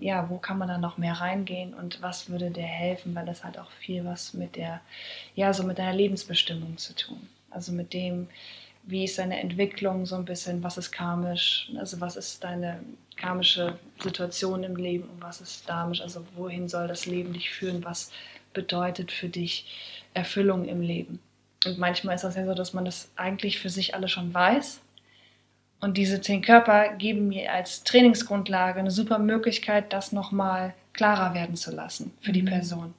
[0.00, 3.44] ja, wo kann man da noch mehr reingehen und was würde dir helfen, weil das
[3.44, 4.80] hat auch viel was mit der,
[5.34, 7.28] ja, so mit deiner Lebensbestimmung zu tun.
[7.50, 8.28] Also mit dem,
[8.84, 12.80] wie ist deine Entwicklung so ein bisschen, was ist karmisch, also was ist deine
[13.16, 17.84] karmische Situation im Leben und was ist damisch, also wohin soll das Leben dich führen,
[17.84, 18.10] was
[18.54, 19.66] bedeutet für dich
[20.14, 21.20] Erfüllung im Leben.
[21.66, 24.80] Und manchmal ist das ja so, dass man das eigentlich für sich alle schon weiß.
[25.80, 31.56] Und diese zehn Körper geben mir als Trainingsgrundlage eine super Möglichkeit, das nochmal klarer werden
[31.56, 32.46] zu lassen für die mhm.
[32.46, 32.94] Person.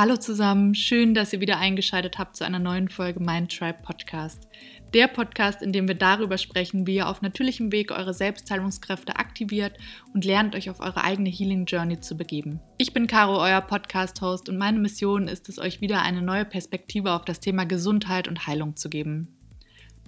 [0.00, 4.48] Hallo zusammen, schön, dass ihr wieder eingeschaltet habt zu einer neuen Folge Mind Tribe Podcast.
[4.94, 9.76] Der Podcast, in dem wir darüber sprechen, wie ihr auf natürlichem Weg eure Selbstheilungskräfte aktiviert
[10.14, 12.60] und lernt, euch auf eure eigene Healing Journey zu begeben.
[12.78, 17.12] Ich bin Caro, euer Podcast-Host und meine Mission ist es, euch wieder eine neue Perspektive
[17.12, 19.28] auf das Thema Gesundheit und Heilung zu geben.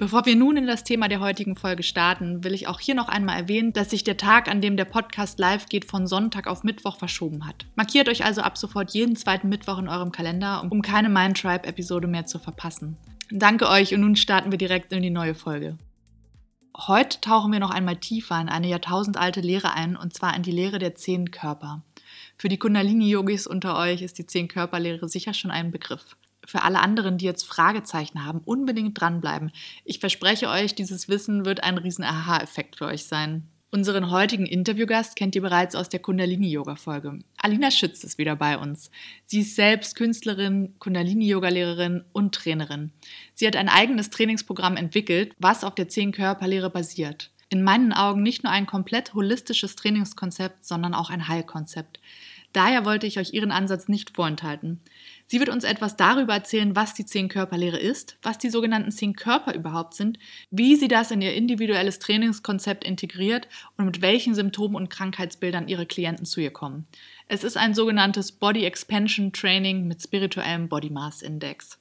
[0.02, 3.08] Bevor wir nun in das Thema der heutigen Folge starten, will ich auch hier noch
[3.08, 6.64] einmal erwähnen, dass sich der Tag, an dem der Podcast live geht, von Sonntag auf
[6.64, 7.66] Mittwoch verschoben hat.
[7.76, 11.68] Markiert euch also ab sofort jeden zweiten Mittwoch in eurem Kalender, um keine Mind Tribe
[11.68, 12.96] Episode mehr zu verpassen.
[13.30, 15.78] Danke euch und nun starten wir direkt in die neue Folge.
[16.76, 20.50] Heute tauchen wir noch einmal tiefer in eine jahrtausendalte Lehre ein, und zwar in die
[20.50, 21.84] Lehre der zehn Körper.
[22.36, 26.16] Für die Kundalini-Yogis unter euch ist die Zehn-Körper-Lehre sicher schon ein Begriff
[26.52, 29.52] für alle anderen, die jetzt Fragezeichen haben, unbedingt dranbleiben.
[29.86, 33.48] Ich verspreche euch, dieses Wissen wird ein riesen Aha-Effekt für euch sein.
[33.70, 37.20] Unseren heutigen Interviewgast kennt ihr bereits aus der Kundalini-Yoga-Folge.
[37.38, 38.90] Alina Schütz ist wieder bei uns.
[39.24, 42.92] Sie ist selbst Künstlerin, Kundalini-Yoga-Lehrerin und Trainerin.
[43.32, 47.30] Sie hat ein eigenes Trainingsprogramm entwickelt, was auf der Zehn-Körper-Lehre basiert.
[47.48, 51.98] In meinen Augen nicht nur ein komplett holistisches Trainingskonzept, sondern auch ein Heilkonzept.
[52.52, 54.80] Daher wollte ich euch ihren Ansatz nicht vorenthalten.
[55.32, 59.54] Sie wird uns etwas darüber erzählen, was die Zehn-Körper-Lehre ist, was die sogenannten Zehn Körper
[59.54, 60.18] überhaupt sind,
[60.50, 63.48] wie sie das in ihr individuelles Trainingskonzept integriert
[63.78, 66.86] und mit welchen Symptomen und Krankheitsbildern ihre Klienten zu ihr kommen.
[67.28, 71.78] Es ist ein sogenanntes Body Expansion Training mit spirituellem Body Mass Index.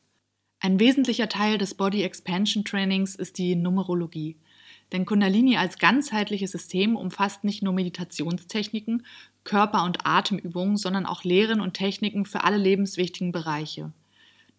[0.62, 4.38] Ein wesentlicher Teil des Body Expansion Trainings ist die Numerologie.
[4.94, 9.06] Denn Kundalini als ganzheitliches System umfasst nicht nur Meditationstechniken,
[9.44, 13.92] Körper- und Atemübungen, sondern auch Lehren und Techniken für alle lebenswichtigen Bereiche.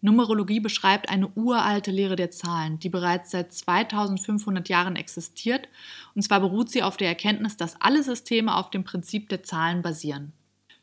[0.01, 5.69] Numerologie beschreibt eine uralte Lehre der Zahlen, die bereits seit 2500 Jahren existiert,
[6.13, 9.81] und zwar beruht sie auf der Erkenntnis, dass alle Systeme auf dem Prinzip der Zahlen
[9.81, 10.33] basieren.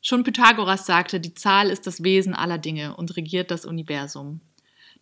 [0.01, 4.41] Schon Pythagoras sagte, die Zahl ist das Wesen aller Dinge und regiert das Universum.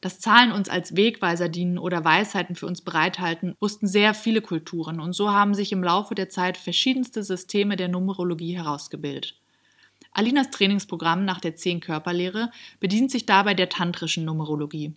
[0.01, 5.01] Dass Zahlen uns als Wegweiser dienen oder Weisheiten für uns bereithalten, wussten sehr viele Kulturen
[5.01, 9.35] und so haben sich im Laufe der Zeit verschiedenste Systeme der Numerologie herausgebildet.
[10.13, 14.93] Alinas Trainingsprogramm nach der Zehn-Körperlehre bedient sich dabei der tantrischen Numerologie.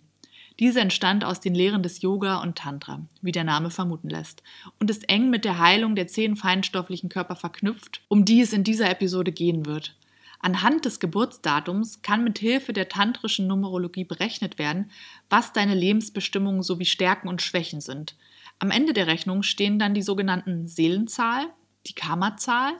[0.60, 4.42] Diese entstand aus den Lehren des Yoga und Tantra, wie der Name vermuten lässt,
[4.78, 8.62] und ist eng mit der Heilung der zehn feinstofflichen Körper verknüpft, um die es in
[8.62, 9.96] dieser Episode gehen wird.
[10.42, 14.90] Anhand des Geburtsdatums kann mit Hilfe der tantrischen Numerologie berechnet werden,
[15.30, 18.16] was deine Lebensbestimmungen sowie Stärken und Schwächen sind.
[18.58, 21.46] Am Ende der Rechnung stehen dann die sogenannten Seelenzahl,
[21.86, 22.72] die Kammerzahl,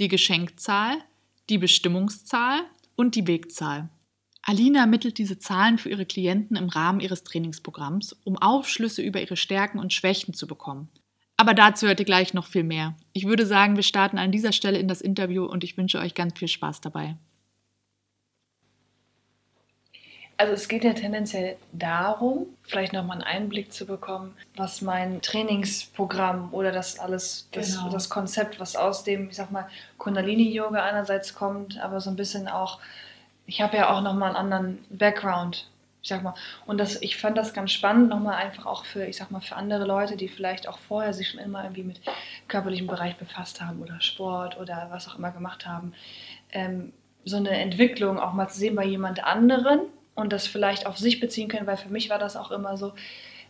[0.00, 0.96] die Geschenkzahl,
[1.48, 2.60] die Bestimmungszahl
[2.96, 3.88] und die Wegzahl.
[4.42, 9.36] Alina ermittelt diese Zahlen für ihre Klienten im Rahmen ihres Trainingsprogramms, um Aufschlüsse über ihre
[9.36, 10.88] Stärken und Schwächen zu bekommen.
[11.36, 12.94] Aber dazu hört ihr gleich noch viel mehr.
[13.12, 16.14] Ich würde sagen, wir starten an dieser Stelle in das Interview und ich wünsche euch
[16.14, 17.16] ganz viel Spaß dabei.
[20.36, 26.52] Also es geht ja tendenziell darum, vielleicht nochmal einen Einblick zu bekommen, was mein Trainingsprogramm
[26.52, 27.90] oder das alles, das, genau.
[27.90, 32.48] das Konzept, was aus dem, ich sag mal, Kundalini-Yoga einerseits kommt, aber so ein bisschen
[32.48, 32.80] auch,
[33.46, 35.68] ich habe ja auch nochmal einen anderen Background
[36.04, 36.34] ich sag mal,
[36.66, 39.56] und das, ich fand das ganz spannend, nochmal einfach auch für, ich sag mal, für
[39.56, 41.98] andere Leute, die vielleicht auch vorher sich schon immer irgendwie mit
[42.46, 45.94] körperlichem Bereich befasst haben oder Sport oder was auch immer gemacht haben,
[46.52, 46.92] ähm,
[47.24, 49.80] so eine Entwicklung auch mal zu sehen bei jemand anderen
[50.14, 52.92] und das vielleicht auf sich beziehen können, weil für mich war das auch immer so,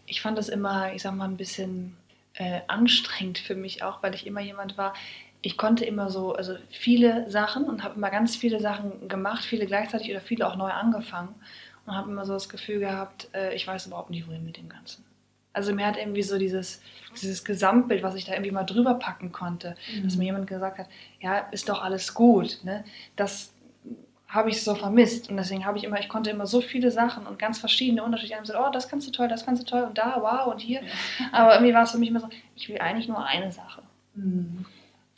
[0.06, 1.96] ich fand das immer, ich sag mal, ein bisschen
[2.34, 4.94] äh, anstrengend für mich auch, weil ich immer jemand war,
[5.42, 9.66] ich konnte immer so, also viele Sachen und habe immer ganz viele Sachen gemacht, viele
[9.66, 11.34] gleichzeitig oder viele auch neu angefangen
[11.86, 14.69] und habe immer so das Gefühl gehabt, äh, ich weiß überhaupt nicht, wohin mit dem
[14.69, 15.04] Ganzen.
[15.52, 16.82] Also mir hat irgendwie so dieses,
[17.20, 20.02] dieses Gesamtbild, was ich da irgendwie mal drüber packen konnte, mhm.
[20.02, 20.88] dass mir jemand gesagt hat,
[21.20, 22.58] ja, ist doch alles gut.
[22.64, 22.84] Ne?
[23.14, 23.52] Das
[24.34, 25.31] habe ich so vermisst.
[25.31, 28.40] Und deswegen habe ich immer, ich konnte immer so viele Sachen und ganz verschiedene unterschiedliche
[28.40, 30.80] gesagt, oh, das kannst du toll, das kannst du toll und da, wow und hier.
[31.30, 33.82] Aber irgendwie war es für mich immer so, ich will eigentlich nur eine Sache.
[34.16, 34.66] Mhm.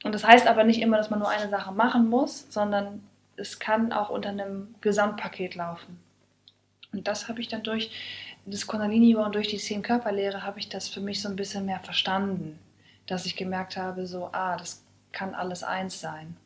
[0.05, 3.03] Und das heißt aber nicht immer, dass man nur eine Sache machen muss, sondern
[3.37, 5.99] es kann auch unter einem Gesamtpaket laufen.
[6.97, 7.91] Und das habe ich dann durch
[8.47, 11.67] das Kundalini und durch die zehn Körperlehre habe ich das für mich so ein bisschen
[11.67, 12.59] mehr verstanden,
[13.07, 14.83] dass ich gemerkt habe, so, ah, das
[15.13, 16.37] kann alles eins sein.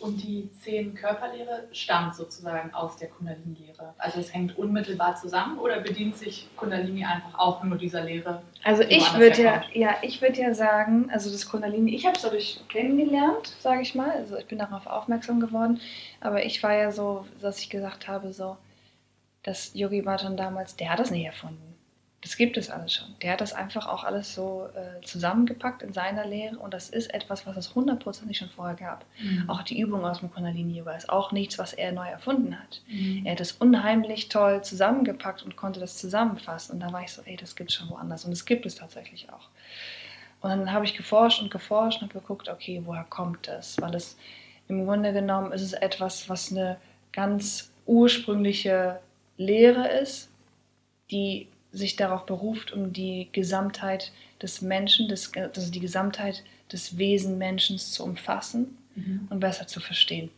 [0.00, 3.94] Und die zehn Körperlehre stammt sozusagen aus der Kundalini-Lehre.
[3.98, 8.42] Also es hängt unmittelbar zusammen oder bedient sich Kundalini einfach auch nur dieser Lehre?
[8.64, 12.22] Also ich würde ja, ja, ich würde ja sagen, also das Kundalini, ich habe es
[12.22, 14.10] dadurch kennengelernt, sage ich mal.
[14.10, 15.80] Also ich bin darauf aufmerksam geworden.
[16.20, 18.56] Aber ich war ja so, dass ich gesagt habe, so,
[19.42, 21.72] dass Yogi Bhajan damals, der hat das nicht erfunden.
[22.20, 23.16] Das gibt es alles schon.
[23.20, 27.12] Der hat das einfach auch alles so äh, zusammengepackt in seiner Lehre und das ist
[27.12, 29.04] etwas, was es hundertprozentig schon vorher gab.
[29.20, 29.50] Mhm.
[29.50, 32.80] Auch die Übung aus dem Kundalini-Yoga ist auch nichts, was er neu erfunden hat.
[32.86, 33.26] Mhm.
[33.26, 36.74] Er hat es unheimlich toll zusammengepackt und konnte das zusammenfassen.
[36.74, 38.76] Und da war ich so, ey, das gibt es schon woanders und das gibt es
[38.76, 39.48] tatsächlich auch.
[40.42, 43.80] Und dann habe ich geforscht und geforscht und geguckt, okay, woher kommt das?
[43.80, 44.16] Weil es
[44.68, 46.76] im Grunde genommen ist es etwas, was eine
[47.12, 49.00] ganz ursprüngliche
[49.36, 50.28] Lehre ist,
[51.10, 57.38] die sich darauf beruft, um die Gesamtheit des Menschen, des, also die Gesamtheit des Wesen
[57.38, 59.26] Menschen zu umfassen mhm.
[59.30, 60.30] und besser zu verstehen.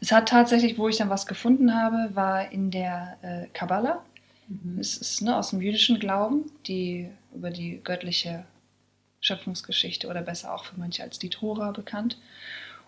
[0.00, 4.02] Es hat tatsächlich, wo ich dann was gefunden habe, war in der äh, Kabbala.
[4.48, 4.78] Mhm.
[4.78, 8.44] Es ist ne, aus dem jüdischen Glauben, die über die göttliche
[9.20, 12.18] Schöpfungsgeschichte oder besser auch für manche als die Tora bekannt.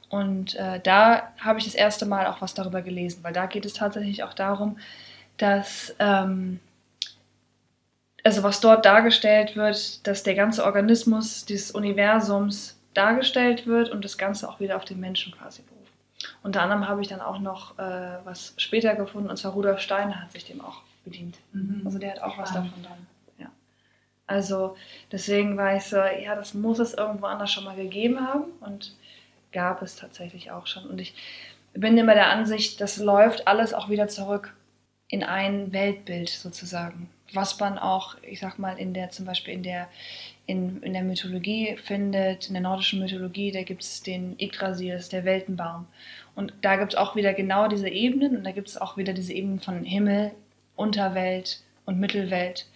[0.09, 3.65] Und äh, da habe ich das erste Mal auch was darüber gelesen, weil da geht
[3.65, 4.79] es tatsächlich auch darum,
[5.39, 6.61] dass ähm,
[8.27, 14.19] also was dort dargestellt wird, dass der ganze Organismus des Universums dargestellt wird und das
[14.19, 15.93] Ganze auch wieder auf den Menschen quasi beruft.
[16.43, 20.23] Unter anderem habe ich dann auch noch äh, was später gefunden, und zwar Rudolf Steiner
[20.23, 21.39] hat sich dem auch bedient.
[21.53, 21.83] Mhm.
[21.85, 23.07] Also der hat auch was davon dann.
[23.39, 23.47] Ja.
[24.27, 24.77] Also
[25.13, 28.97] deswegen war ich so, ja, das muss es irgendwo anders schon mal gegeben haben und
[29.53, 30.87] gab es tatsächlich auch schon.
[30.87, 31.15] Und ich
[31.75, 34.53] bin immer der Ansicht, das läuft alles auch wieder zurück
[35.09, 39.63] in ein Weltbild sozusagen was man auch, ich sag mal, in der, zum Beispiel in
[39.63, 39.89] der,
[40.47, 45.05] in, in der Mythologie findet, in der nordischen Mythologie, da gibt es den Yggdrasil, das
[45.05, 45.87] ist der Weltenbaum.
[46.35, 49.13] Und da gibt es auch wieder genau diese Ebenen und da gibt es auch wieder
[49.13, 50.33] diese Ebenen von Himmel,
[50.77, 52.67] Unterwelt und Mittelwelt.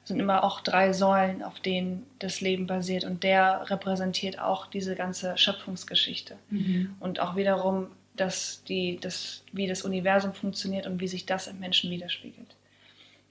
[0.00, 4.66] Das sind immer auch drei Säulen, auf denen das Leben basiert und der repräsentiert auch
[4.66, 6.36] diese ganze Schöpfungsgeschichte.
[6.48, 6.96] Mhm.
[7.00, 11.58] Und auch wiederum, dass die, das, wie das Universum funktioniert und wie sich das im
[11.58, 12.56] Menschen widerspiegelt.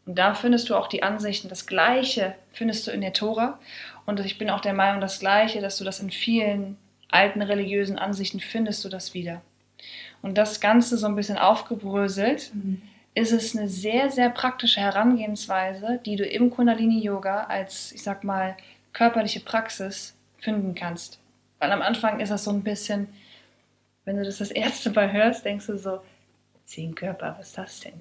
[0.06, 3.60] Und da findest du auch die Ansichten, das Gleiche findest du in der Tora.
[4.06, 6.78] Und ich bin auch der Meinung, das Gleiche, dass du das in vielen
[7.10, 9.42] alten religiösen Ansichten findest du das wieder.
[10.22, 12.82] Und das Ganze so ein bisschen aufgebröselt, mhm.
[13.14, 18.58] ist es eine sehr, sehr praktische Herangehensweise, die du im Kundalini-Yoga als, ich sag mal,
[18.94, 21.20] körperliche Praxis finden kannst.
[21.60, 23.10] Weil am Anfang ist das so ein bisschen,
[24.10, 26.02] wenn du das das erste Mal hörst, denkst du so,
[26.66, 27.94] zehn Körper, was ist das denn?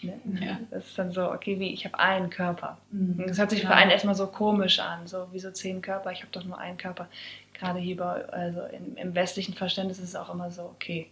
[0.00, 0.18] Ne?
[0.40, 0.58] Ja.
[0.70, 2.78] Das ist dann so, okay, wie ich habe einen Körper.
[2.90, 3.26] Mhm.
[3.26, 3.68] Das hört sich ja.
[3.68, 6.56] für einen erstmal so komisch an, so wie so zehn Körper, ich habe doch nur
[6.56, 7.06] einen Körper.
[7.52, 11.10] Gerade hier bei, also im, im, westlichen Verständnis ist es auch immer so, okay,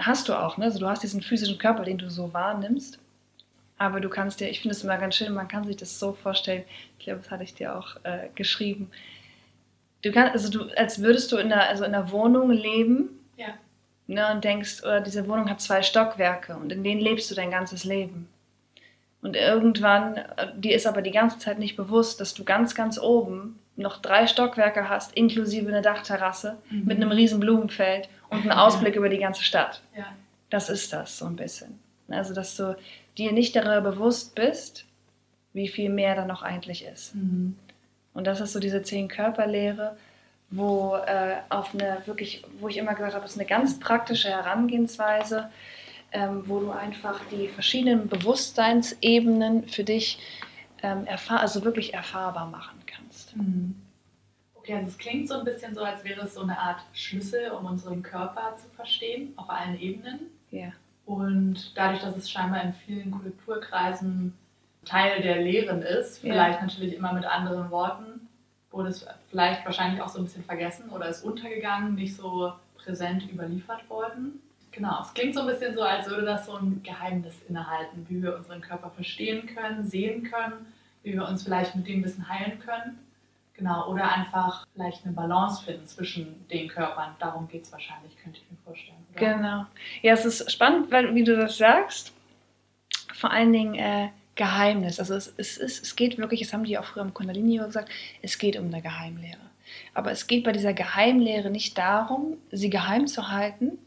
[0.00, 0.64] hast du auch, ne?
[0.64, 2.98] Also du hast diesen physischen Körper, den du so wahrnimmst,
[3.78, 6.12] aber du kannst dir, ich finde es immer ganz schön, man kann sich das so
[6.12, 6.64] vorstellen,
[6.98, 8.90] ich glaube, das hatte ich dir auch äh, geschrieben.
[10.02, 13.54] Du kannst, also du, als würdest du in einer, also in einer Wohnung leben, ja
[14.06, 17.50] ne, und denkst, oder diese Wohnung hat zwei Stockwerke und in denen lebst du dein
[17.50, 18.28] ganzes Leben.
[19.22, 22.98] Und irgendwann, äh, dir ist aber die ganze Zeit nicht bewusst, dass du ganz, ganz
[22.98, 26.84] oben noch drei Stockwerke hast, inklusive eine Dachterrasse mhm.
[26.84, 28.98] mit einem riesen Blumenfeld und einen Ausblick ja.
[28.98, 29.80] über die ganze Stadt.
[29.96, 30.06] Ja.
[30.50, 31.78] Das ist das so ein bisschen.
[32.08, 32.76] Also, dass du
[33.16, 34.84] dir nicht darüber bewusst bist,
[35.54, 37.14] wie viel mehr da noch eigentlich ist.
[37.14, 37.56] Mhm.
[38.12, 39.96] Und das ist so diese zehn Körperlehre,
[40.56, 44.28] wo äh, auf eine wirklich, wo ich immer gesagt habe, es ist eine ganz praktische
[44.28, 45.50] Herangehensweise,
[46.12, 50.18] ähm, wo du einfach die verschiedenen Bewusstseinsebenen für dich
[50.82, 53.36] ähm, erfahr also wirklich erfahrbar machen kannst.
[53.36, 53.74] Mhm.
[54.54, 57.50] Okay, also es klingt so ein bisschen so, als wäre es so eine Art Schlüssel,
[57.50, 60.20] um unseren Körper zu verstehen, auf allen Ebenen.
[60.50, 60.72] Ja.
[61.04, 64.32] Und dadurch, dass es scheinbar in vielen Kulturkreisen
[64.84, 66.66] Teil der Lehren ist, vielleicht ja.
[66.66, 68.13] natürlich immer mit anderen Worten,
[68.74, 73.30] wurde es vielleicht wahrscheinlich auch so ein bisschen vergessen oder ist untergegangen, nicht so präsent
[73.30, 74.40] überliefert worden.
[74.72, 78.22] Genau, es klingt so ein bisschen so, als würde das so ein Geheimnis innehalten, wie
[78.22, 80.66] wir unseren Körper verstehen können, sehen können,
[81.04, 82.98] wie wir uns vielleicht mit dem bisschen heilen können.
[83.56, 87.14] Genau, oder einfach vielleicht eine Balance finden zwischen den Körpern.
[87.20, 88.98] Darum geht es wahrscheinlich, könnte ich mir vorstellen.
[89.12, 89.36] Oder?
[89.36, 89.66] Genau.
[90.02, 92.12] Ja, es ist spannend, weil, wie du das sagst,
[93.12, 94.98] vor allen Dingen äh, Geheimnis.
[94.98, 97.90] Also es, es, es, es geht wirklich, das haben die auch früher im Kundalini gesagt,
[98.22, 99.38] es geht um eine Geheimlehre.
[99.92, 103.78] Aber es geht bei dieser Geheimlehre nicht darum, sie geheim zu halten,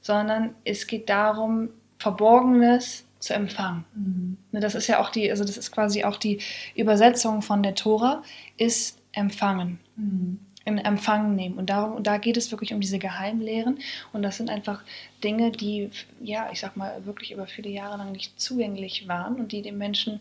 [0.00, 3.84] sondern es geht darum, Verborgenes zu empfangen.
[3.94, 4.36] Mhm.
[4.52, 6.40] Ne, das ist ja auch die, also das ist quasi auch die
[6.74, 8.22] Übersetzung von der Tora,
[8.58, 9.80] ist empfangen.
[9.96, 10.38] Mhm.
[10.66, 11.58] In Empfang nehmen.
[11.58, 13.80] Und darum, da geht es wirklich um diese Geheimlehren.
[14.12, 14.82] Und das sind einfach
[15.22, 15.90] Dinge, die,
[16.22, 19.76] ja, ich sag mal, wirklich über viele Jahre lang nicht zugänglich waren und die den
[19.76, 20.20] Menschen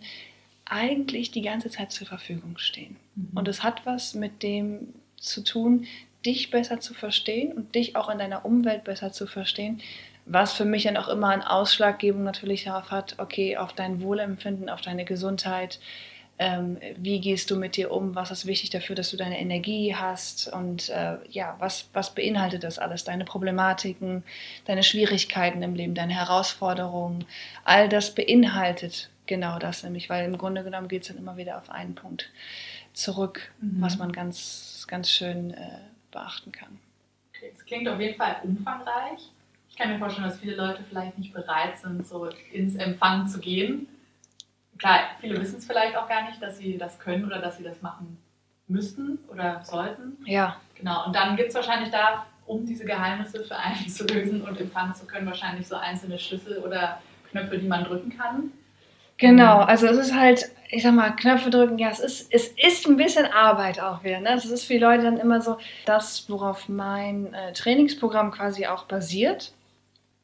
[0.65, 2.97] eigentlich die ganze Zeit zur Verfügung stehen.
[3.15, 3.29] Mhm.
[3.35, 5.85] Und es hat was mit dem zu tun,
[6.25, 9.81] dich besser zu verstehen und dich auch in deiner Umwelt besser zu verstehen,
[10.25, 14.69] was für mich dann auch immer eine Ausschlaggebung natürlich darauf hat, okay, auf dein Wohlempfinden,
[14.69, 15.79] auf deine Gesundheit,
[16.39, 19.95] ähm, wie gehst du mit dir um, was ist wichtig dafür, dass du deine Energie
[19.95, 24.23] hast und äh, ja, was, was beinhaltet das alles, deine Problematiken,
[24.65, 27.25] deine Schwierigkeiten im Leben, deine Herausforderungen,
[27.63, 31.57] all das beinhaltet genau das nämlich, weil im Grunde genommen geht es dann immer wieder
[31.57, 32.29] auf einen Punkt
[32.93, 33.81] zurück, mhm.
[33.81, 35.79] was man ganz, ganz schön äh,
[36.11, 36.79] beachten kann.
[37.35, 39.31] Okay, es klingt auf jeden Fall umfangreich.
[39.69, 43.39] Ich kann mir vorstellen, dass viele Leute vielleicht nicht bereit sind, so ins Empfangen zu
[43.39, 43.87] gehen
[44.83, 47.63] klar, viele wissen es vielleicht auch gar nicht, dass sie das können oder dass sie
[47.63, 48.17] das machen
[48.67, 50.17] müssten oder sollten.
[50.25, 50.57] Ja.
[50.75, 51.05] Genau.
[51.05, 54.93] Und dann gibt es wahrscheinlich da, um diese Geheimnisse für einen zu lösen und empfangen
[54.93, 58.51] zu können, wahrscheinlich so einzelne Schlüssel oder Knöpfe, die man drücken kann.
[59.17, 62.85] Genau, also es ist halt, ich sag mal, Knöpfe drücken, ja, es ist, es ist
[62.85, 64.19] ein bisschen Arbeit auch wieder.
[64.19, 64.33] Ne?
[64.33, 68.83] Es ist für die Leute dann immer so, das, worauf mein äh, Trainingsprogramm quasi auch
[68.85, 69.53] basiert,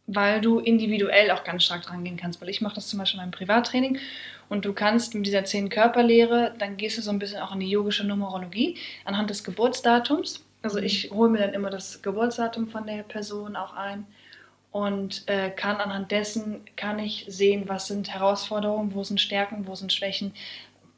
[0.08, 2.42] weil du individuell auch ganz stark dran gehen kannst.
[2.42, 4.00] Weil ich mache das zum Beispiel in meinem Privattraining
[4.50, 7.60] und du kannst mit dieser zehn Körperlehre, dann gehst du so ein bisschen auch in
[7.60, 10.44] die yogische Numerologie anhand des Geburtsdatums.
[10.62, 14.06] Also ich hole mir dann immer das Geburtsdatum von der Person auch ein
[14.72, 19.76] und äh, kann anhand dessen kann ich sehen, was sind Herausforderungen, wo sind Stärken, wo
[19.76, 20.34] sind Schwächen.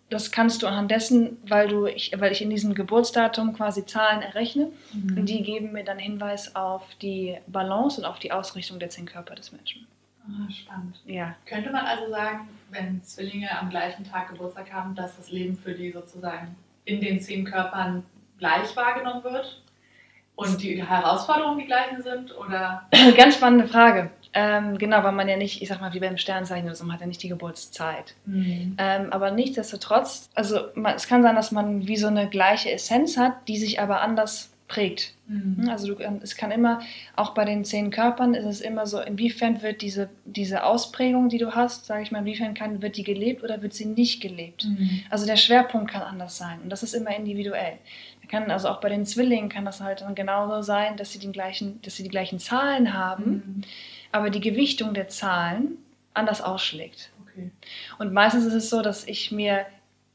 [0.10, 4.22] Das kannst du anhand dessen, weil du ich, weil ich in diesem Geburtsdatum quasi Zahlen
[4.22, 5.18] errechne mhm.
[5.18, 9.06] und die geben mir dann Hinweis auf die Balance und auf die Ausrichtung der zehn
[9.06, 9.88] Körper des Menschen.
[10.28, 11.00] Ah, spannend.
[11.06, 11.36] Ja.
[11.46, 15.74] Könnte man also sagen, wenn Zwillinge am gleichen Tag Geburtstag haben, dass das Leben für
[15.74, 18.04] die sozusagen in den zehn Körpern
[18.38, 19.62] gleich wahrgenommen wird?
[20.36, 22.36] Und die Herausforderungen die gleichen sind?
[22.36, 22.88] Oder?
[23.18, 24.10] Ganz spannende Frage.
[24.34, 26.94] Ähm, genau, weil man ja nicht, ich sag mal, wie beim Sternzeichen oder so, man
[26.94, 28.16] hat ja nicht die Geburtszeit.
[28.26, 28.76] Mhm.
[28.78, 33.18] Ähm, aber nichtsdestotrotz, also man, es kann sein, dass man wie so eine gleiche Essenz
[33.18, 35.14] hat, die sich aber anders prägt.
[35.28, 35.68] Mhm.
[35.70, 36.80] Also du, es kann immer,
[37.18, 41.40] auch bei den zehn Körpern ist es immer so, inwiefern wird diese, diese Ausprägung, die
[41.40, 44.64] du hast, sage ich mal, inwiefern kann, wird die gelebt oder wird sie nicht gelebt?
[44.64, 45.04] Mhm.
[45.10, 47.74] Also der Schwerpunkt kann anders sein und das ist immer individuell.
[48.30, 51.34] Kann, also auch bei den Zwillingen kann das halt dann genauso sein, dass sie, den
[51.34, 53.62] gleichen, dass sie die gleichen Zahlen haben, mhm.
[54.14, 55.80] aber die Gewichtung der Zahlen
[56.14, 57.12] anders ausschlägt.
[57.24, 57.52] Okay.
[58.00, 59.66] Und meistens ist es so, dass ich mir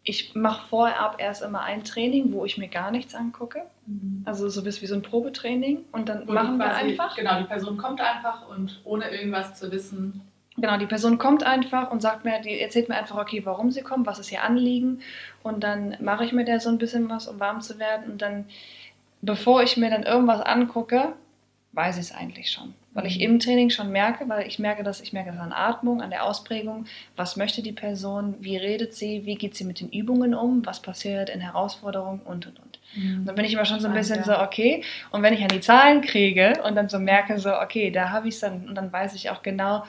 [0.09, 3.63] ich mache vorab erst immer ein Training, wo ich mir gar nichts angucke.
[3.87, 4.23] Mhm.
[4.25, 7.17] Also so wie so ein Probetraining und dann und machen wir einfach.
[7.17, 10.23] Genau, die Person kommt einfach und ohne irgendwas zu wissen.
[10.57, 13.83] Genau, die Person kommt einfach und sagt mir, die erzählt mir einfach, okay, warum sie
[13.83, 15.01] kommt, was ist ihr Anliegen.
[15.43, 18.11] Und dann mache ich mit der so ein bisschen was, um warm zu werden.
[18.11, 18.47] Und dann,
[19.21, 21.13] bevor ich mir dann irgendwas angucke,
[21.73, 25.03] weiß ich es eigentlich schon weil ich im Training schon merke, weil ich merke dass
[25.03, 29.27] ich merke das an Atmung, an der Ausprägung, was möchte die Person, wie redet sie,
[29.27, 32.21] wie geht sie mit den Übungen um, was passiert in Herausforderungen?
[32.21, 32.79] Und und und.
[32.95, 33.27] Mhm.
[33.27, 35.61] Dann bin ich immer schon so ein bisschen so, okay, und wenn ich an die
[35.61, 38.91] Zahlen kriege und dann so merke, so, okay, da habe ich es dann, und dann
[38.91, 39.85] weiß ich auch genau,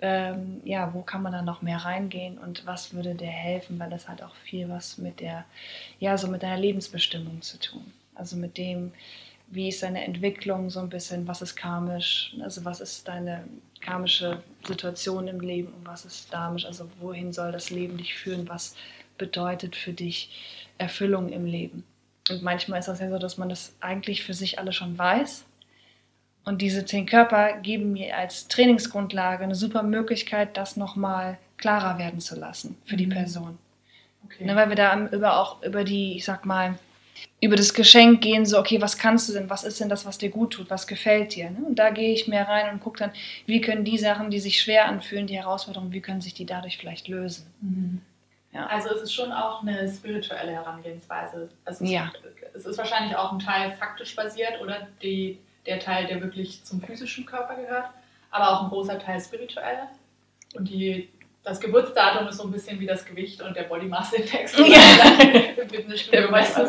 [0.00, 3.90] ähm, ja, wo kann man dann noch mehr reingehen und was würde dir helfen, weil
[3.90, 5.44] das hat auch viel was mit der,
[5.98, 7.92] ja, so mit deiner Lebensbestimmung zu tun.
[8.14, 8.92] Also mit dem,
[9.48, 13.44] wie ist deine Entwicklung so ein bisschen, was ist karmisch, also was ist deine
[13.80, 18.48] karmische Situation im Leben und was ist damisch, also wohin soll das Leben dich führen,
[18.48, 18.74] was
[19.18, 21.84] bedeutet für dich Erfüllung im Leben.
[22.30, 25.44] Und manchmal ist das ja so, dass man das eigentlich für sich alle schon weiß.
[26.44, 32.20] Und diese zehn Körper geben mir als Trainingsgrundlage eine super Möglichkeit, das nochmal klarer werden
[32.20, 33.10] zu lassen für die mhm.
[33.10, 33.58] Person.
[34.24, 34.44] Okay.
[34.44, 36.78] Ne, weil wir da über, auch über die, ich sag mal,
[37.40, 40.18] über das Geschenk gehen, so, okay, was kannst du denn, was ist denn das, was
[40.18, 41.50] dir gut tut, was gefällt dir?
[41.50, 41.58] Ne?
[41.66, 43.12] Und da gehe ich mehr rein und gucke dann,
[43.46, 46.78] wie können die Sachen, die sich schwer anfühlen, die Herausforderungen, wie können sich die dadurch
[46.78, 47.46] vielleicht lösen?
[47.60, 48.00] Mhm.
[48.52, 48.66] Ja.
[48.66, 51.50] Also es ist schon auch eine spirituelle Herangehensweise.
[51.64, 52.12] Also es, ja.
[52.54, 56.80] es ist wahrscheinlich auch ein Teil faktisch basiert oder die, der Teil, der wirklich zum
[56.80, 57.90] physischen Körper gehört,
[58.30, 59.88] aber auch ein großer Teil spirituell.
[60.54, 61.08] Und die
[61.44, 64.56] das Geburtsdatum ist so ein bisschen wie das Gewicht und der Body Mass Index.
[64.56, 64.64] Ja.
[65.68, 66.62] Fitnessstudio, weißt du.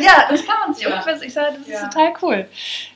[0.00, 0.90] Ja, das kann man sich ja.
[0.92, 1.74] ungefähr, ich sage, das ja.
[1.76, 2.48] ist total cool.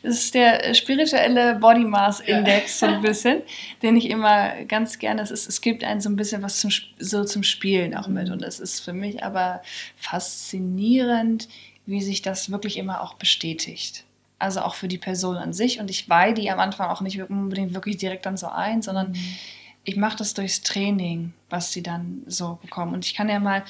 [0.02, 2.88] Das ist der spirituelle Body Mass Index ja.
[2.88, 3.42] so ein bisschen,
[3.82, 6.70] den ich immer ganz gerne, es, ist, es gibt einen so ein bisschen was zum,
[6.99, 8.35] so zum Spielen auch mit mhm.
[8.35, 9.62] und es ist für mich aber
[9.96, 11.49] faszinierend,
[11.87, 14.04] wie sich das wirklich immer auch bestätigt.
[14.38, 17.23] Also auch für die Person an sich und ich weihe die am Anfang auch nicht
[17.23, 19.37] unbedingt wirklich direkt dann so ein, sondern mhm
[19.86, 22.92] ich mache das durchs Training, was sie dann so bekommen.
[22.92, 23.62] Und ich kann ja mal,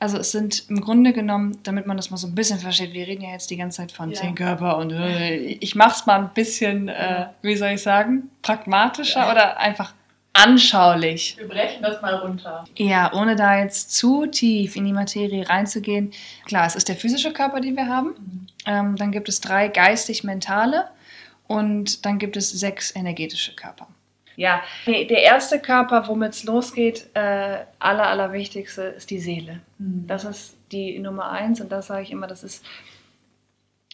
[0.00, 3.06] also es sind im Grunde genommen, damit man das mal so ein bisschen versteht, wir
[3.06, 4.20] reden ja jetzt die ganze Zeit von ja.
[4.20, 8.30] zehn Körper und äh, ich mache es mal ein bisschen, äh, wie soll ich sagen,
[8.42, 9.30] pragmatischer ja.
[9.30, 9.94] oder einfach
[10.32, 11.36] anschaulich.
[11.38, 12.64] Wir brechen das mal runter.
[12.76, 16.12] Ja, ohne da jetzt zu tief in die Materie reinzugehen.
[16.46, 18.08] Klar, es ist der physische Körper, den wir haben.
[18.08, 18.46] Mhm.
[18.66, 20.88] Ähm, dann gibt es drei geistig-mentale
[21.46, 23.86] und dann gibt es sechs energetische Körper.
[24.40, 29.60] Ja, der erste Körper, womit es losgeht, äh, aller, allerwichtigste ist die Seele.
[29.76, 30.06] Mhm.
[30.06, 32.64] Das ist die Nummer eins und das sage ich immer, das ist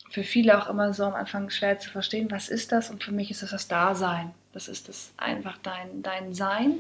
[0.09, 2.91] für viele auch immer so am Anfang schwer zu verstehen, was ist das?
[2.91, 4.31] Und für mich ist das das Dasein.
[4.53, 6.76] Das ist das einfach dein, dein Sein.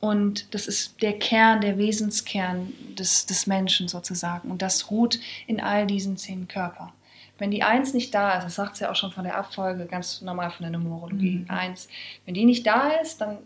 [0.00, 4.50] Und das ist der Kern, der Wesenskern des, des Menschen sozusagen.
[4.50, 6.90] Und das ruht in all diesen zehn Körpern.
[7.38, 9.86] Wenn die Eins nicht da ist, das sagt es ja auch schon von der Abfolge,
[9.86, 11.50] ganz normal von der Numerologie, mhm.
[11.50, 11.88] Eins,
[12.24, 13.38] wenn die nicht da ist, dann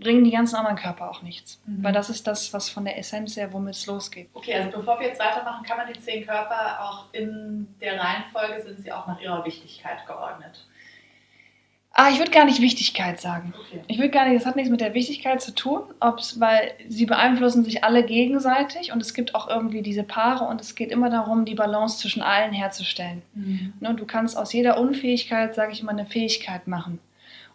[0.00, 1.60] bringen die ganzen anderen Körper auch nichts.
[1.66, 1.84] Mhm.
[1.84, 4.28] Weil das ist das, was von der Essenz her, womit es losgeht.
[4.34, 8.62] Okay, also bevor wir jetzt weitermachen, kann man die zehn Körper auch in der Reihenfolge,
[8.62, 10.66] sind sie auch nach ihrer Wichtigkeit geordnet?
[11.92, 13.52] Ah, ich würde gar nicht Wichtigkeit sagen.
[13.66, 13.82] Okay.
[13.88, 17.04] Ich würde gar nicht, das hat nichts mit der Wichtigkeit zu tun, ob's, weil sie
[17.04, 21.10] beeinflussen sich alle gegenseitig und es gibt auch irgendwie diese Paare und es geht immer
[21.10, 23.22] darum, die Balance zwischen allen herzustellen.
[23.34, 23.72] Mhm.
[23.80, 27.00] Ne, du kannst aus jeder Unfähigkeit, sage ich mal, eine Fähigkeit machen.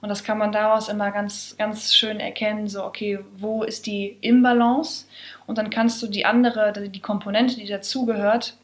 [0.01, 4.18] Und das kann man daraus immer ganz, ganz schön erkennen, so, okay, wo ist die
[4.22, 5.06] Imbalance?
[5.48, 8.58] Und dann kannst du die andere, die Komponente, die dazugehört,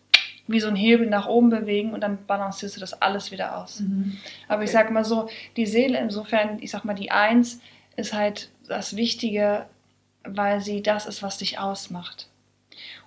[0.52, 3.82] wie so ein Hebel nach oben bewegen und dann balancierst du das alles wieder aus.
[3.82, 4.18] Mhm.
[4.48, 7.62] Aber ich sag mal so, die Seele insofern, ich sag mal, die Eins
[7.96, 9.66] ist halt das Wichtige,
[10.24, 12.28] weil sie das ist, was dich ausmacht.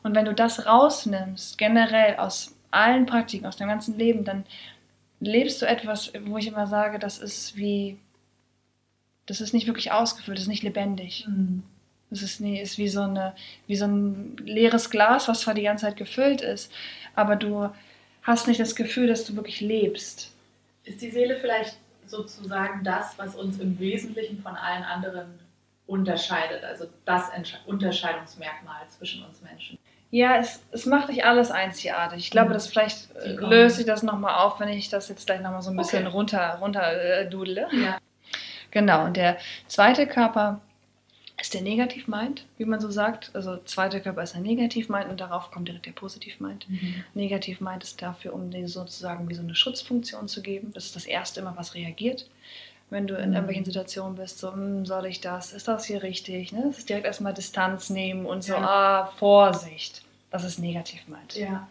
[0.02, 4.44] Und wenn du das rausnimmst, generell aus allen Praktiken, aus deinem ganzen Leben, dann
[5.20, 7.98] lebst du etwas, wo ich immer sage, das ist wie,
[9.26, 11.26] das ist nicht wirklich ausgefüllt, das ist nicht lebendig.
[11.28, 11.62] Mhm.
[12.10, 13.34] Das ist, nee, ist wie, so eine,
[13.66, 16.70] wie so ein leeres Glas, was zwar die ganze Zeit gefüllt ist,
[17.14, 17.70] aber du
[18.22, 20.32] hast nicht das Gefühl, dass du wirklich lebst.
[20.84, 25.38] Ist die Seele vielleicht sozusagen das, was uns im Wesentlichen von allen anderen
[25.86, 27.30] unterscheidet, also das
[27.66, 29.78] Unterscheidungsmerkmal zwischen uns Menschen?
[30.10, 32.20] Ja, es, es macht nicht alles einzigartig.
[32.20, 32.54] Ich glaube, mhm.
[32.54, 35.70] das vielleicht äh, löse ich das nochmal auf, wenn ich das jetzt gleich nochmal so
[35.70, 36.16] ein bisschen okay.
[36.16, 37.66] runter, runter äh, dudle.
[37.72, 37.98] Ja.
[38.70, 40.60] Genau, und der zweite Körper
[41.44, 43.30] ist der negativ meint, wie man so sagt.
[43.34, 46.66] Also zweiter Körper ist der negativ meint und darauf kommt direkt der positiv meint.
[46.70, 47.04] Mhm.
[47.12, 50.72] Negativ meint ist dafür, um dir sozusagen wie so eine Schutzfunktion zu geben.
[50.72, 52.30] Das ist das erste immer, was reagiert.
[52.88, 53.34] Wenn du in mhm.
[53.34, 55.52] irgendwelchen Situationen bist, so, hm, soll ich das?
[55.52, 56.52] Ist das hier richtig?
[56.52, 56.62] Ne?
[56.68, 58.66] Das ist direkt erstmal Distanz nehmen und so, ja.
[58.66, 60.02] ah, Vorsicht.
[60.30, 61.34] Das ist negativ meint.
[61.36, 61.68] Ja.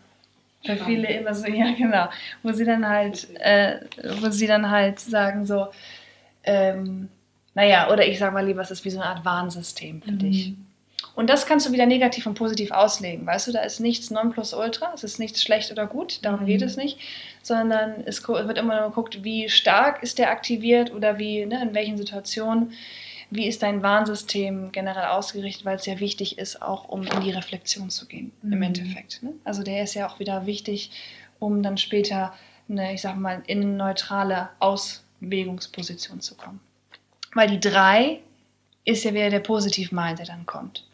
[0.63, 2.09] Für viele immer so, ja, genau.
[2.43, 3.79] Wo sie dann halt, äh,
[4.21, 5.69] wo sie dann halt sagen so,
[6.43, 7.09] ähm,
[7.55, 10.19] naja, oder ich sage mal lieber, es ist wie so eine Art Warnsystem für mhm.
[10.19, 10.53] dich.
[11.15, 13.25] Und das kannst du wieder negativ und positiv auslegen.
[13.25, 16.45] Weißt du, da ist nichts Nonplusultra, es ist nichts schlecht oder gut, darum mhm.
[16.47, 16.97] geht es nicht,
[17.43, 21.75] sondern es wird immer nur geguckt, wie stark ist der aktiviert oder wie, ne, in
[21.75, 22.71] welchen Situationen,
[23.29, 27.31] wie ist dein Warnsystem generell ausgerichtet, weil es ja wichtig ist, auch um in die
[27.31, 28.53] Reflexion zu gehen, mhm.
[28.53, 29.21] im Endeffekt.
[29.21, 29.33] Ne?
[29.43, 30.91] Also der ist ja auch wieder wichtig,
[31.39, 32.33] um dann später,
[32.69, 36.59] eine, ich sag mal, in eine neutrale Auswägungsposition zu kommen.
[37.33, 38.19] Weil die 3
[38.85, 40.85] ist ja wieder der Positiv-Mind, der dann kommt.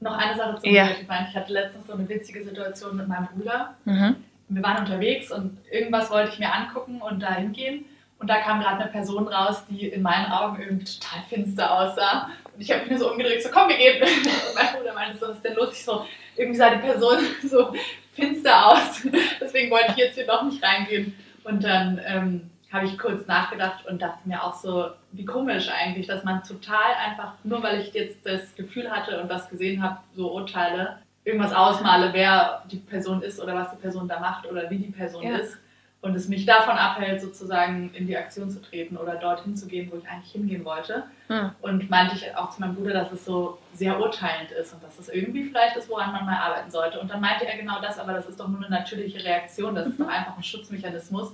[0.00, 0.84] Noch eine Sache zum ja.
[0.84, 1.28] Negativ-Mind.
[1.30, 3.74] Ich hatte letztens so eine witzige Situation mit meinem Bruder.
[3.84, 4.16] Mhm.
[4.48, 7.84] Wir waren unterwegs und irgendwas wollte ich mir angucken und da hingehen.
[8.18, 12.30] Und da kam gerade eine Person raus, die in meinen Augen irgendwie total finster aussah.
[12.54, 14.00] Und ich habe mich so umgedreht, so komm, wir gehen.
[14.02, 15.72] Und mein Bruder meinte so, was ist denn los?
[15.72, 17.18] Ich so, irgendwie sah die Person
[17.48, 17.72] so
[18.12, 19.02] finster aus.
[19.40, 21.16] Deswegen wollte ich jetzt hier doch nicht reingehen.
[21.42, 26.06] Und dann ähm, habe ich kurz nachgedacht und dachte mir auch so, wie komisch eigentlich,
[26.06, 29.98] dass man total einfach, nur weil ich jetzt das Gefühl hatte und was gesehen habe,
[30.14, 34.70] so urteile, irgendwas ausmale, wer die Person ist oder was die Person da macht oder
[34.70, 35.36] wie die Person ja.
[35.36, 35.58] ist
[36.00, 39.90] und es mich davon abhält, sozusagen in die Aktion zu treten oder dorthin zu gehen,
[39.92, 41.04] wo ich eigentlich hingehen wollte.
[41.28, 41.52] Hm.
[41.60, 44.98] Und meinte ich auch zu meinem Bruder, dass es so sehr urteilend ist und dass
[44.98, 46.98] es irgendwie vielleicht ist, woran man mal arbeiten sollte.
[46.98, 49.86] Und dann meinte er genau das, aber das ist doch nur eine natürliche Reaktion, das
[49.86, 50.04] ist mhm.
[50.04, 51.32] doch einfach ein Schutzmechanismus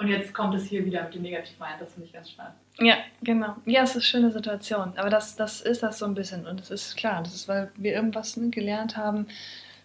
[0.00, 2.54] Und jetzt kommt es hier wieder mit dem Negativ-Mind, das finde ich ganz spannend.
[2.78, 3.54] Ja, genau.
[3.66, 4.94] Ja, es ist eine schöne Situation.
[4.96, 6.46] Aber das, das ist das so ein bisschen.
[6.46, 9.26] Und es ist klar, das ist, weil wir irgendwas ne, gelernt haben,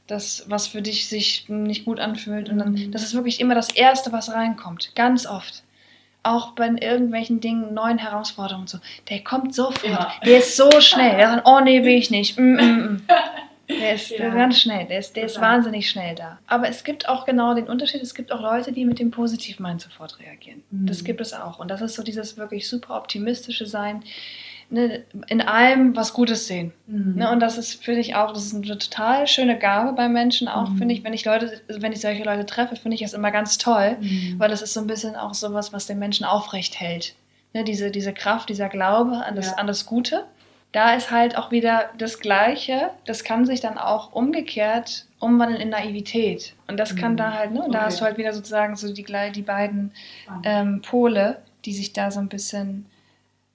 [0.08, 2.48] das, was für dich sich nicht gut anfühlt.
[2.48, 2.92] Und dann, mhm.
[2.94, 4.96] das ist wirklich immer das Erste, was reinkommt.
[4.96, 5.64] Ganz oft.
[6.24, 8.78] Auch bei irgendwelchen Dingen, neuen Herausforderungen und so.
[9.10, 9.84] Der kommt sofort.
[9.84, 10.14] Ja.
[10.26, 11.18] Der ist so schnell.
[11.18, 12.40] Der sagt, oh nee, will ich nicht.
[12.40, 13.02] Mm, mm, mm.
[13.70, 14.30] Der ist ja.
[14.30, 16.40] ganz schnell, der ist, der ist wahnsinnig schnell da.
[16.48, 19.82] Aber es gibt auch genau den Unterschied, es gibt auch Leute, die mit dem Positiv-Mind
[19.82, 20.64] sofort reagieren.
[20.72, 20.86] Mhm.
[20.86, 21.60] Das gibt es auch.
[21.60, 24.04] Und das ist so dieses wirklich super optimistische Sein,
[24.70, 26.74] ne, in allem was Gutes sehen.
[26.88, 27.16] Mhm.
[27.16, 30.48] Ne, und das ist, finde ich auch, das ist eine total schöne Gabe bei Menschen
[30.48, 30.78] auch, mhm.
[30.78, 33.58] finde ich, wenn ich Leute, wenn ich solche Leute treffe, finde ich das immer ganz
[33.58, 34.36] toll, mhm.
[34.38, 37.16] weil das ist so ein bisschen auch sowas, was den Menschen aufrecht hält.
[37.54, 39.54] Ne, diese, diese Kraft, dieser Glaube an das, ja.
[39.54, 40.26] an das Gute
[40.76, 42.92] da ist halt auch wieder das Gleiche.
[43.06, 46.54] Das kann sich dann auch umgekehrt umwandeln in Naivität.
[46.68, 47.18] Und das kann mhm.
[47.18, 47.62] da halt, ne?
[47.62, 47.72] Okay.
[47.72, 49.94] da hast du halt wieder sozusagen so die, die beiden
[50.44, 52.86] ähm, Pole, die sich da so ein bisschen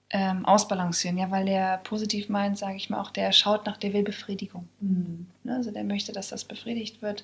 [0.09, 1.19] ähm, ausbalancieren.
[1.19, 4.67] Ja, weil der positiv meint, sage ich mal auch, der schaut nach, der will Befriedigung.
[4.81, 5.27] Mhm.
[5.45, 5.57] Ne?
[5.57, 7.23] Also der möchte, dass das befriedigt wird.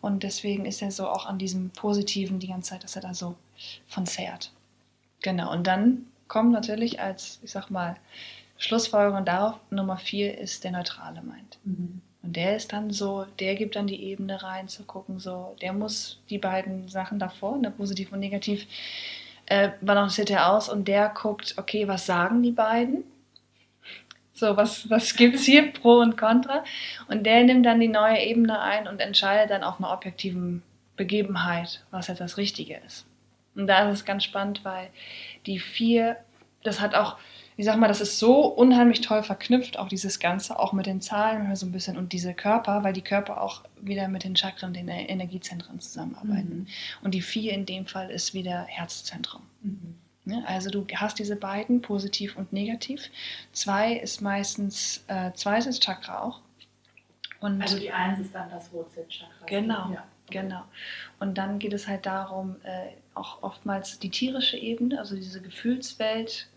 [0.00, 3.14] Und deswegen ist er so auch an diesem Positiven die ganze Zeit, dass er da
[3.14, 3.36] so
[3.86, 4.50] von zehrt.
[5.22, 5.52] Genau.
[5.52, 7.96] Und dann kommt natürlich als, ich sag mal,
[8.58, 11.58] Schlussfolgerung darauf, Nummer vier ist der neutrale Mind.
[11.64, 12.00] Mhm.
[12.22, 15.72] Und der ist dann so, der gibt dann die Ebene rein zu gucken, so, der
[15.72, 18.66] muss die beiden Sachen davor, ne, positiv und negativ,
[19.46, 23.04] äh, balanciert er aus und der guckt, okay, was sagen die beiden?
[24.32, 26.64] So, was, was gibt es hier, Pro und Contra?
[27.08, 30.62] Und der nimmt dann die neue Ebene ein und entscheidet dann auf einer objektiven
[30.96, 33.06] Begebenheit, was jetzt das Richtige ist.
[33.54, 34.90] Und da ist es ganz spannend, weil
[35.46, 36.16] die vier,
[36.64, 37.18] das hat auch,
[37.58, 41.00] ich sag mal, das ist so unheimlich toll verknüpft, auch dieses Ganze, auch mit den
[41.00, 44.74] Zahlen so ein bisschen und diese Körper, weil die Körper auch wieder mit den Chakren,
[44.74, 46.58] den Energiezentren zusammenarbeiten.
[46.58, 46.66] Mhm.
[47.02, 49.42] Und die vier in dem Fall ist wieder Herzzentrum.
[49.62, 49.96] Mhm.
[50.44, 53.10] Also du hast diese beiden, positiv und negativ.
[53.52, 56.40] Zwei ist meistens äh, zweites Chakra auch.
[57.40, 59.46] Und also die Eins ist dann das Wurzelchakra.
[59.46, 60.04] Genau, ja.
[60.30, 60.62] genau.
[61.20, 66.48] Und dann geht es halt darum, äh, auch oftmals die tierische Ebene, also diese Gefühlswelt,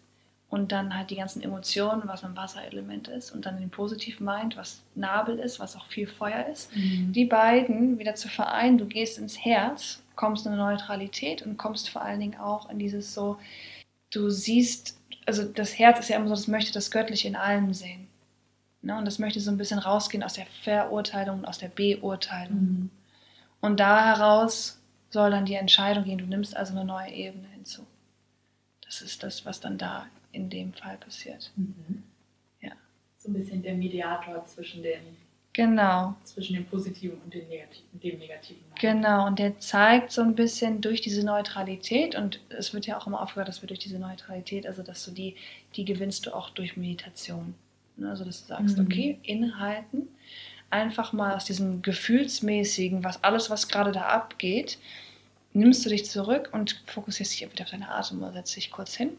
[0.50, 4.58] und dann halt die ganzen Emotionen, was ein Wasserelement ist und dann den positiven Mind,
[4.58, 6.76] was Nabel ist, was auch viel Feuer ist.
[6.76, 7.14] Mhm.
[7.14, 11.90] Die beiden wieder zu vereinen, du gehst ins Herz, kommst in eine Neutralität und kommst
[11.90, 13.38] vor allen Dingen auch in dieses so,
[14.12, 17.74] du siehst, also das Herz ist ja immer so, das möchte das Göttliche in allem
[17.74, 18.08] sehen.
[18.82, 18.98] Ne?
[18.98, 22.60] Und das möchte so ein bisschen rausgehen aus der Verurteilung und aus der Beurteilung.
[22.60, 22.90] Mhm.
[23.62, 24.82] Und da heraus
[25.12, 27.86] soll dann die Entscheidung gehen, du nimmst also eine neue Ebene hinzu.
[28.86, 31.52] Das ist das, was dann da in dem Fall passiert.
[31.56, 32.04] Mhm.
[32.62, 32.72] Ja.
[33.18, 35.18] So ein bisschen der Mediator zwischen den
[35.54, 36.16] Genau.
[36.24, 38.00] Zwischen dem Positiven und dem Negativen.
[38.00, 38.62] Dem Negativen.
[38.80, 43.08] Genau, und der zeigt so ein bisschen durch diese Neutralität, und es wird ja auch
[43.08, 45.36] immer aufgehört, dass wir durch diese Neutralität, also dass du die,
[45.76, 47.56] die gewinnst du auch durch Meditation.
[47.98, 48.86] Ne, also dass du sagst, mhm.
[48.86, 50.08] okay, inhalten,
[50.70, 54.78] einfach mal aus diesem gefühlsmäßigen, was alles, was gerade da abgeht,
[55.54, 58.96] nimmst du dich zurück und fokussierst dich wieder auf deine Atem oder setzt dich kurz
[58.96, 59.18] hin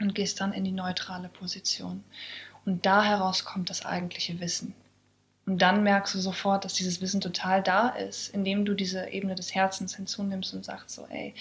[0.00, 2.04] und gehst dann in die neutrale Position.
[2.64, 4.74] Und da heraus kommt das eigentliche Wissen.
[5.46, 9.34] Und dann merkst du sofort, dass dieses Wissen total da ist, indem du diese Ebene
[9.34, 11.34] des Herzens hinzunimmst und sagst so, ey,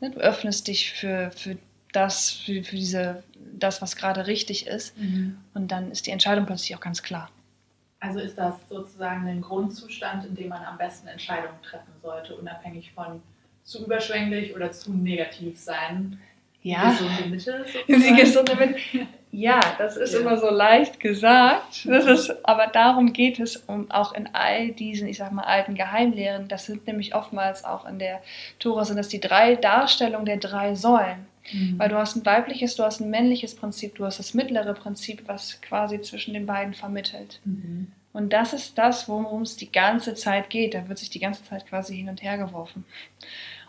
[0.00, 1.58] ne, du öffnest dich für, für
[1.92, 3.24] das, für, für diese,
[3.58, 4.96] das, was gerade richtig ist.
[4.96, 5.38] Mhm.
[5.54, 7.28] Und dann ist die Entscheidung plötzlich auch ganz klar.
[7.98, 12.92] Also ist das sozusagen ein Grundzustand, in dem man am besten Entscheidungen treffen sollte, unabhängig
[12.92, 13.20] von
[13.62, 16.18] zu überschwänglich oder zu negativ sein.
[16.62, 16.90] Ja.
[16.90, 17.64] Die gesunde Mitte.
[17.88, 19.06] Die gesunde Mitte.
[19.32, 20.20] Ja, das ist ja.
[20.20, 21.86] immer so leicht gesagt.
[21.86, 25.76] Das ist, aber darum geht es um auch in all diesen, ich sag mal, alten
[25.76, 26.48] Geheimlehren.
[26.48, 28.22] Das sind nämlich oftmals auch in der
[28.58, 31.26] Tora sind das die drei Darstellungen der drei Säulen.
[31.52, 31.78] Mhm.
[31.78, 35.22] Weil du hast ein weibliches, du hast ein männliches Prinzip, du hast das mittlere Prinzip,
[35.26, 37.40] was quasi zwischen den beiden vermittelt.
[37.44, 37.92] Mhm.
[38.12, 40.74] Und das ist das, worum es die ganze Zeit geht.
[40.74, 42.84] Da wird sich die ganze Zeit quasi hin und her geworfen.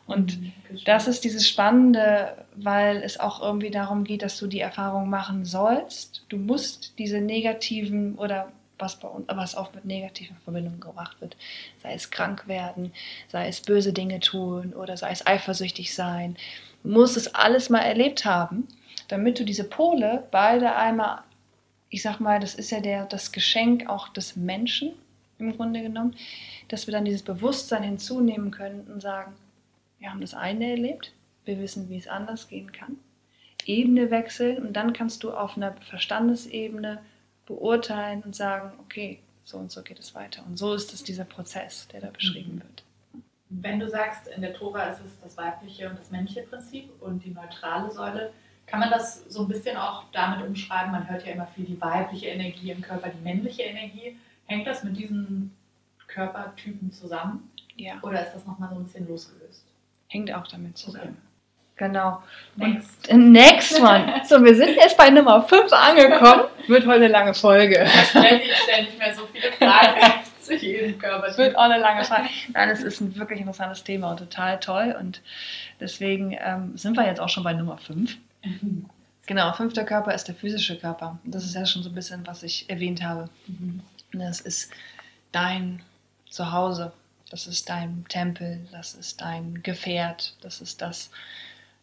[0.07, 0.39] Und
[0.85, 5.45] das ist dieses Spannende, weil es auch irgendwie darum geht, dass du die Erfahrung machen
[5.45, 6.25] sollst.
[6.29, 11.37] Du musst diese negativen oder was, bei uns, was oft mit negativen Verbindungen gebracht wird,
[11.81, 12.91] sei es krank werden,
[13.29, 16.35] sei es böse Dinge tun oder sei es eifersüchtig sein,
[16.83, 18.67] du musst es alles mal erlebt haben,
[19.07, 21.19] damit du diese Pole beide einmal,
[21.89, 24.93] ich sag mal, das ist ja der, das Geschenk auch des Menschen
[25.37, 26.15] im Grunde genommen,
[26.67, 29.33] dass wir dann dieses Bewusstsein hinzunehmen können und sagen,
[30.01, 31.13] wir haben das eine erlebt,
[31.45, 32.97] wir wissen, wie es anders gehen kann.
[33.65, 37.01] Ebene wechseln und dann kannst du auf einer Verstandesebene
[37.45, 40.43] beurteilen und sagen, okay, so und so geht es weiter.
[40.47, 42.61] Und so ist es dieser Prozess, der da beschrieben mhm.
[42.63, 42.83] wird.
[43.49, 47.23] Wenn du sagst, in der Tora ist es das weibliche und das männliche Prinzip und
[47.23, 48.33] die neutrale Säule,
[48.65, 50.91] kann man das so ein bisschen auch damit umschreiben?
[50.91, 54.17] Man hört ja immer viel die weibliche Energie im Körper, die männliche Energie.
[54.45, 55.55] Hängt das mit diesen
[56.07, 57.51] Körpertypen zusammen?
[57.75, 58.01] Ja.
[58.01, 59.70] Oder ist das nochmal so ein bisschen losgelöst?
[60.11, 61.17] Hängt auch damit zusammen.
[61.77, 61.87] Okay.
[61.87, 62.21] Genau.
[62.57, 63.11] Next.
[63.13, 64.21] Next one.
[64.25, 66.43] So, wir sind jetzt bei Nummer 5 angekommen.
[66.67, 67.81] Wird heute eine lange Folge.
[67.83, 69.99] Ich stelle nicht, mehr so viele Fragen
[70.41, 71.37] zu jedem Körpertyp.
[71.37, 72.27] Wird auch eine lange Frage.
[72.53, 74.95] Nein, es ist ein wirklich interessantes Thema und total toll.
[74.99, 75.21] Und
[75.79, 78.17] deswegen ähm, sind wir jetzt auch schon bei Nummer 5.
[79.27, 81.19] Genau, fünfter Körper ist der physische Körper.
[81.23, 83.29] Das ist ja schon so ein bisschen, was ich erwähnt habe.
[83.47, 83.81] Mhm.
[84.11, 84.71] Das ist
[85.31, 85.81] dein
[86.29, 86.91] Zuhause,
[87.31, 91.09] das ist dein Tempel, das ist dein Gefährt, das ist das,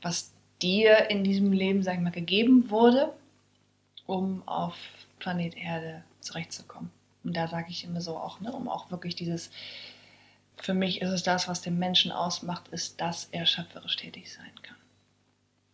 [0.02, 0.30] was
[0.60, 3.14] dir in diesem Leben, sag ich mal, gegeben wurde,
[4.04, 4.76] um auf
[5.18, 6.90] Planet Erde zurechtzukommen.
[7.24, 9.50] Und da sage ich immer so auch, ne, um auch wirklich dieses,
[10.58, 14.52] für mich ist es das, was den Menschen ausmacht, ist, dass er schöpferisch tätig sein
[14.62, 14.76] kann.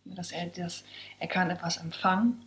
[0.05, 0.85] Dass er das,
[1.19, 2.45] er kann etwas empfangen,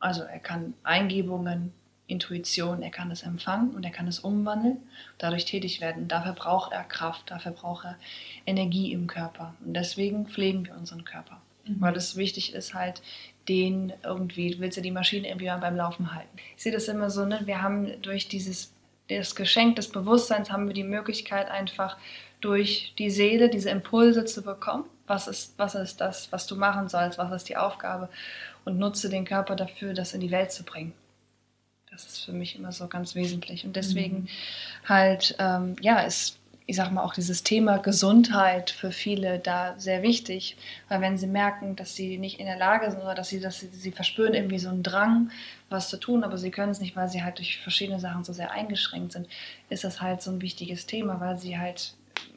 [0.00, 1.72] also er kann Eingebungen,
[2.08, 4.78] Intuition, er kann es empfangen und er kann es umwandeln,
[5.18, 6.08] dadurch tätig werden.
[6.08, 7.96] Dafür braucht er Kraft, dafür braucht er
[8.46, 9.54] Energie im Körper.
[9.64, 11.40] Und deswegen pflegen wir unseren Körper.
[11.66, 11.80] Mhm.
[11.80, 13.02] Weil es wichtig ist halt,
[13.48, 16.36] den irgendwie, du willst ja die Maschine irgendwie beim Laufen halten.
[16.56, 17.40] Ich sehe das immer so, ne?
[17.44, 18.72] wir haben durch dieses
[19.08, 21.96] das Geschenk des Bewusstseins haben wir die Möglichkeit einfach
[22.40, 24.84] durch die Seele diese Impulse zu bekommen.
[25.06, 27.18] Was ist, was ist das, was du machen sollst?
[27.18, 28.08] Was ist die Aufgabe?
[28.64, 30.92] Und nutze den Körper dafür, das in die Welt zu bringen.
[31.96, 33.64] Das ist für mich immer so ganz wesentlich.
[33.64, 34.28] Und deswegen Mhm.
[34.84, 40.02] halt, ähm, ja, ist, ich sag mal, auch dieses Thema Gesundheit für viele da sehr
[40.02, 40.56] wichtig.
[40.90, 43.60] Weil wenn sie merken, dass sie nicht in der Lage sind oder dass sie, dass
[43.60, 45.30] sie, sie verspüren irgendwie so einen Drang,
[45.70, 48.34] was zu tun, aber sie können es nicht, weil sie halt durch verschiedene Sachen so
[48.34, 49.26] sehr eingeschränkt sind,
[49.70, 51.94] ist das halt so ein wichtiges Thema, weil sie halt,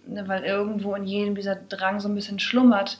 [0.07, 2.97] ne, weil irgendwo in jedem dieser Drang so ein bisschen schlummert,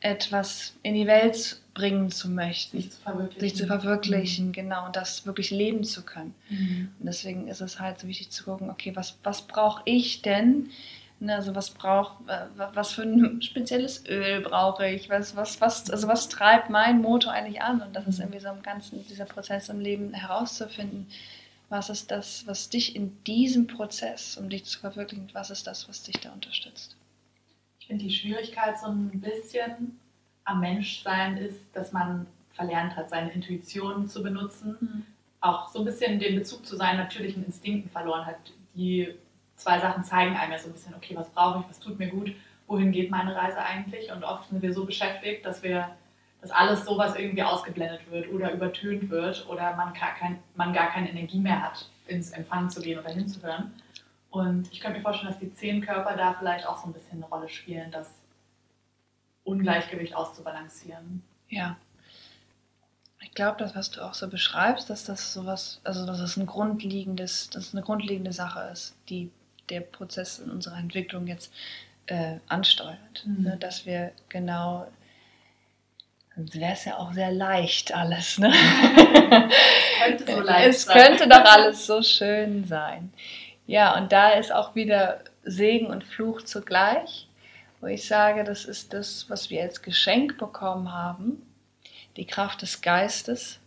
[0.00, 3.40] etwas in die Welt bringen zu möchten, Sich zu verwirklichen.
[3.40, 6.34] sich zu verwirklichen, genau, und das wirklich leben zu können.
[6.48, 6.92] Mhm.
[6.98, 10.70] Und deswegen ist es halt so wichtig zu gucken, okay, was, was brauche ich denn?
[11.20, 12.16] Ne, also was braucht,
[12.74, 15.08] was für ein spezielles Öl brauche ich?
[15.10, 17.82] Was, was, was, also was treibt mein Motor eigentlich an?
[17.82, 21.08] Und das ist irgendwie so im ganzen, dieser Prozess im Leben herauszufinden,
[21.70, 25.88] was ist das, was dich in diesem Prozess, um dich zu verwirklichen, was ist das,
[25.88, 26.96] was dich da unterstützt?
[27.88, 29.98] Ich finde die Schwierigkeit so ein bisschen
[30.44, 35.06] am Menschsein ist, dass man verlernt hat, seine Intuition zu benutzen.
[35.40, 38.36] Auch so ein bisschen den Bezug zu seinen natürlichen Instinkten verloren hat.
[38.74, 39.14] Die
[39.56, 42.08] zwei Sachen zeigen einem ja so ein bisschen, okay, was brauche ich, was tut mir
[42.08, 42.34] gut,
[42.66, 44.12] wohin geht meine Reise eigentlich?
[44.12, 45.88] Und oft sind wir so beschäftigt, dass wir
[46.40, 50.90] dass alles sowas irgendwie ausgeblendet wird oder übertönt wird oder man gar, kein, man gar
[50.90, 53.72] keine Energie mehr hat, ins Empfangen zu gehen oder hinzuhören.
[54.30, 57.22] Und ich könnte mir vorstellen, dass die zehn Körper da vielleicht auch so ein bisschen
[57.22, 58.10] eine Rolle spielen, das
[59.44, 61.22] Ungleichgewicht auszubalancieren.
[61.48, 61.76] Ja.
[63.20, 66.46] Ich glaube, das, was du auch so beschreibst, dass das sowas, also dass es ein
[66.46, 69.30] grundlegendes, dass es eine grundlegende Sache ist, die
[69.70, 71.52] der Prozess in unserer Entwicklung jetzt
[72.06, 73.24] äh, ansteuert.
[73.24, 73.44] Mhm.
[73.44, 73.56] Ne?
[73.58, 74.86] Dass wir genau,
[76.36, 78.38] sonst wäre es ja auch sehr leicht alles.
[78.38, 78.52] Ne?
[80.02, 83.12] Könnte so leicht es könnte doch alles so schön sein.
[83.68, 87.28] Ja, und da ist auch wieder Segen und Fluch zugleich,
[87.80, 91.42] wo ich sage, das ist das, was wir als Geschenk bekommen haben.
[92.16, 93.60] Die Kraft des Geistes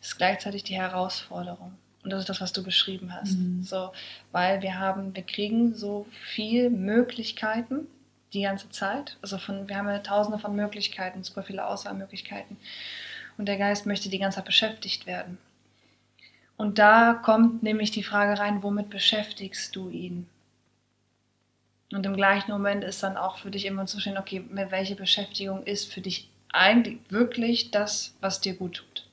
[0.00, 1.74] ist gleichzeitig die Herausforderung.
[2.02, 3.34] Und das ist das, was du beschrieben hast.
[3.34, 3.62] Mhm.
[3.62, 3.92] So,
[4.32, 7.86] weil wir haben, wir kriegen so viel Möglichkeiten
[8.32, 9.18] die ganze Zeit.
[9.20, 12.56] Also von, wir haben ja tausende von Möglichkeiten, super viele Auswahlmöglichkeiten.
[13.36, 15.36] Und der Geist möchte die ganze Zeit beschäftigt werden.
[16.62, 20.28] Und da kommt nämlich die Frage rein, womit beschäftigst du ihn?
[21.92, 25.64] Und im gleichen Moment ist dann auch für dich immer zu stehen, okay, welche Beschäftigung
[25.64, 29.08] ist für dich eigentlich wirklich das, was dir gut tut?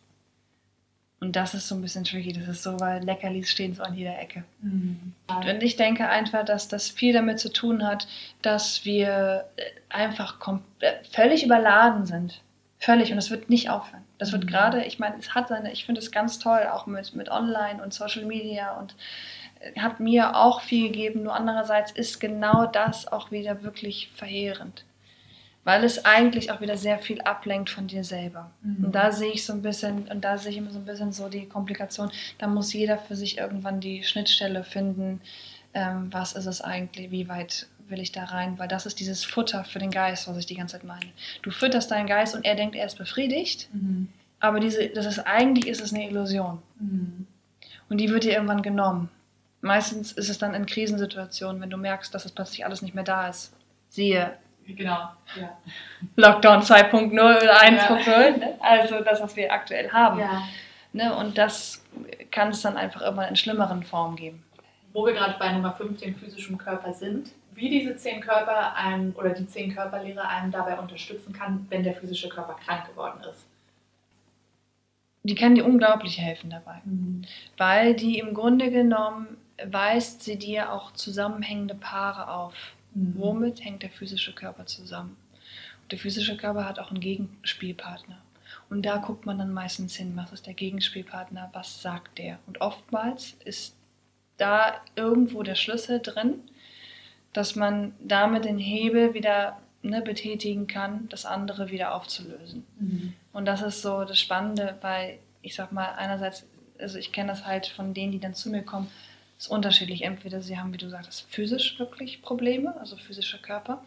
[1.21, 2.33] Und das ist so ein bisschen tricky.
[2.33, 4.43] Das ist so, weil Leckerlis stehen so an jeder Ecke.
[4.61, 5.13] Mhm.
[5.27, 8.07] Und ich denke einfach, dass das viel damit zu tun hat,
[8.43, 10.37] dass wir äh, einfach
[10.81, 12.43] äh, völlig überladen sind.
[12.77, 13.09] Völlig.
[13.09, 14.05] Und das wird nicht aufhören.
[14.19, 17.15] Das wird gerade, ich meine, es hat seine, ich finde es ganz toll, auch mit,
[17.15, 18.93] mit Online und Social Media und
[19.61, 21.23] äh, hat mir auch viel gegeben.
[21.23, 24.85] Nur andererseits ist genau das auch wieder wirklich verheerend.
[25.63, 28.51] Weil es eigentlich auch wieder sehr viel ablenkt von dir selber.
[28.61, 28.85] Mhm.
[28.85, 31.11] Und da sehe ich so ein bisschen, und da sehe ich immer so ein bisschen
[31.11, 35.21] so die Komplikation, da muss jeder für sich irgendwann die Schnittstelle finden,
[35.73, 39.23] ähm, was ist es eigentlich, wie weit will ich da rein, weil das ist dieses
[39.25, 41.11] Futter für den Geist, was ich die ganze Zeit meine.
[41.41, 44.09] Du fütterst deinen Geist und er denkt, er ist befriedigt, Mhm.
[44.39, 47.27] aber diese, das ist eigentlich ist es eine Illusion Mhm.
[47.89, 49.09] und die wird dir irgendwann genommen.
[49.61, 53.03] meistens ist es dann in Krisensituationen, wenn du merkst, dass es plötzlich alles nicht mehr
[53.03, 53.51] da ist.
[53.89, 54.37] Siehe.
[54.65, 55.57] Genau, ja.
[56.15, 58.37] Lockdown 2.0 oder 1.0, ja.
[58.37, 58.53] ne?
[58.61, 60.19] also das, was wir aktuell haben.
[60.19, 60.43] Ja.
[60.93, 61.13] Ne?
[61.15, 61.83] Und das
[62.31, 64.43] kann es dann einfach immer in schlimmeren Formen geben.
[64.93, 69.13] Wo wir gerade bei Nummer 5, dem physischen Körper sind, wie diese zehn Körper einem
[69.15, 73.45] oder die zehn Körperlehre einem dabei unterstützen kann, wenn der physische Körper krank geworden ist.
[75.23, 77.23] Die kann dir unglaublich helfen dabei, Mhm.
[77.57, 82.53] weil die im Grunde genommen weist sie dir auch zusammenhängende Paare auf.
[82.95, 83.13] Mhm.
[83.17, 85.17] Womit hängt der physische Körper zusammen?
[85.83, 88.17] Und der physische Körper hat auch einen Gegenspielpartner.
[88.69, 92.39] Und da guckt man dann meistens hin, was ist der Gegenspielpartner, was sagt der?
[92.47, 93.75] Und oftmals ist
[94.37, 96.35] da irgendwo der Schlüssel drin,
[97.33, 102.65] dass man damit den Hebel wieder ne, betätigen kann, das andere wieder aufzulösen.
[102.79, 103.13] Mhm.
[103.33, 106.45] Und das ist so das Spannende, weil ich sag mal, einerseits,
[106.79, 108.89] also ich kenne das halt von denen, die dann zu mir kommen,
[109.37, 110.03] ist unterschiedlich.
[110.03, 113.83] Entweder sie haben, wie du sagtest, physisch wirklich Probleme, also physische Körper.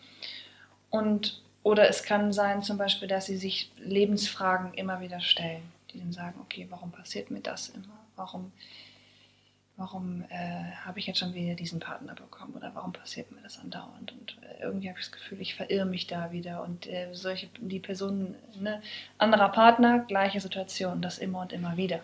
[0.90, 5.62] Und, oder es kann sein zum Beispiel, dass sie sich Lebensfragen immer wieder stellen.
[5.92, 7.98] Die dann sagen, okay, warum passiert mir das immer?
[8.16, 8.52] Warum,
[9.82, 12.54] warum äh, habe ich jetzt schon wieder diesen Partner bekommen?
[12.54, 14.12] Oder warum passiert mir das andauernd?
[14.12, 16.62] Und äh, irgendwie habe ich das Gefühl, ich verirre mich da wieder.
[16.62, 18.80] Und äh, solche, die Personen, ne,
[19.18, 22.00] anderer Partner, gleiche Situation, das immer und immer wieder.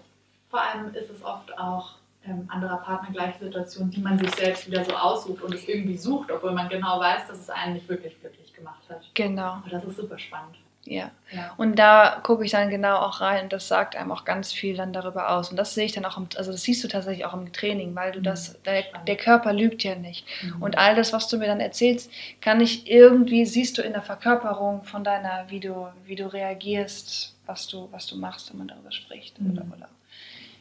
[0.50, 1.94] Vor allem ist es oft auch
[2.26, 5.96] ähm, anderer Partner gleiche Situation, die man sich selbst wieder so aussucht und es irgendwie
[5.96, 9.08] sucht, obwohl man genau weiß, dass es einen nicht wirklich glücklich gemacht hat.
[9.14, 10.56] Genau, Aber das ist super spannend.
[10.88, 11.11] Ja.
[11.31, 11.55] Ja.
[11.59, 14.77] Und da gucke ich dann genau auch rein und das sagt einem auch ganz viel
[14.77, 15.51] dann darüber aus.
[15.51, 17.94] Und das sehe ich dann auch, im, also das siehst du tatsächlich auch im Training,
[17.94, 18.24] weil du Mhm.
[18.24, 20.27] das, der, der Körper lügt ja nicht.
[20.42, 20.62] Mhm.
[20.62, 24.03] Und all das, was du mir dann erzählst, kann ich irgendwie, siehst du in der
[24.03, 28.68] Verkörperung von deiner, wie du, wie du reagierst, was du, was du machst, wenn man
[28.68, 29.40] darüber spricht.
[29.40, 29.53] Mhm.
[29.53, 29.88] Oder, oder.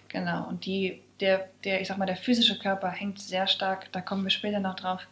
[0.10, 0.48] Genau.
[0.48, 4.24] Und die, der, der, ich sag mal, der physische Körper hängt sehr stark, da kommen
[4.24, 5.08] wir später noch drauf,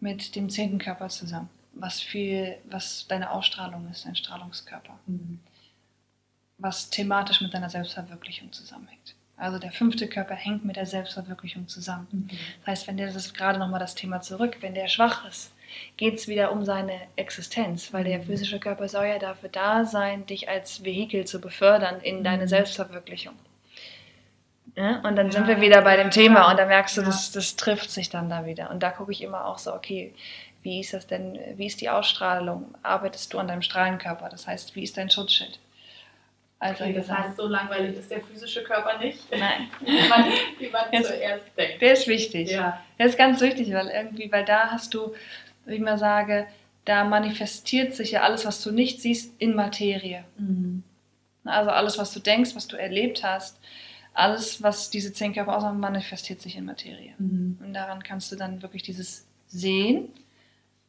[0.00, 1.48] mit dem zehnten Körper zusammen.
[1.72, 5.40] Was viel, was deine Ausstrahlung ist, dein Strahlungskörper Mhm.
[6.58, 9.14] was thematisch mit deiner Selbstverwirklichung zusammenhängt.
[9.38, 12.06] Also der fünfte Körper hängt mit der Selbstverwirklichung zusammen.
[12.12, 12.28] Mhm.
[12.60, 15.52] Das heißt, wenn der, das ist gerade nochmal das Thema zurück, wenn der schwach ist,
[15.96, 18.24] geht es wieder um seine Existenz, weil der Mhm.
[18.24, 22.48] physische Körper soll ja dafür da sein, dich als Vehikel zu befördern in deine Mhm.
[22.48, 23.34] Selbstverwirklichung.
[24.76, 24.96] Ja?
[25.00, 27.06] Und dann Ja, sind wir wieder bei dem Thema und da merkst du, Ja.
[27.06, 28.70] das, das trifft sich dann da wieder.
[28.70, 30.14] Und da gucke ich immer auch so, okay,
[30.62, 32.74] wie ist das denn, wie ist die Ausstrahlung?
[32.82, 34.28] Arbeitest du an deinem Strahlenkörper?
[34.28, 35.58] Das heißt, wie ist dein Schutzschild?
[36.58, 39.68] Also Okay, das heißt, so langweilig ist der physische Körper nicht, Nein.
[39.80, 40.24] wie man,
[40.58, 41.80] wie man Jetzt- zuerst denkt.
[41.80, 42.50] Der ist wichtig.
[42.50, 42.82] Ja.
[42.98, 45.14] Der ist ganz wichtig, weil irgendwie, weil da hast du,
[45.64, 46.46] wie ich mal sage,
[46.84, 50.24] da manifestiert sich ja alles, was du nicht siehst, in Materie.
[50.36, 50.82] Mhm.
[51.44, 53.58] Also alles, was du denkst, was du erlebt hast,
[54.12, 57.14] alles, was diese zehn Körper ausmachen, manifestiert sich in Materie.
[57.18, 57.58] Mhm.
[57.64, 60.10] Und daran kannst du dann wirklich dieses sehen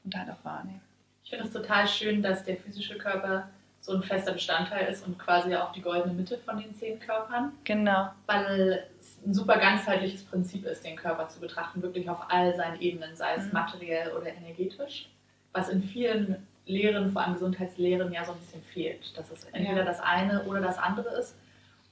[0.03, 0.81] und halt auch wahrnehmen.
[1.23, 3.47] Ich finde es total schön, dass der physische Körper
[3.79, 7.51] so ein fester Bestandteil ist und quasi auch die goldene Mitte von den zehn Körpern,
[7.63, 8.09] Genau.
[8.27, 12.79] weil es ein super ganzheitliches Prinzip ist, den Körper zu betrachten, wirklich auf all seinen
[12.79, 13.53] Ebenen, sei es Mhm.
[13.53, 15.09] materiell oder energetisch,
[15.51, 19.79] was in vielen Lehren, vor allem Gesundheitslehren, ja so ein bisschen fehlt, dass es entweder
[19.79, 19.83] Ja.
[19.85, 21.35] das eine oder das andere ist.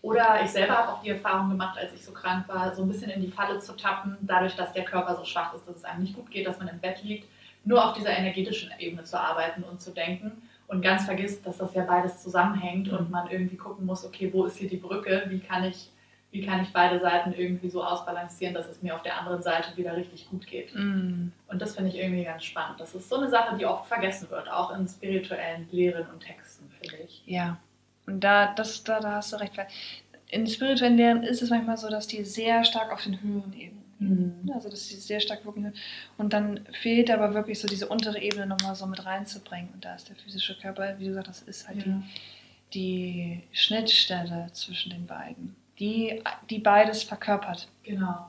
[0.03, 2.87] Oder ich selber habe auch die Erfahrung gemacht, als ich so krank war, so ein
[2.87, 5.83] bisschen in die Falle zu tappen, dadurch, dass der Körper so schwach ist, dass es
[5.83, 7.27] einem nicht gut geht, dass man im Bett liegt,
[7.69, 11.75] nur auf dieser energetischen Ebene zu arbeiten und zu denken und ganz vergisst, dass das
[11.75, 15.39] ja beides zusammenhängt und man irgendwie gucken muss, okay, wo ist hier die Brücke, wie
[15.39, 15.91] kann ich,
[16.31, 19.77] wie kann ich beide Seiten irgendwie so ausbalancieren, dass es mir auf der anderen Seite
[19.77, 20.73] wieder richtig gut geht.
[20.73, 21.31] Mm.
[21.47, 22.79] Und das finde ich irgendwie ganz spannend.
[22.79, 26.71] Das ist so eine Sache, die oft vergessen wird, auch in spirituellen Lehren und Texten,
[26.81, 27.21] finde ich.
[27.27, 27.57] Ja.
[28.07, 29.53] Und da, das, da, da hast du recht.
[30.29, 33.78] In spirituellen Lehren ist es manchmal so, dass die sehr stark auf den höheren Ebenen
[33.99, 34.51] Mhm.
[34.53, 35.73] Also dass sie sehr stark wirken.
[36.17, 39.69] Und dann fehlt aber wirklich so diese untere Ebene nochmal so mit reinzubringen.
[39.73, 42.01] Und da ist der physische Körper, wie du gesagt hast, ist halt Ja.
[42.73, 47.67] die, die Schnittstelle zwischen den beiden, die, die beides verkörpert.
[47.83, 48.27] Genau.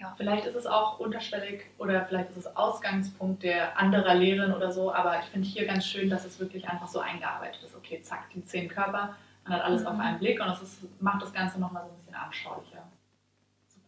[0.00, 0.14] Ja.
[0.16, 4.92] Vielleicht ist es auch unterschwellig oder vielleicht ist es Ausgangspunkt der anderer Lehren oder so,
[4.94, 7.74] aber ich finde hier ganz schön, dass es wirklich einfach so eingearbeitet ist.
[7.74, 9.86] Okay, zack, die zehn Körper, man hat alles Mhm.
[9.88, 12.77] auf einen Blick und es macht das Ganze nochmal so ein bisschen anschaulicher.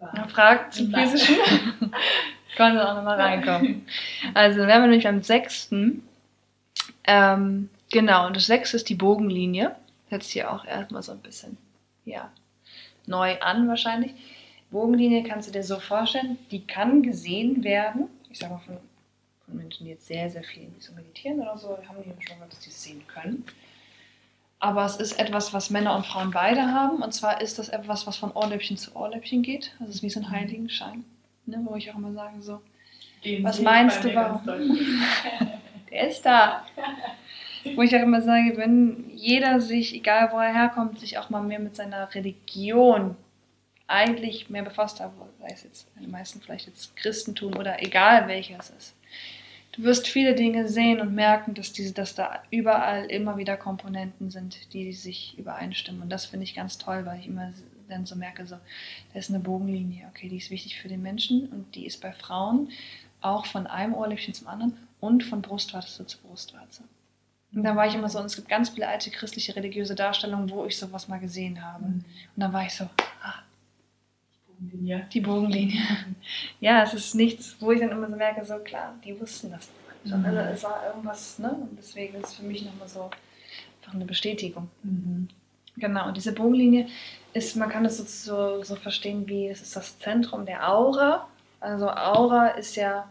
[0.00, 1.36] Eine Frage zum physischen?
[2.56, 3.86] Können wir auch nochmal reinkommen.
[4.34, 6.02] Also dann wären wir nämlich beim sechsten.
[7.04, 9.76] Ähm, genau, und das sechste ist die Bogenlinie.
[10.10, 11.56] Sich hier auch erstmal so ein bisschen
[12.04, 12.30] ja,
[13.06, 14.12] neu an wahrscheinlich.
[14.70, 18.08] Bogenlinie kannst du dir so vorstellen, die kann gesehen werden.
[18.30, 18.78] Ich sage mal von,
[19.44, 22.52] von Menschen, die jetzt sehr, sehr viel so meditieren oder so, haben die schon gehört,
[22.52, 23.44] dass die es sehen können.
[24.60, 27.02] Aber es ist etwas, was Männer und Frauen beide haben.
[27.02, 29.72] Und zwar ist das etwas, was von Ohrläppchen zu Ohrläppchen geht.
[29.80, 31.04] Also es ist wie so ein Heiligenschein.
[31.46, 32.60] ne, wo ich auch immer sage, so,
[33.24, 34.42] Den was meinst du, warum?
[35.90, 36.66] Der ist da.
[37.74, 41.42] Wo ich auch immer sage, wenn jeder sich, egal wo er herkommt, sich auch mal
[41.42, 43.16] mehr mit seiner Religion
[43.86, 48.70] eigentlich mehr befasst hat, sei es jetzt die meisten vielleicht jetzt Christentum oder egal welches
[48.70, 48.94] ist.
[49.80, 54.30] Du wirst viele Dinge sehen und merken, dass, diese, dass da überall immer wieder Komponenten
[54.30, 56.02] sind, die sich übereinstimmen.
[56.02, 57.50] Und das finde ich ganz toll, weil ich immer
[57.88, 58.56] dann so merke, so,
[59.14, 62.12] da ist eine Bogenlinie, okay, die ist wichtig für den Menschen und die ist bei
[62.12, 62.68] Frauen
[63.22, 66.82] auch von einem Ohrläppchen zum anderen und von Brustwarze zu Brustwarze.
[67.54, 70.50] Und dann war ich immer so, und es gibt ganz viele alte christliche religiöse Darstellungen,
[70.50, 71.86] wo ich sowas mal gesehen habe.
[71.86, 72.04] Mhm.
[72.36, 72.86] Und dann war ich so,
[74.60, 75.06] Bogenlinie.
[75.12, 75.80] Die Bogenlinie.
[76.60, 79.68] ja, es ist nichts, wo ich dann immer so merke, so klar, die wussten das.
[80.04, 80.24] Mhm.
[80.24, 81.50] Also es war irgendwas, ne?
[81.50, 83.10] Und deswegen ist es für mich nochmal so
[83.80, 84.68] einfach eine Bestätigung.
[84.82, 85.28] Mhm.
[85.76, 86.88] Genau, und diese Bogenlinie
[87.32, 91.28] ist, man kann das so, so, so verstehen wie, es ist das Zentrum der Aura.
[91.60, 93.08] Also Aura ist ja,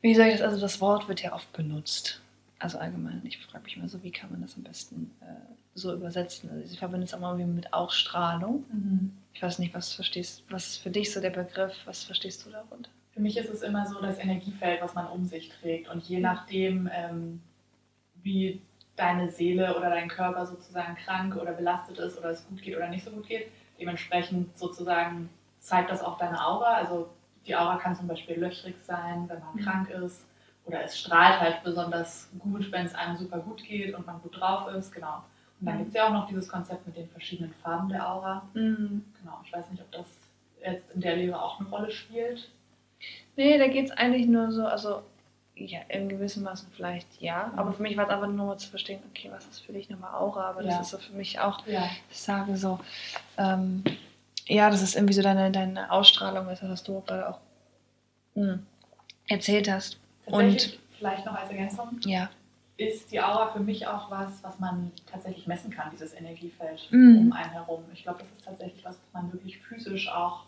[0.00, 2.20] wie sage ich das, also das Wort wird ja oft benutzt
[2.64, 5.26] also allgemein, ich frage mich mal so, wie kann man das am besten äh,
[5.74, 6.50] so übersetzen?
[6.50, 8.64] Also ich verbinde es auch mal mit Ausstrahlung.
[8.70, 9.12] Mhm.
[9.32, 12.50] Ich weiß nicht, was verstehst, was ist für dich so der Begriff, was verstehst du
[12.50, 12.90] darunter?
[13.12, 15.88] Für mich ist es immer so das Energiefeld, was man um sich trägt.
[15.88, 17.40] Und je nachdem, ähm,
[18.22, 18.60] wie
[18.96, 22.88] deine Seele oder dein Körper sozusagen krank oder belastet ist oder es gut geht oder
[22.88, 26.74] nicht so gut geht, dementsprechend sozusagen zeigt das auch deine Aura.
[26.74, 27.08] Also
[27.46, 29.60] die Aura kann zum Beispiel löchrig sein, wenn man mhm.
[29.60, 30.26] krank ist
[30.64, 34.40] oder es strahlt halt besonders gut, wenn es einem super gut geht und man gut
[34.40, 35.22] drauf ist, genau.
[35.60, 35.78] Und dann mhm.
[35.78, 38.48] gibt es ja auch noch dieses Konzept mit den verschiedenen Farben der Aura.
[38.54, 39.04] Mhm.
[39.20, 40.06] Genau, ich weiß nicht, ob das
[40.62, 42.50] jetzt in der Lehre auch eine Rolle spielt.
[43.36, 45.02] Nee, da geht es eigentlich nur so, also
[45.56, 47.58] ja, in gewissem Maßen vielleicht ja, mhm.
[47.58, 49.88] aber für mich war es einfach nur mal zu verstehen, okay, was ist für dich
[49.88, 50.70] nochmal Aura, aber ja.
[50.70, 51.88] das ist so für mich auch, ja.
[52.10, 52.80] ich sage so,
[53.38, 53.84] ähm,
[54.46, 57.38] ja, das ist irgendwie so deine, deine Ausstrahlung, das was du gerade auch
[58.34, 58.66] mh, hm,
[59.28, 59.98] erzählt hast.
[60.26, 62.00] Und vielleicht noch als Ergänzung.
[62.04, 62.30] Ja.
[62.76, 67.18] Ist die Aura für mich auch was, was man tatsächlich messen kann, dieses Energiefeld mhm.
[67.18, 67.84] um einen herum?
[67.92, 70.44] Ich glaube, das ist tatsächlich was, was man wirklich physisch auch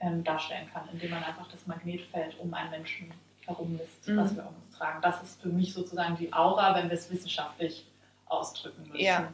[0.00, 3.12] ähm, darstellen kann, indem man einfach das Magnetfeld um einen Menschen
[3.44, 4.16] herum misst, mhm.
[4.16, 5.00] was wir um uns tragen.
[5.02, 7.86] Das ist für mich sozusagen die Aura, wenn wir es wissenschaftlich
[8.26, 9.04] ausdrücken müssen.
[9.04, 9.32] Ja.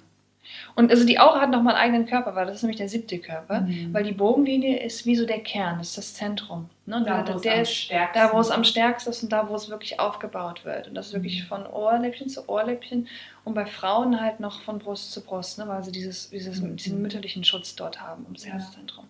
[0.74, 3.18] Und also die Aura hat nochmal einen eigenen Körper, weil das ist nämlich der siebte
[3.18, 3.92] Körper, mhm.
[3.92, 6.68] weil die Bogenlinie ist wie so der Kern, das ist das Zentrum.
[6.86, 7.02] Ne?
[7.06, 9.68] Da, da, wo der ist, da, wo es am stärksten ist und da, wo es
[9.68, 10.88] wirklich aufgebaut wird.
[10.88, 11.46] Und das ist wirklich mhm.
[11.46, 13.08] von Ohrläppchen zu Ohrläppchen
[13.44, 15.68] und bei Frauen halt noch von Brust zu Brust, ne?
[15.68, 16.76] weil sie dieses, dieses, mhm.
[16.76, 18.52] diesen mütterlichen Schutz dort haben ums ja.
[18.52, 19.06] Herzzentrum.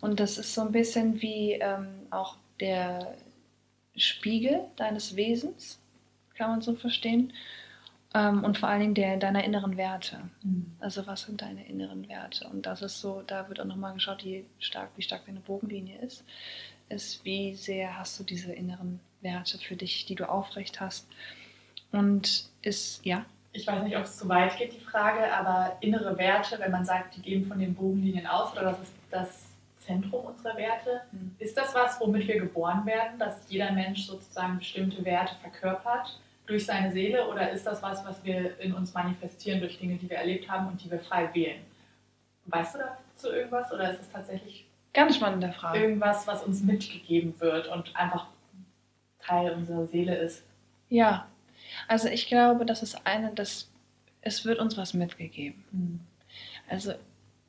[0.00, 3.14] Und das ist so ein bisschen wie ähm, auch der
[3.96, 5.80] Spiegel deines Wesens,
[6.36, 7.32] kann man so verstehen.
[8.16, 10.16] Ähm, und vor allen Dingen der, deiner inneren Werte.
[10.42, 10.74] Mhm.
[10.80, 12.48] Also was sind deine inneren Werte?
[12.48, 15.98] Und das ist so, da wird auch nochmal geschaut, wie stark, wie stark deine Bogenlinie
[15.98, 16.24] ist,
[16.88, 21.06] ist, wie sehr hast du diese inneren Werte für dich, die du aufrecht hast.
[21.92, 23.26] Und ist, ja.
[23.52, 26.84] Ich weiß nicht, ob es zu weit geht, die Frage, aber innere Werte, wenn man
[26.84, 29.46] sagt, die gehen von den Bogenlinien aus oder das ist das
[29.78, 31.36] Zentrum unserer Werte, mhm.
[31.38, 36.18] ist das was, womit wir geboren werden, dass jeder Mensch sozusagen bestimmte Werte verkörpert?
[36.46, 40.08] Durch seine Seele oder ist das was, was wir in uns manifestieren durch Dinge, die
[40.08, 41.60] wir erlebt haben und die wir frei wählen?
[42.46, 45.80] Weißt du dazu irgendwas oder ist es tatsächlich ganz spannende Frage?
[45.80, 48.28] Irgendwas, was uns mitgegeben wird und einfach
[49.20, 50.44] Teil unserer Seele ist?
[50.88, 51.26] Ja,
[51.88, 53.68] also ich glaube, das ist eine, das
[54.20, 55.64] es wird uns was mitgegeben.
[55.72, 56.00] Mhm.
[56.68, 56.94] Also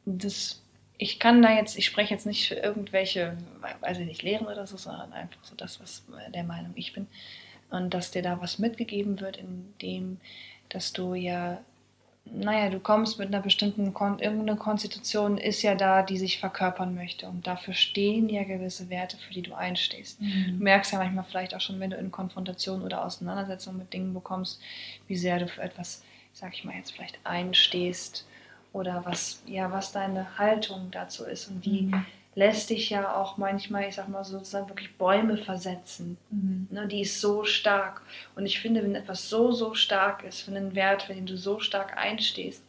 [0.06, 0.62] das
[1.00, 3.38] ich kann da jetzt, ich spreche jetzt nicht für irgendwelche,
[3.82, 7.08] weiß ich nicht, Lehren oder so, sondern einfach so das, was der Meinung ich bin
[7.70, 10.20] und dass dir da was mitgegeben wird, indem,
[10.70, 11.60] dass du ja,
[12.26, 16.96] naja, du kommst mit einer bestimmten, Kon irgendeine Konstitution ist ja da, die sich verkörpern
[16.96, 20.22] möchte und dafür stehen ja gewisse Werte, für die du einstehst.
[20.22, 20.58] Mhm.
[20.58, 24.14] Du merkst ja manchmal vielleicht auch schon, wenn du in Konfrontation oder Auseinandersetzung mit Dingen
[24.14, 24.62] bekommst,
[25.08, 26.04] wie sehr du für etwas,
[26.34, 28.26] sag ich mal jetzt vielleicht einstehst
[28.74, 32.06] oder was, ja, was deine Haltung dazu ist und wie mhm
[32.38, 36.18] lässt dich ja auch manchmal, ich sag mal sozusagen wirklich Bäume versetzen.
[36.30, 36.68] Mhm.
[36.70, 38.04] Ne, die ist so stark.
[38.36, 41.36] Und ich finde, wenn etwas so, so stark ist, für einen Wert, für den du
[41.36, 42.64] so stark einstehst,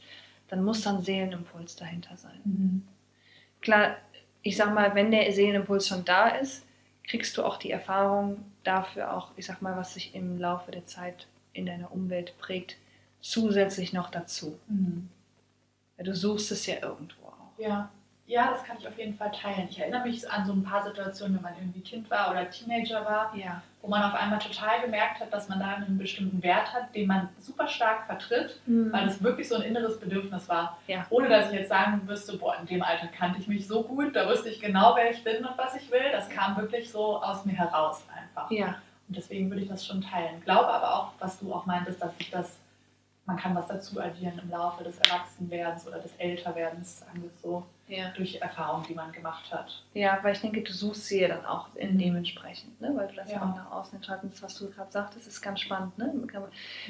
[0.49, 2.41] dann muss da ein Seelenimpuls dahinter sein.
[2.45, 2.89] Mhm.
[3.61, 3.99] Klar,
[4.41, 6.64] ich sag mal, wenn der Seelenimpuls schon da ist,
[7.07, 10.87] kriegst du auch die Erfahrung dafür auch, ich sag mal, was sich im Laufe der
[10.87, 12.79] Zeit in deiner Umwelt prägt,
[13.21, 14.59] zusätzlich noch dazu.
[14.69, 15.11] Mhm.
[15.99, 17.59] Ja, du suchst es ja irgendwo auch.
[17.59, 17.91] Ja.
[18.29, 19.68] Ja, das kann ich auf jeden Fall teilen.
[19.70, 23.05] Ich erinnere mich an so ein paar Situationen, wenn man irgendwie Kind war oder Teenager
[23.05, 23.35] war.
[23.35, 23.62] Ja.
[23.81, 27.07] wo man auf einmal total gemerkt hat, dass man da einen bestimmten Wert hat, den
[27.07, 28.93] man super stark vertritt, mhm.
[28.93, 30.79] weil es wirklich so ein inneres Bedürfnis war.
[30.89, 31.07] Ja.
[31.11, 34.14] Ohne dass ich jetzt sagen müsste, boah, in dem Alter kannte ich mich so gut,
[34.14, 36.11] da wusste ich genau, wer ich bin und was ich will.
[36.12, 38.51] Das kam wirklich so aus mir heraus einfach.
[38.51, 38.74] Ja.
[39.09, 40.43] Und deswegen würde ich das schon teilen.
[40.45, 42.59] Glaube aber auch, was du auch meintest, dass ich das,
[43.29, 47.66] man kann was dazu addieren im Laufe des Erwachsenwerdens oder des Älterwerdens, sagen wir so
[47.87, 48.09] ja.
[48.16, 49.85] durch Erfahrungen, die man gemacht hat.
[49.93, 51.99] Ja, weil ich denke, du suchst sie ja dann auch in mhm.
[51.99, 52.91] dementsprechend, ne?
[52.97, 55.99] weil du das ja, auch nach außen entscheidest, was du gerade sagtest, ist ganz spannend.
[55.99, 56.11] Ne?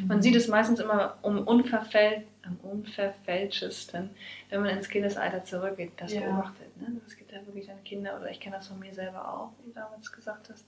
[0.07, 0.22] Man, mhm.
[0.22, 4.11] sieht es meistens immer um unverfäl am unverfälschesten,
[4.49, 6.20] wenn man ins Kindesalter zurückgeht, das ja.
[6.20, 6.76] beobachtet.
[6.80, 7.01] Ne?
[7.05, 9.70] Es gibt ja wirklich dann Kinder, oder ich kenne das von mir selber auch, wie
[9.70, 10.64] du damals gesagt hast,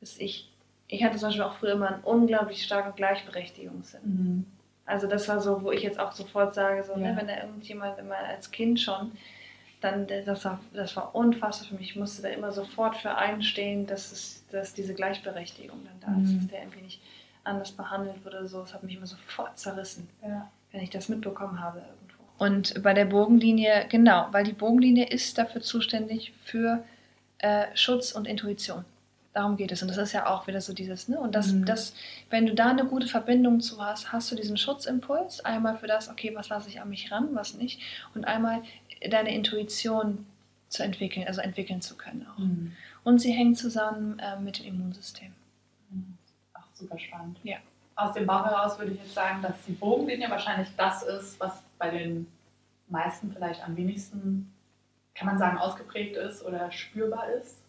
[0.00, 0.50] dass ich,
[0.88, 4.00] ich hatte zum Beispiel auch früher immer einen unglaublich starken Gleichberechtigungssinn.
[4.02, 4.46] Mhm.
[4.86, 7.98] Also das war so, wo ich jetzt auch sofort sage, so, ne, wenn da irgendjemand
[7.98, 9.12] immer als Kind schon
[9.80, 11.90] dann das war, das war unfassbar für mich.
[11.90, 16.30] Ich musste da immer sofort für einstehen, dass, es, dass diese Gleichberechtigung dann da ist,
[16.30, 16.38] mhm.
[16.38, 17.00] dass der irgendwie nicht
[17.44, 18.60] anders behandelt wird oder so.
[18.60, 20.50] Das hat mich immer sofort zerrissen, ja.
[20.72, 22.44] wenn ich das mitbekommen habe irgendwo.
[22.44, 26.84] Und bei der Bogenlinie, genau, weil die Bogenlinie ist dafür zuständig für
[27.38, 28.84] äh, Schutz und Intuition.
[29.36, 29.82] Darum geht es.
[29.82, 31.20] Und das ist ja auch wieder so dieses, ne?
[31.20, 31.66] Und das, mhm.
[31.66, 31.92] das,
[32.30, 35.44] wenn du da eine gute Verbindung zu hast, hast du diesen Schutzimpuls.
[35.44, 37.82] Einmal für das, okay, was lasse ich an mich ran, was nicht.
[38.14, 38.62] Und einmal
[39.10, 40.24] deine Intuition
[40.70, 42.38] zu entwickeln, also entwickeln zu können auch.
[42.38, 42.72] Mhm.
[43.04, 45.34] Und sie hängen zusammen äh, mit dem Immunsystem.
[45.90, 46.16] Mhm.
[46.54, 47.36] Ach, super spannend.
[47.42, 47.58] Ja.
[47.94, 51.62] Aus dem Bauch heraus würde ich jetzt sagen, dass die Bogenlinie wahrscheinlich das ist, was
[51.76, 52.26] bei den
[52.88, 54.50] meisten vielleicht am wenigsten,
[55.14, 57.65] kann man sagen, ausgeprägt ist oder spürbar ist.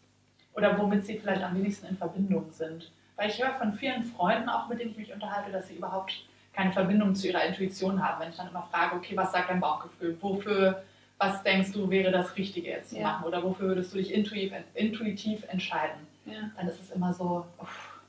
[0.57, 2.91] Oder womit sie vielleicht am wenigsten in Verbindung sind.
[3.15, 6.25] Weil ich höre von vielen Freunden, auch mit denen ich mich unterhalte, dass sie überhaupt
[6.53, 8.19] keine Verbindung zu ihrer Intuition haben.
[8.19, 10.17] Wenn ich dann immer frage, okay, was sagt dein Bauchgefühl?
[10.19, 10.83] Wofür
[11.17, 13.03] was denkst du, wäre das Richtige jetzt zu ja.
[13.03, 16.07] machen oder wofür würdest du dich intuitiv, intuitiv entscheiden?
[16.25, 16.51] Ja.
[16.55, 18.01] Dann ist es immer so, uff,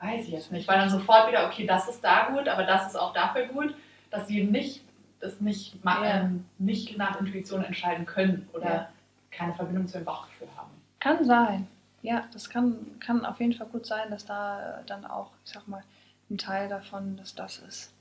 [0.00, 2.86] weiß ich jetzt nicht, weil dann sofort wieder, okay, das ist da gut, aber das
[2.86, 3.74] ist auch dafür gut,
[4.10, 4.82] dass sie nicht,
[5.20, 6.04] das nicht, ja.
[6.04, 8.90] ähm, nicht nach Intuition entscheiden können oder
[9.30, 10.70] keine Verbindung zu ihrem Bauchgefühl haben.
[11.00, 11.66] Kann sein.
[12.02, 15.68] Ja, das kann, kann auf jeden Fall gut sein, dass da dann auch, ich sag
[15.68, 15.84] mal,
[16.30, 17.92] ein Teil davon, dass das ist.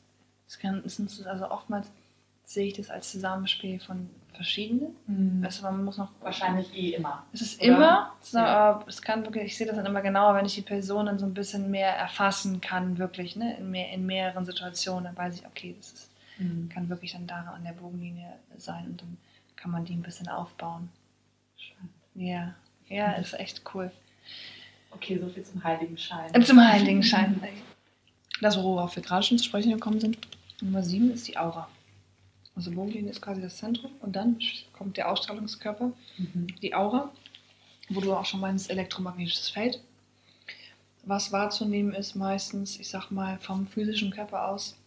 [0.48, 1.88] Es kann, es sind also oftmals
[2.44, 4.96] sehe ich das als Zusammenspiel von verschiedenen.
[5.08, 5.44] Mhm.
[5.46, 7.26] Also man muss noch wahrscheinlich eh immer.
[7.32, 7.68] Es ist oder?
[7.68, 8.84] immer, ja.
[8.88, 11.26] es kann wirklich, ich sehe das dann immer genauer, wenn ich die Person dann so
[11.26, 15.46] ein bisschen mehr erfassen kann, wirklich, ne, in, mehr, in mehreren Situationen, dann weiß ich,
[15.46, 16.70] okay, das ist, mhm.
[16.70, 19.18] kann wirklich dann da an der Bogenlinie sein und dann
[19.56, 20.90] kann man die ein bisschen aufbauen.
[21.56, 21.90] Schön.
[22.16, 22.56] Ja,
[22.92, 23.92] ja, ist echt cool.
[24.92, 26.44] Okay, so viel zum Heiligenschein.
[26.44, 27.42] Zum Heiligenschein.
[28.42, 30.18] Das, worauf wir gerade schon zu sprechen gekommen sind.
[30.62, 31.70] Nummer 7 ist die Aura.
[32.56, 34.38] Also Mondlinie ist quasi das Zentrum und dann
[34.74, 36.48] kommt der Ausstrahlungskörper, mhm.
[36.62, 37.12] die Aura,
[37.90, 39.82] wo du auch schon meinst, elektromagnetisches Feld.
[41.06, 44.78] Was wahrzunehmen ist meistens, ich sag mal, vom physischen Körper aus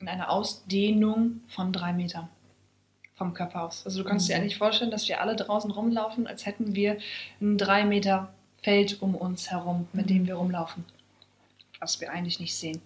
[0.00, 2.28] in einer Ausdehnung von drei Metern
[3.14, 3.84] vom Körper aus.
[3.84, 4.32] Also du kannst mhm.
[4.32, 6.98] dir eigentlich vorstellen, dass wir alle draußen rumlaufen, als hätten wir
[7.40, 8.32] ein drei Meter
[8.62, 10.84] Feld um uns herum, mit dem wir rumlaufen.
[11.80, 12.80] Was wir eigentlich nicht sehen.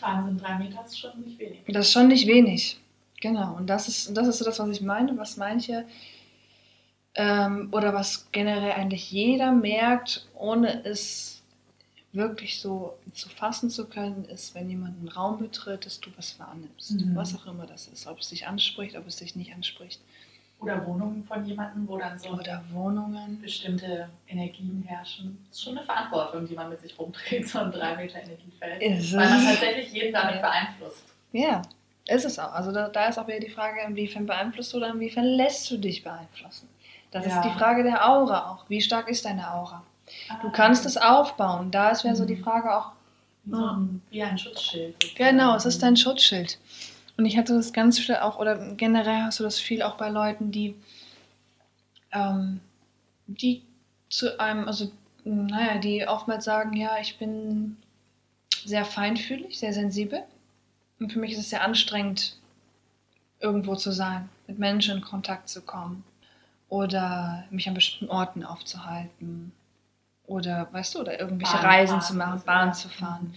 [0.00, 1.60] Wahnsinn, drei Meter ist schon nicht wenig.
[1.68, 2.80] Das ist schon nicht wenig.
[3.20, 5.84] Genau, und das ist, das ist so das, was ich meine, was manche
[7.14, 11.39] ähm, oder was generell eigentlich jeder merkt, ohne es
[12.12, 16.38] wirklich so zu fassen zu können, ist, wenn jemand einen Raum betritt, dass du was
[16.38, 16.92] wahrnimmst.
[16.92, 17.14] Mhm.
[17.14, 18.06] Was auch immer das ist.
[18.06, 20.00] Ob es dich anspricht, ob es dich nicht anspricht.
[20.58, 23.40] Oder Wohnungen von jemandem, wo dann so oder Wohnungen.
[23.40, 25.38] bestimmte Energien herrschen.
[25.48, 28.82] Das ist schon eine Verantwortung, die man mit sich rumträgt, so ein 3 Meter Energiefeld.
[28.82, 30.40] Ist weil man tatsächlich jeden damit ja.
[30.42, 31.04] beeinflusst.
[31.32, 31.62] Ja,
[32.08, 32.52] ist es auch.
[32.52, 35.78] Also da, da ist auch wieder die Frage, inwiefern beeinflusst du oder inwiefern lässt du
[35.78, 36.68] dich beeinflussen.
[37.10, 37.40] Das ja.
[37.40, 38.68] ist die Frage der Aura auch.
[38.68, 39.82] Wie stark ist deine Aura?
[40.28, 41.70] Ah, du kannst es aufbauen.
[41.70, 42.44] Da ist wäre so die mhm.
[42.44, 42.92] Frage auch.
[43.50, 45.16] So ein, wie ein Schutzschild.
[45.16, 46.58] Genau, es ist dein Schutzschild.
[47.16, 50.08] Und ich hatte das ganz viel auch, oder generell hast du das viel auch bei
[50.08, 50.74] Leuten, die,
[52.12, 52.60] ähm,
[53.26, 53.62] die
[54.08, 54.90] zu einem, also
[55.24, 57.76] naja, die oftmals sagen, ja, ich bin
[58.64, 60.22] sehr feinfühlig, sehr sensibel.
[60.98, 62.36] Und für mich ist es sehr anstrengend,
[63.40, 66.04] irgendwo zu sein, mit Menschen in Kontakt zu kommen
[66.68, 69.52] oder mich an bestimmten Orten aufzuhalten
[70.30, 73.34] oder, weißt du, oder irgendwelche Bahn Reisen fahren, zu machen, Bahn zu fahren.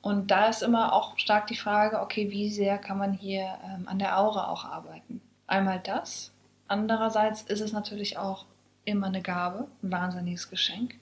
[0.00, 3.88] Und da ist immer auch stark die Frage, okay, wie sehr kann man hier ähm,
[3.88, 5.20] an der Aura auch arbeiten?
[5.46, 6.32] Einmal das.
[6.68, 8.46] Andererseits ist es natürlich auch
[8.84, 10.94] immer eine Gabe, ein wahnsinniges Geschenk,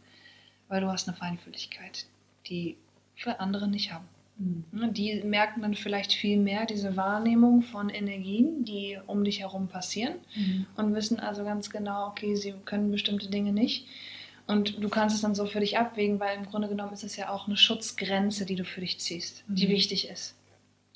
[0.69, 2.07] weil du hast eine Feinfühligkeit,
[2.47, 2.77] die
[3.15, 4.09] für andere nicht haben.
[4.39, 4.95] Mhm.
[4.95, 10.15] Die merken dann vielleicht viel mehr diese Wahrnehmung von Energien, die um dich herum passieren
[10.35, 10.67] mhm.
[10.77, 13.87] und wissen also ganz genau, okay, sie können bestimmte Dinge nicht.
[14.47, 17.17] Und du kannst es dann so für dich abwägen, weil im Grunde genommen ist es
[17.17, 19.71] ja auch eine Schutzgrenze, die du für dich ziehst, die Mhm.
[19.73, 20.35] wichtig ist.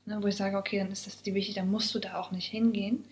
[0.05, 2.31] Ne, wo ich sage, okay, dann ist das die wichtig, dann musst du da auch
[2.31, 3.05] nicht hingehen.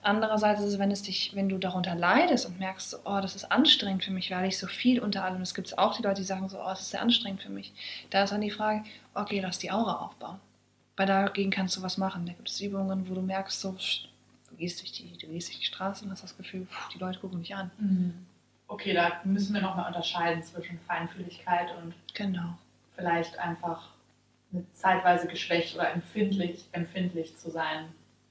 [0.00, 3.50] Andererseits ist es, wenn es dich, wenn du darunter leidest und merkst, oh, das ist
[3.50, 6.26] anstrengend für mich, weil ich so viel unter allem, es gibt auch die Leute, die
[6.26, 7.72] sagen so, oh, das ist sehr anstrengend für mich.
[8.10, 8.84] Da ist dann die Frage,
[9.14, 10.38] okay, lass die Aura aufbauen.
[10.96, 12.26] Weil dagegen kannst du was machen.
[12.26, 13.76] Da gibt es Übungen, wo du merkst, so,
[14.50, 16.98] du gehst durch die, du gehst durch die Straße und hast das Gefühl, pff, die
[16.98, 17.70] Leute gucken mich an.
[17.78, 18.14] Mhm.
[18.68, 22.56] Okay, da müssen wir nochmal unterscheiden zwischen Feinfühligkeit und Genau.
[22.96, 23.88] vielleicht einfach
[24.52, 27.86] eine zeitweise geschwächt oder empfindlich, empfindlich zu sein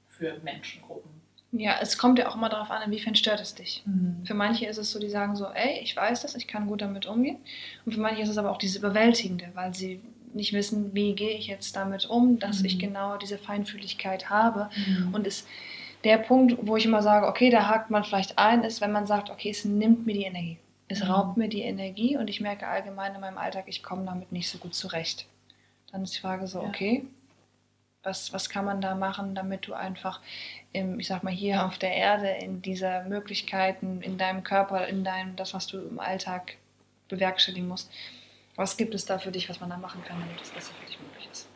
[0.08, 1.10] für Menschengruppen.
[1.52, 3.82] Ja, es kommt ja auch immer darauf an, inwiefern stört es dich.
[4.24, 6.82] Für manche ist es so, die sagen so, ey, ich weiß das, ich kann gut
[6.82, 7.38] damit umgehen.
[7.86, 10.00] Und für manche ist es aber auch dieses Überwältigende, weil sie
[10.34, 12.66] nicht wissen, wie gehe ich jetzt damit um, dass Mhm.
[12.66, 14.68] ich genau diese Feinfühligkeit habe.
[14.76, 15.14] Mhm.
[15.14, 15.48] Und ist
[16.04, 19.06] der Punkt, wo ich immer sage, okay, da hakt man vielleicht ein, ist, wenn man
[19.06, 20.58] sagt, okay, es nimmt mir die Energie.
[20.88, 21.08] Es Mhm.
[21.08, 24.48] raubt mir die Energie und ich merke allgemein in meinem Alltag, ich komme damit nicht
[24.50, 25.26] so gut zurecht.
[25.92, 27.06] Dann ist die Frage so, okay,
[28.02, 30.20] was, was kann man da machen, damit du einfach,
[30.72, 35.04] im, ich sag mal, hier auf der Erde, in dieser Möglichkeiten, in deinem Körper, in
[35.04, 36.56] deinem, das, was du im Alltag
[37.08, 37.90] bewerkstelligen musst,
[38.56, 40.86] was gibt es da für dich, was man da machen kann, damit das besser für
[40.86, 41.50] dich möglich ist?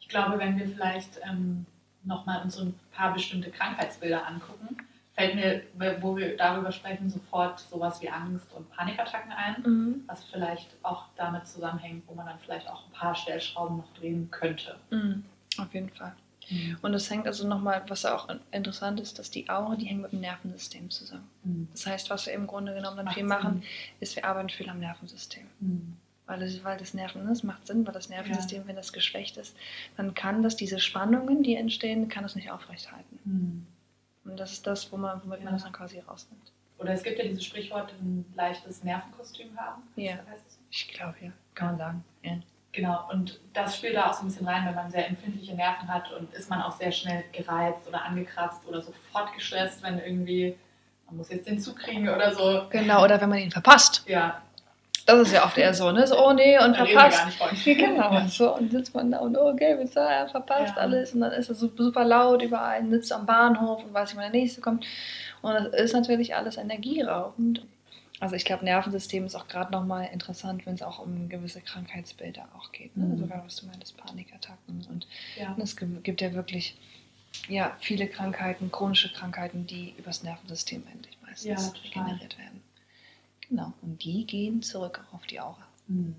[0.00, 1.66] Ich glaube, wenn wir vielleicht ähm,
[2.04, 4.76] nochmal uns so ein paar bestimmte Krankheitsbilder angucken,
[5.14, 5.62] fällt mir,
[6.00, 11.46] wo wir darüber sprechen, sofort sowas wie Angst und Panikattacken ein, was vielleicht auch damit
[11.46, 14.78] zusammenhängt, wo man dann vielleicht auch ein paar Stellschrauben noch drehen könnte.
[14.90, 15.24] Mhm.
[15.58, 16.14] Auf jeden Fall.
[16.82, 20.12] Und es hängt also nochmal, was auch interessant ist, dass die Aura, die hängt mit
[20.12, 21.28] dem Nervensystem zusammen.
[21.44, 21.68] Mhm.
[21.72, 23.28] Das heißt, was wir im Grunde genommen dann Macht viel Sinn.
[23.28, 23.62] machen,
[24.00, 25.46] ist, wir arbeiten viel am Nervensystem.
[26.30, 29.56] Weil das, weil das Nerven, das macht Sinn, weil das Nervensystem, wenn das geschwächt ist,
[29.96, 33.18] dann kann das, diese Spannungen, die entstehen, kann das nicht aufrechthalten.
[33.24, 33.66] Mhm.
[34.30, 35.46] Und das ist das, wo man, womit Ja.
[35.46, 36.52] man das dann quasi rausnimmt.
[36.78, 39.82] Oder es gibt ja dieses Sprichwort, ein leichtes Nervenkostüm haben.
[39.96, 40.20] Ja.
[40.32, 40.56] Es?
[40.70, 41.32] Ich glaube, ja.
[41.56, 42.04] Kann man sagen.
[42.22, 42.36] Ja.
[42.70, 45.88] Genau, und das spielt da auch so ein bisschen rein, wenn man sehr empfindliche Nerven
[45.88, 50.56] hat und ist man auch sehr schnell gereizt oder angekratzt oder sofort gestresst, wenn irgendwie,
[51.06, 52.66] man muss jetzt den Zug kriegen oder so.
[52.70, 54.04] Genau, oder wenn man ihn verpasst.
[54.06, 54.40] Ja,
[55.18, 56.06] Das ist ja oft eher so, ne?
[56.06, 57.38] So, oh nee, und da reden wir verpasst.
[57.38, 58.26] gar nicht genau.
[58.28, 60.82] So, und sitzt man da und oh, okay, hat er verpasst Ja.
[60.82, 61.12] alles.
[61.14, 64.32] Und dann ist es super, super laut überall, sitzt am Bahnhof und weiß nicht, wann
[64.32, 64.84] der nächste kommt.
[65.42, 67.62] Und das ist natürlich alles energieraubend.
[68.20, 72.46] Also ich glaube, Nervensystem ist auch gerade nochmal interessant, wenn es auch um gewisse Krankheitsbilder
[72.58, 72.94] auch geht.
[72.96, 73.06] Ne?
[73.06, 73.18] Mhm.
[73.18, 74.86] Sogar was du meintest, Panikattacken.
[74.90, 75.06] Und
[75.38, 75.56] Ja.
[75.58, 76.76] es gibt ja wirklich
[77.48, 82.59] ja, viele Krankheiten, chronische Krankheiten, die übers Nervensystem endlich meistens Ja, generiert werden.
[83.50, 83.72] Genau.
[83.82, 85.66] Und die gehen zurück auf die Aura.
[85.88, 86.14] Mhm.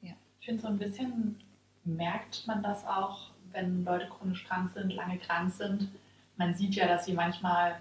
[0.00, 0.14] Ja.
[0.40, 1.38] Ich finde, so ein bisschen
[1.84, 5.88] merkt man das auch, wenn Leute chronisch krank sind, lange krank sind.
[6.36, 7.76] Man sieht ja, dass sie manchmal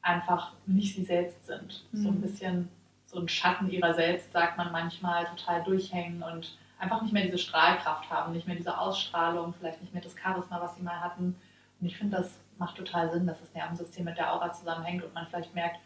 [0.00, 1.84] einfach nicht sie selbst sind.
[1.92, 2.20] So ein Mhm.
[2.22, 2.68] bisschen
[3.06, 7.38] so ein Schatten ihrer selbst, sagt man manchmal, total durchhängen und einfach nicht mehr diese
[7.38, 11.36] Strahlkraft haben, nicht mehr diese Ausstrahlung, vielleicht nicht mehr das Charisma, was sie mal hatten.
[11.80, 15.12] Und ich finde, das macht total Sinn, dass das Nervensystem mit der Aura zusammenhängt und
[15.12, 15.76] man vielleicht merkt,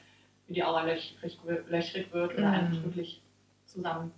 [0.48, 1.38] die Aura löchrig,
[1.68, 2.54] löchrig wird oder Mhm.
[2.54, 3.20] einfach wirklich
[3.66, 4.12] zusammen.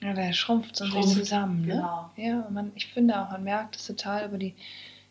[0.00, 1.62] Ja, der schrumpft so Schrumpft, zusammen.
[1.62, 1.74] Ne?
[1.74, 2.10] Genau.
[2.16, 4.54] Ja, man, ich finde auch, man merkt es total über die,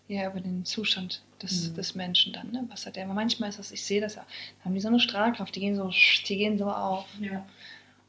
[0.07, 1.75] ja, über den Zustand des, Mhm.
[1.75, 2.63] des Menschen dann, ne?
[2.69, 3.05] Was hat der?
[3.05, 4.23] Aber manchmal ist das, ich sehe das ja,
[4.59, 5.89] da haben die so eine Strahlkraft, die gehen so,
[6.27, 7.07] die gehen so auf.
[7.19, 7.43] Ja.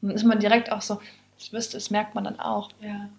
[0.01, 1.01] Und dann ist man direkt auch so,
[1.39, 3.09] das, wisst, ihr, das merkt man dann auch, Ja.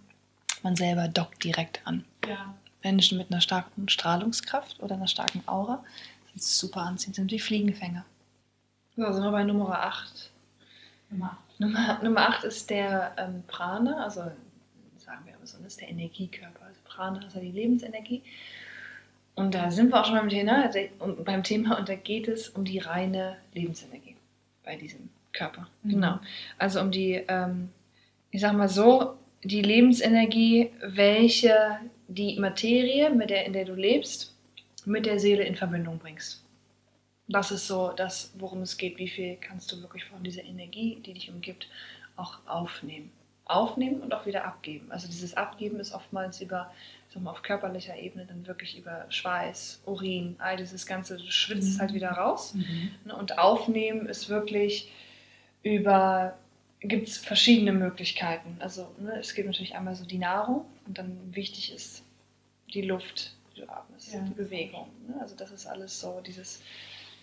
[0.63, 2.05] man selber dockt direkt an.
[2.29, 2.55] Ja.
[2.85, 5.85] Menschen mit einer starken Strahlungskraft oder einer starken Aura
[6.31, 8.05] sind super anziehend, sind wie Fliegenfänger.
[8.99, 10.33] So, sind wir bei Nummer 8.
[11.11, 14.23] Nummer Nummer, Nummer 8 ist der ähm, Prana, also
[14.97, 16.67] sagen wir immer so, das ist der Energiekörper.
[16.67, 18.23] Also Prana ist ja die Lebensenergie.
[19.37, 20.69] Und da sind wir auch schon beim Thema,
[20.99, 24.17] und beim Thema und da geht es um die reine Lebensenergie
[24.65, 25.69] bei diesem Körper.
[25.85, 25.91] Mhm.
[25.91, 26.19] Genau.
[26.59, 27.69] Also um die, ähm,
[28.33, 31.79] ich sag mal so, die Lebensenergie, welche
[32.09, 34.35] die Materie, mit der, in der du lebst,
[34.87, 36.43] mit der Seele in Verbindung bringst.
[37.29, 38.99] Das ist so das, worum es geht.
[38.99, 41.69] Wie viel kannst du wirklich von dieser Energie, die dich umgibt,
[42.17, 43.13] auch aufnehmen?
[43.45, 44.91] Aufnehmen und auch wieder abgeben.
[44.93, 46.71] Also dieses Abgeben ist oftmals über,
[47.09, 51.31] ich sag mal, auf körperlicher Ebene dann wirklich über Schweiß, Urin, all dieses ganze, du
[51.31, 52.53] schwitzt es halt wieder raus.
[52.55, 52.91] Mhm.
[53.07, 54.91] Ne, Und aufnehmen ist wirklich
[55.63, 56.37] über,
[56.81, 58.57] gibt es verschiedene Möglichkeiten.
[58.61, 62.03] Also ne, es gibt natürlich einmal so die Nahrung und dann wichtig ist
[62.75, 64.21] die Luft, die du atmest, Ja.
[64.21, 64.89] die Bewegung.
[65.09, 65.17] Ne?
[65.21, 66.61] Also das ist alles so dieses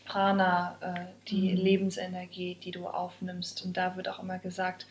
[0.05, 1.57] Prana, äh, die Mhm.
[1.57, 3.65] Lebensenergie, die du aufnimmst.
[3.65, 4.85] Und da wird auch immer gesagt,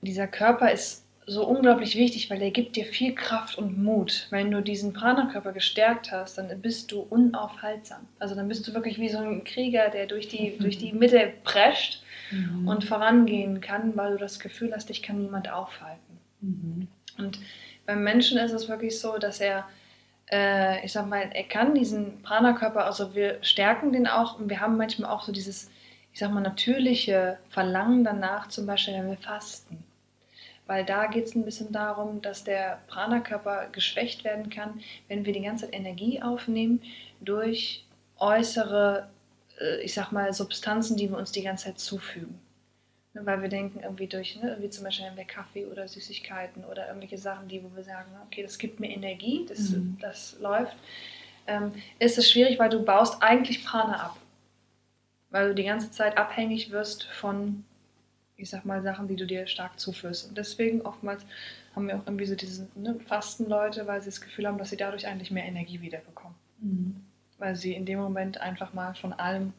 [0.00, 4.26] dieser Körper ist so unglaublich wichtig, weil der gibt dir viel Kraft und Mut.
[4.30, 8.08] Wenn du diesen Prana-Körper gestärkt hast, dann bist du unaufhaltsam.
[8.18, 11.32] Also dann bist du wirklich wie so ein Krieger, der durch die, durch die Mitte
[11.44, 12.66] prescht mhm.
[12.66, 16.18] und vorangehen kann, weil du das Gefühl hast, dich kann niemand aufhalten.
[16.40, 16.88] Mhm.
[17.18, 17.38] Und
[17.86, 19.68] beim Menschen ist es wirklich so, dass er,
[20.32, 24.60] äh, ich sag mal, er kann diesen Prana-Körper, also wir stärken den auch und wir
[24.60, 25.70] haben manchmal auch so dieses,
[26.12, 29.84] ich sag mal, natürliche Verlangen danach, zum Beispiel, wenn wir fasten
[30.70, 35.32] weil da geht es ein bisschen darum, dass der Prana-Körper geschwächt werden kann, wenn wir
[35.32, 36.80] die ganze Zeit Energie aufnehmen
[37.20, 37.84] durch
[38.18, 39.08] äußere,
[39.60, 42.38] äh, ich sag mal, Substanzen, die wir uns die ganze Zeit zufügen.
[43.12, 47.18] Weil wir denken, irgendwie durch, ne, wie zum Beispiel wir Kaffee oder Süßigkeiten oder irgendwelche
[47.18, 49.98] Sachen, die, wo wir sagen, okay, das gibt mir Energie, das, mhm.
[50.00, 50.76] das läuft,
[51.48, 54.16] ähm, ist es schwierig, weil du baust eigentlich Prana ab.
[55.30, 57.64] Weil du die ganze Zeit abhängig wirst von
[58.40, 60.28] ich sag mal, Sachen, die du dir stark zuführst.
[60.28, 61.24] Und deswegen oftmals
[61.76, 64.76] haben wir auch irgendwie so diese ne, Fastenleute, weil sie das Gefühl haben, dass sie
[64.76, 66.34] dadurch eigentlich mehr Energie wiederbekommen.
[66.60, 67.04] Mhm.
[67.38, 69.52] Weil sie in dem Moment einfach mal von allem,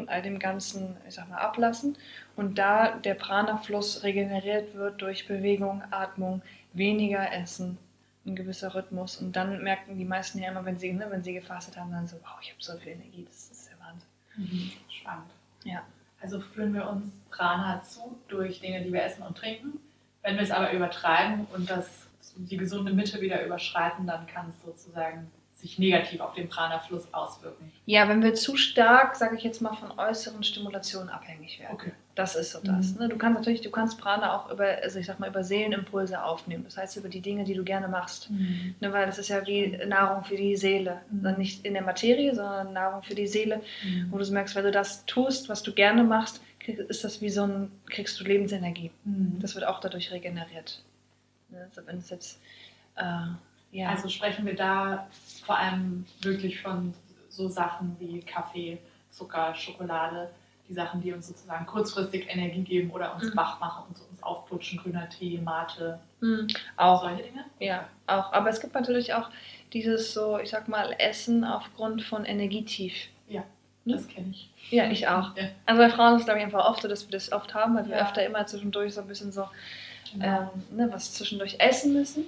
[0.00, 1.96] von all dem Ganzen, ich sag mal, ablassen.
[2.36, 6.42] Und da der Prana-Fluss regeneriert wird durch Bewegung, Atmung,
[6.72, 7.78] weniger Essen,
[8.26, 9.16] ein gewisser Rhythmus.
[9.16, 12.06] Und dann merken die meisten ja immer, wenn sie, ne, wenn sie gefastet haben, dann
[12.06, 14.08] so, wow, ich habe so viel Energie, das ist der Wahnsinn.
[14.36, 14.72] Mhm.
[14.90, 15.30] Spannend.
[15.64, 15.82] Ja.
[16.22, 19.80] Also führen wir uns Prana zu durch Dinge, die wir essen und trinken.
[20.22, 24.62] Wenn wir es aber übertreiben und das, die gesunde Mitte wieder überschreiten, dann kann es
[24.62, 25.30] sozusagen
[25.60, 27.70] sich negativ auf den Prana-Fluss auswirken.
[27.84, 31.74] Ja, wenn wir zu stark, sage ich jetzt mal, von äußeren Stimulationen abhängig werden.
[31.74, 31.92] Okay.
[32.14, 32.94] Das ist so das.
[32.94, 33.00] Mhm.
[33.00, 33.08] Ne?
[33.08, 36.64] Du kannst natürlich, du kannst Prana auch über, also ich sag mal, über Seelenimpulse aufnehmen.
[36.64, 38.30] Das heißt über die Dinge, die du gerne machst.
[38.30, 38.74] Mhm.
[38.80, 41.00] Ne, weil das ist ja wie Nahrung für die Seele.
[41.10, 41.22] Mhm.
[41.22, 43.62] Dann nicht in der Materie, sondern Nahrung für die Seele.
[43.84, 44.08] Mhm.
[44.10, 47.44] Wo du merkst, wenn du das tust, was du gerne machst, ist das wie so
[47.44, 48.90] ein, kriegst du Lebensenergie.
[49.04, 49.38] Mhm.
[49.40, 50.82] Das wird auch dadurch regeneriert.
[51.50, 51.66] Ne?
[51.68, 52.40] Also wenn es jetzt
[52.96, 53.26] äh,
[53.72, 53.90] ja.
[53.90, 55.06] Also sprechen wir da
[55.44, 56.94] vor allem wirklich von
[57.28, 58.78] so Sachen wie Kaffee,
[59.10, 60.30] Zucker, Schokolade,
[60.68, 63.36] die Sachen, die uns sozusagen kurzfristig Energie geben oder uns mhm.
[63.36, 66.46] wach machen und uns aufputschen, grüner Tee, Mate, mhm.
[66.76, 67.44] auch solche Dinge?
[67.58, 68.32] Ja, auch.
[68.32, 69.30] Aber es gibt natürlich auch
[69.72, 72.94] dieses so, ich sag mal, Essen aufgrund von Energietief.
[73.28, 73.42] Ja,
[73.84, 73.92] hm?
[73.92, 74.50] das kenne ich.
[74.70, 75.36] Ja, ich auch.
[75.36, 75.48] Ja.
[75.66, 77.74] Also bei Frauen ist es glaube ich einfach oft so, dass wir das oft haben,
[77.74, 79.48] weil wir öfter immer zwischendurch so ein bisschen so
[80.12, 80.50] genau.
[80.70, 82.26] ähm, ne, was zwischendurch essen müssen.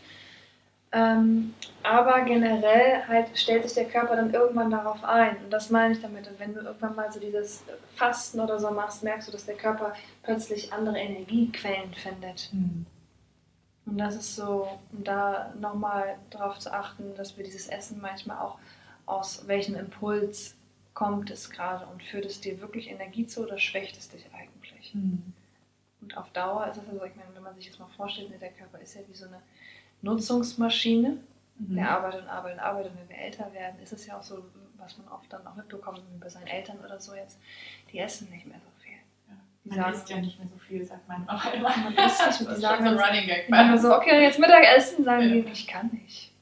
[0.95, 5.39] Ähm, aber generell halt stellt sich der Körper dann irgendwann darauf ein.
[5.39, 6.29] Und das meine ich damit.
[6.29, 7.65] Und wenn du irgendwann mal so dieses
[7.97, 12.51] Fasten oder so machst, merkst du, dass der Körper plötzlich andere Energiequellen findet.
[12.53, 12.87] Mhm.
[13.87, 18.39] Und das ist so, um da nochmal darauf zu achten, dass wir dieses Essen manchmal
[18.39, 18.59] auch
[19.07, 20.57] aus welchem Impuls
[20.95, 24.95] kommt es gerade und führt es dir wirklich Energie zu oder schwächt es dich eigentlich?
[24.95, 25.33] Mhm.
[26.03, 28.51] Und auf Dauer ist es also, ich meine, wenn man sich das mal vorstellt, der
[28.51, 29.41] Körper ist ja wie so eine
[30.03, 31.19] Nutzungsmaschine.
[31.59, 31.77] Mhm.
[31.77, 32.93] Der arbeitet und arbeitet und arbeitet.
[32.93, 34.45] Und wenn wir älter werden, ist es ja auch so,
[34.79, 37.39] was man oft dann auch mitbekommt bei seinen Eltern oder so jetzt,
[37.91, 38.99] die essen nicht mehr so viel.
[39.29, 39.35] Ja.
[39.65, 41.77] Die man sagen, isst ja nicht mehr so viel, sagt man auch immer.
[41.77, 43.47] Man isst nicht, die sagen so Running Gag.
[43.49, 45.29] Wenn so, okay, jetzt Mittagessen, sagen ja.
[45.29, 46.33] die, ich kann nicht.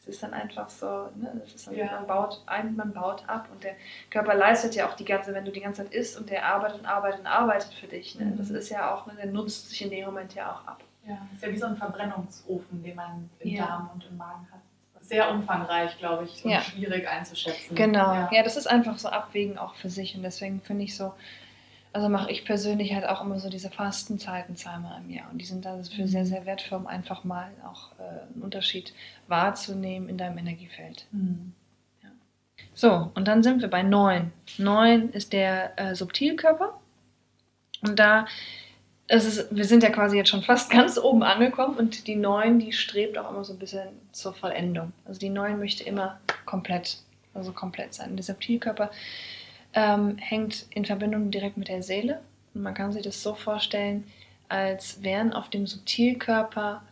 [0.00, 1.86] Es ist dann einfach so, ne, das ist dann, ja.
[1.92, 3.74] man, baut ein, man baut ab und der
[4.08, 6.78] Körper leistet ja auch die ganze, wenn du die ganze Zeit isst und der arbeitet
[6.78, 8.18] und arbeitet und arbeitet für dich.
[8.18, 8.26] Ne?
[8.26, 8.38] Mhm.
[8.38, 10.82] Das ist ja auch, ne, der nutzt sich in dem Moment ja auch ab.
[11.08, 13.66] Ja, ist ja wie so ein Verbrennungsofen, den man im ja.
[13.66, 14.60] Darm und im Magen hat.
[15.00, 16.60] Sehr umfangreich, glaube ich, und ja.
[16.60, 17.74] schwierig einzuschätzen.
[17.74, 18.30] Genau, ja.
[18.30, 21.14] ja, das ist einfach so abwägen auch für sich und deswegen finde ich so,
[21.94, 25.46] also mache ich persönlich halt auch immer so diese Fastenzeiten zweimal im Jahr und die
[25.46, 26.08] sind dafür mhm.
[26.08, 28.92] sehr, sehr wertvoll, um einfach mal auch äh, einen Unterschied
[29.28, 31.06] wahrzunehmen in deinem Energiefeld.
[31.12, 31.54] Mhm.
[32.02, 32.10] Ja.
[32.74, 34.30] So, und dann sind wir bei 9.
[34.58, 36.78] 9 ist der äh, Subtilkörper
[37.80, 38.26] und da
[39.08, 42.58] es ist, wir sind ja quasi jetzt schon fast ganz oben angekommen und die Neun,
[42.58, 44.92] die strebt auch immer so ein bisschen zur Vollendung.
[45.06, 46.98] Also die Neun möchte immer komplett,
[47.34, 48.16] also komplett sein.
[48.16, 48.90] Der Subtilkörper
[49.72, 52.20] ähm, hängt in Verbindung direkt mit der Seele
[52.54, 54.04] und man kann sich das so vorstellen,
[54.48, 56.82] als wären auf dem Subtilkörper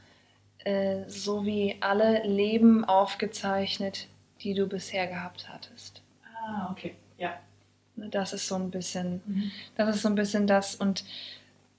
[0.65, 4.09] äh, so wie alle Leben aufgezeichnet,
[4.41, 6.03] die du bisher gehabt hattest.
[6.25, 7.35] Ah, okay, ja.
[7.97, 9.51] Das ist so ein bisschen, mhm.
[9.77, 11.03] das ist so ein bisschen das und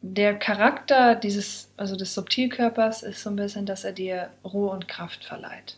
[0.02, 4.88] der Charakter dieses, also des Subtilkörpers ist so ein bisschen, dass er dir Ruhe und
[4.88, 5.78] Kraft verleiht.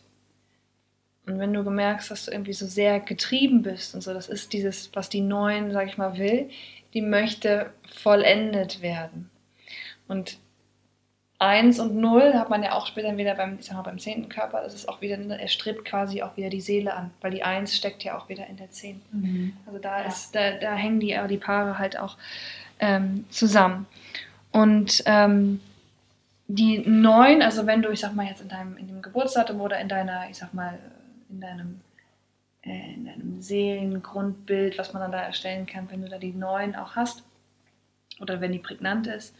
[1.26, 4.52] Und wenn du gemerkst, dass du irgendwie so sehr getrieben bist und so, das ist
[4.52, 6.50] dieses, was die Neuen, sag ich mal, will,
[6.92, 9.30] die möchte vollendet werden.
[10.08, 10.38] Und
[11.38, 14.28] eins und null hat man ja auch später wieder beim, ich sag mal, beim zehnten
[14.28, 17.42] Körper, das ist auch wieder, er strebt quasi auch wieder die Seele an, weil die
[17.42, 19.00] eins steckt ja auch wieder in der zehn.
[19.12, 19.56] Mhm.
[19.66, 22.16] Also da ist, da, da hängen die, die Paare halt auch
[22.80, 23.86] ähm, zusammen.
[24.52, 25.60] Und ähm,
[26.48, 29.78] die neun, also wenn du, ich sag mal, jetzt in deinem in dem Geburtsdatum oder
[29.78, 30.78] in deiner, ich sag mal,
[31.28, 31.80] in deinem,
[32.62, 36.74] äh, in deinem Seelengrundbild, was man dann da erstellen kann, wenn du da die neun
[36.74, 37.22] auch hast,
[38.20, 39.34] oder wenn die prägnant ist.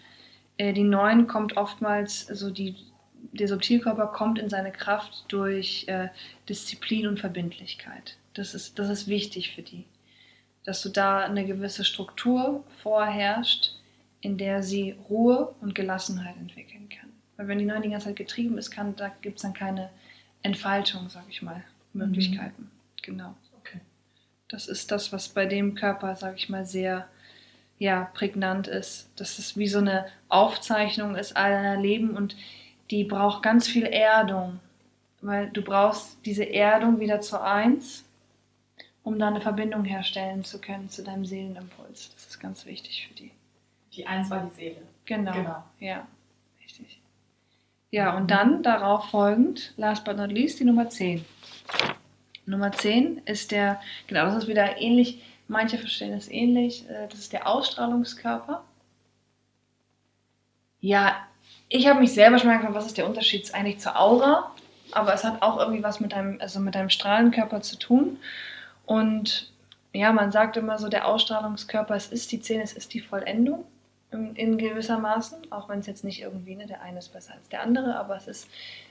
[0.57, 2.77] Äh, die 9 kommt oftmals, also die,
[3.33, 6.09] der Subtilkörper kommt in seine Kraft durch äh,
[6.49, 8.17] Disziplin und Verbindlichkeit.
[8.35, 9.85] Das ist, das ist wichtig für die.
[10.65, 13.80] Dass du da eine gewisse Struktur vorherrscht,
[14.21, 17.11] in der sie Ruhe und Gelassenheit entwickeln kann.
[17.37, 19.91] Weil wenn die 9 die ganze Zeit getrieben ist, kann, da gibt es dann keine
[20.43, 22.65] Entfaltung, sag ich mal, Möglichkeiten.
[22.65, 22.71] Mhm.
[23.03, 23.35] Genau.
[23.61, 23.81] Okay.
[24.49, 27.09] Das ist das, was bei dem Körper, sag ich mal, sehr
[27.79, 29.11] ja, prägnant ist.
[29.17, 32.37] Dass es wie so eine Aufzeichnung ist aller Leben und
[32.91, 34.61] die braucht ganz viel Erdung.
[35.23, 38.05] Weil du brauchst diese Erdung wieder zu eins,
[39.03, 42.11] um da eine Verbindung herstellen zu können zu deinem Seelenimpuls.
[42.15, 43.31] Das ist ganz wichtig für die.
[43.95, 44.83] Die Eins war die Seele.
[45.05, 45.33] Genau.
[45.33, 45.65] genau.
[45.81, 46.07] Ja,
[46.63, 47.01] richtig.
[47.91, 51.25] Ja, und dann darauf folgend, last but not least, die Nummer 10.
[52.47, 57.19] Nummer 10 ist der, genau, das ist wieder ähnlich, manche verstehen es ähnlich, äh, das
[57.19, 58.63] ist der Ausstrahlungskörper.
[60.81, 61.17] Ja,
[61.69, 64.53] ich habe mich selber schon mal gefragt, was ist der Unterschied eigentlich zur Aura?
[64.93, 68.19] Aber es hat auch irgendwie was mit deinem, also mit deinem Strahlenkörper zu tun.
[68.87, 69.53] Und
[69.93, 73.65] ja, man sagt immer so, der Ausstrahlungskörper, es ist die 10, es ist die Vollendung
[74.13, 77.63] in gewissermaßen, auch wenn es jetzt nicht irgendwie, ne, der eine ist besser als der
[77.63, 78.49] andere, aber es ist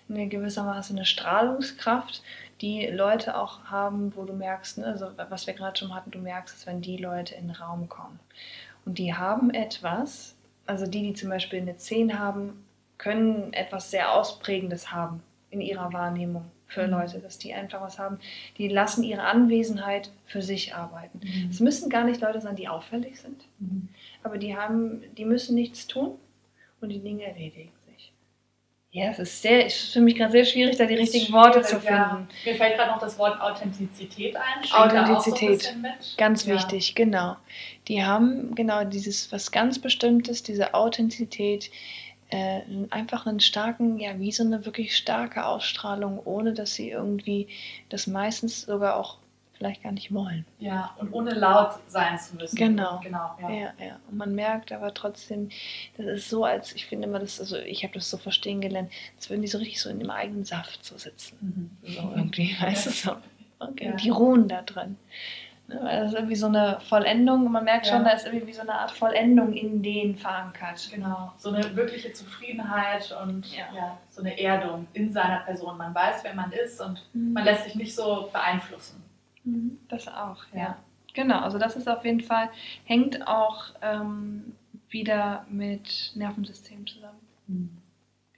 [0.07, 2.23] in gewissermaßen eine Strahlungskraft,
[2.61, 6.19] die Leute auch haben, wo du merkst, ne, also was wir gerade schon hatten, du
[6.19, 8.19] merkst es, wenn die Leute in den Raum kommen.
[8.85, 12.65] Und die haben etwas, also die, die zum Beispiel eine 10 haben,
[12.97, 16.91] können etwas sehr Ausprägendes haben in ihrer Wahrnehmung für mhm.
[16.91, 18.19] Leute, dass die einfach was haben,
[18.57, 21.19] die lassen ihre Anwesenheit für sich arbeiten.
[21.21, 21.49] Mhm.
[21.49, 23.89] Es müssen gar nicht Leute sein, die auffällig sind, mhm.
[24.23, 26.11] aber die haben, die müssen nichts tun
[26.79, 28.13] und die Dinge erledigen sich.
[28.91, 31.79] Ja, es ist sehr, ist für mich gerade sehr schwierig, da die richtigen Worte zu
[31.79, 31.95] finden.
[31.95, 32.27] Ja.
[32.45, 34.71] Mir fällt gerade noch das Wort Authentizität ein.
[34.71, 36.55] Authentizität, so ganz ja.
[36.55, 37.35] wichtig, genau.
[37.87, 41.69] Die haben genau dieses was ganz Bestimmtes, diese Authentizität
[42.29, 47.47] äh, einfach einen starken, ja, wie so eine wirklich starke Ausstrahlung, ohne dass sie irgendwie
[47.89, 49.17] das meistens sogar auch
[49.59, 50.45] vielleicht gar nicht wollen.
[50.57, 52.55] Ja, und ohne laut sein zu müssen.
[52.55, 52.99] Genau.
[53.03, 53.49] genau ja.
[53.49, 53.99] ja, ja.
[54.09, 55.49] Und man merkt aber trotzdem,
[55.97, 58.89] das ist so, als ich finde immer, das, also ich habe das so verstehen gelernt,
[59.17, 61.37] als würden die so richtig so in dem eigenen Saft so sitzen.
[61.83, 61.91] Mhm.
[61.93, 63.15] So irgendwie, weißt du so.
[63.59, 63.95] Okay, ja.
[63.97, 64.97] Die ruhen da drin.
[65.69, 67.51] Ne, das ist irgendwie so eine Vollendung.
[67.51, 70.89] Man merkt schon, da ist irgendwie so eine Art Vollendung in denen verankert.
[70.91, 73.65] Genau, so eine wirkliche Zufriedenheit und ja.
[73.75, 75.77] ja so eine Erdung in seiner Person.
[75.77, 77.33] Man weiß, wer man ist und mhm.
[77.33, 79.03] man lässt sich nicht so beeinflussen.
[79.43, 79.77] Mhm.
[79.89, 80.59] Das auch, ja.
[80.59, 80.77] ja.
[81.13, 82.49] Genau, also das ist auf jeden Fall,
[82.85, 84.55] hängt auch ähm,
[84.89, 87.19] wieder mit Nervensystem zusammen.
[87.45, 87.77] Mhm.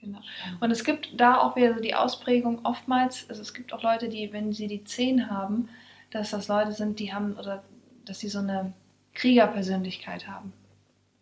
[0.00, 0.18] Genau.
[0.60, 4.08] Und es gibt da auch wieder so die Ausprägung oftmals, also es gibt auch Leute,
[4.08, 5.68] die, wenn sie die 10 haben,
[6.12, 7.62] dass das Leute sind, die haben oder
[8.04, 8.72] dass sie so eine
[9.14, 10.52] Kriegerpersönlichkeit haben.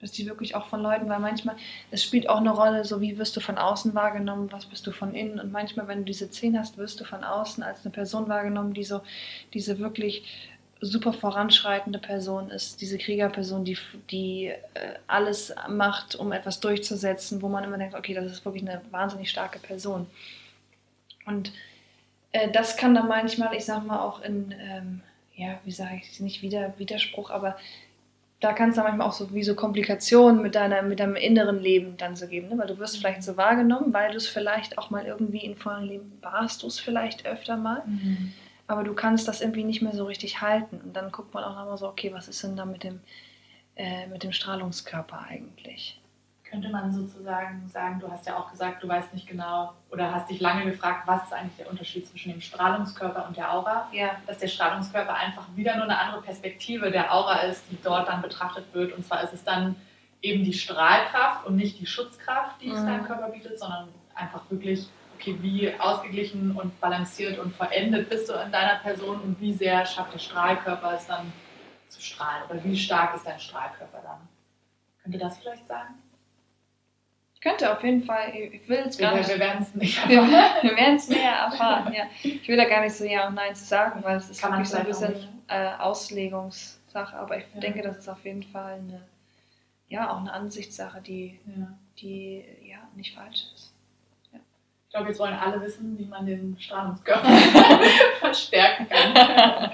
[0.01, 1.57] Dass die wirklich auch von Leuten, weil manchmal,
[1.91, 4.93] es spielt auch eine Rolle, so wie wirst du von außen wahrgenommen, was bist du
[4.93, 5.39] von innen.
[5.39, 8.73] Und manchmal, wenn du diese zehn hast, wirst du von außen als eine Person wahrgenommen,
[8.73, 9.03] die so
[9.53, 10.25] diese wirklich
[10.81, 13.77] super voranschreitende Person ist, diese Kriegerperson, die,
[14.11, 18.67] die äh, alles macht, um etwas durchzusetzen, wo man immer denkt, okay, das ist wirklich
[18.67, 20.07] eine wahnsinnig starke Person.
[21.27, 21.53] Und
[22.33, 25.01] äh, das kann dann manchmal, ich sag mal, auch in, ähm,
[25.35, 27.57] ja, wie sage ich, nicht wieder Widerspruch, aber
[28.41, 31.61] da kann es dann manchmal auch so wie so Komplikationen mit, deiner, mit deinem inneren
[31.61, 32.59] Leben dann so geben, ne?
[32.59, 33.01] weil du wirst mhm.
[33.01, 36.67] vielleicht so wahrgenommen, weil du es vielleicht auch mal irgendwie in vorherigen Leben warst, du
[36.67, 38.33] es vielleicht öfter mal, mhm.
[38.67, 41.55] aber du kannst das irgendwie nicht mehr so richtig halten und dann guckt man auch
[41.55, 43.01] nochmal so, okay, was ist denn da mit dem,
[43.77, 46.00] äh, mit dem Strahlungskörper eigentlich?
[46.51, 50.29] Könnte man sozusagen sagen, du hast ja auch gesagt, du weißt nicht genau oder hast
[50.29, 53.89] dich lange gefragt, was ist eigentlich der Unterschied zwischen dem Strahlungskörper und der Aura?
[53.93, 54.17] Ja.
[54.27, 58.21] Dass der Strahlungskörper einfach wieder nur eine andere Perspektive der Aura ist, die dort dann
[58.21, 58.93] betrachtet wird.
[58.93, 59.77] Und zwar ist es dann
[60.23, 62.75] eben die Strahlkraft und nicht die Schutzkraft, die mhm.
[62.75, 68.29] es deinem Körper bietet, sondern einfach wirklich, okay, wie ausgeglichen und balanciert und vollendet bist
[68.29, 71.33] du in deiner Person und wie sehr schafft der Strahlkörper es dann
[71.89, 74.29] zu strahlen oder wie stark ist dein Strahlkörper dann?
[75.03, 75.95] Könnt ihr das vielleicht sagen?
[77.43, 79.29] Könnte auf jeden Fall, ich will es gar nicht.
[79.29, 80.31] Wir werden es nicht erfahren.
[80.63, 82.05] Wir, werden es näher erfahren, ja.
[82.23, 84.53] Ich will da gar nicht so Ja und Nein zu sagen, weil es ist Kann
[84.53, 87.61] wirklich so ein bisschen äh, Auslegungssache, aber ich ja.
[87.61, 89.07] denke, das ist auf jeden Fall eine,
[89.89, 91.73] ja, auch eine Ansichtssache, die, ja.
[91.99, 93.73] die ja, nicht falsch ist.
[94.33, 97.29] Ich glaube, jetzt wollen alle wissen, wie man den Strahlungskörper
[98.19, 99.71] verstärken kann.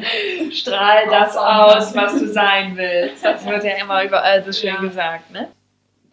[0.52, 3.24] Strahl das aus, was du sein willst.
[3.24, 5.48] Das wird ja immer überall so schön gesagt, ne?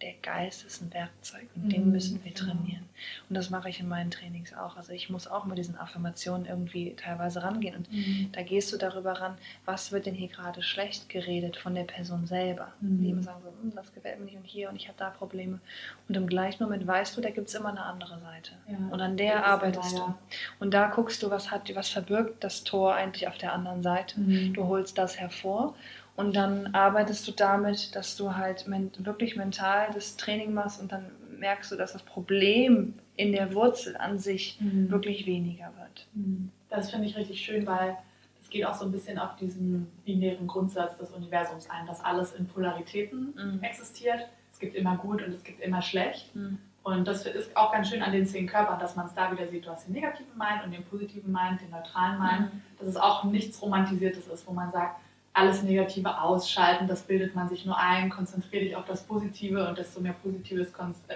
[0.04, 1.70] Der Geist ist ein Werkzeug und mhm.
[1.70, 2.84] den müssen wir trainieren.
[3.30, 4.76] Und das mache ich in meinen Trainings auch.
[4.76, 7.78] Also ich muss auch mit diesen Affirmationen irgendwie teilweise rangehen.
[7.78, 8.30] Und mhm.
[8.34, 12.28] da gehst du darüber ran, was wird denn hier gerade schlecht geredet von der Person
[12.28, 12.74] selber.
[12.82, 13.02] Mhm.
[13.02, 15.10] Die immer sagen so, hm, das gefällt mir nicht und hier und ich habe da
[15.10, 15.60] Probleme.
[16.10, 18.52] Und im gleichen Moment weißt du, da gibt es immer eine andere Seite.
[18.68, 18.78] Ja.
[18.92, 20.14] Und an der arbeitest du.
[20.60, 24.20] Und da guckst du, was hat, was verbirgt das Tor eigentlich auf der anderen Seite.
[24.20, 24.54] Mhm.
[24.54, 25.76] Du holst das hervor
[26.16, 28.66] und dann arbeitest du damit, dass du halt
[29.00, 33.98] wirklich mental das Training machst und dann merkst du, dass das Problem in der Wurzel
[33.98, 34.90] an sich mhm.
[34.92, 36.08] wirklich weniger wird.
[36.14, 36.52] Mhm.
[36.70, 37.98] Das finde ich richtig schön, weil
[38.42, 42.34] es geht auch so ein bisschen auf diesen binären Grundsatz des Universums ein, dass alles
[42.34, 43.64] in Polaritäten mhm.
[43.64, 44.28] existiert.
[44.52, 46.36] Es gibt immer gut und es gibt immer schlecht.
[46.36, 46.60] Mhm.
[46.84, 49.48] Und das ist auch ganz schön an den zehn Körpern, dass man es da wieder
[49.48, 49.66] sieht.
[49.66, 52.54] Du hast den negativen Mind und den positiven Mind, den neutralen Mind.
[52.54, 52.62] Mhm.
[52.78, 55.00] Dass es auch nichts Romantisiertes ist, wo man sagt,
[55.34, 59.78] alles Negative ausschalten, das bildet man sich nur ein, konzentriere dich auf das Positive und
[59.78, 60.72] desto mehr Positives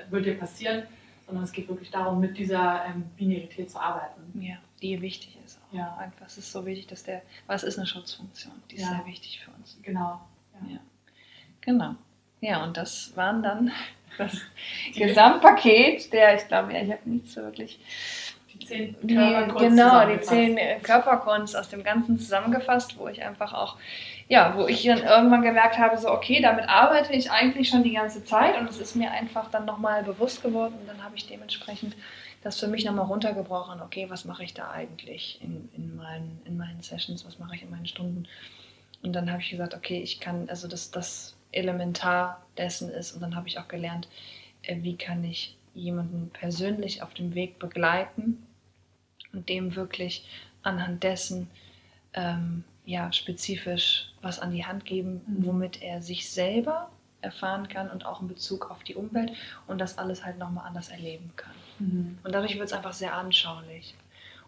[0.10, 0.84] wird dir passieren,
[1.26, 4.42] sondern es geht wirklich darum, mit dieser ähm, Binarität zu arbeiten.
[4.42, 5.76] Ja, die wichtig ist auch.
[5.76, 5.96] Ja.
[5.98, 8.90] Einfach, es ist so wichtig, dass der, was ist eine Schutzfunktion, die ist ja.
[8.90, 9.78] sehr wichtig für uns.
[9.84, 10.20] Genau.
[10.62, 10.74] Ja.
[10.74, 10.80] ja.
[11.62, 11.96] Genau.
[12.42, 13.72] Ja, und das waren dann
[14.18, 14.36] das
[14.96, 17.80] Gesamtpaket der, ich glaube, ja, ich habe nichts so wirklich
[18.60, 19.60] die zehn Körperkunst.
[19.60, 23.78] Genau, die zehn Körperkunst aus dem Ganzen zusammengefasst, wo ich einfach auch,
[24.28, 27.94] ja, wo ich dann irgendwann gemerkt habe, so, okay, damit arbeite ich eigentlich schon die
[27.94, 31.28] ganze Zeit und es ist mir einfach dann nochmal bewusst geworden und dann habe ich
[31.28, 31.96] dementsprechend
[32.44, 36.58] das für mich nochmal runtergebrochen, okay, was mache ich da eigentlich in, in, meinen, in
[36.58, 38.28] meinen Sessions, was mache ich in meinen Stunden?
[39.04, 43.22] Und dann habe ich gesagt, okay, ich kann, also das, das Elementar dessen ist und
[43.22, 44.08] dann habe ich auch gelernt,
[44.64, 48.47] äh, wie kann ich jemanden persönlich auf dem Weg begleiten
[49.34, 50.28] und dem wirklich
[50.64, 51.50] anhand dessen
[52.14, 55.46] ähm, ja, spezifisch was an die Hand geben, mhm.
[55.46, 56.90] womit er sich selber
[57.22, 59.32] erfahren kann und auch in Bezug auf die Umwelt
[59.68, 61.54] und das alles halt nochmal anders erleben kann.
[61.80, 62.18] Mhm.
[62.24, 63.96] Und dadurch wird es einfach sehr anschaulich.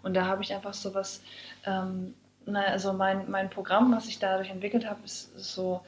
[0.02, 1.22] Und da habe ich einfach so was,
[1.66, 2.14] ähm,
[2.46, 5.82] na, also mein, mein Programm, was ich dadurch entwickelt habe, ist, ist so,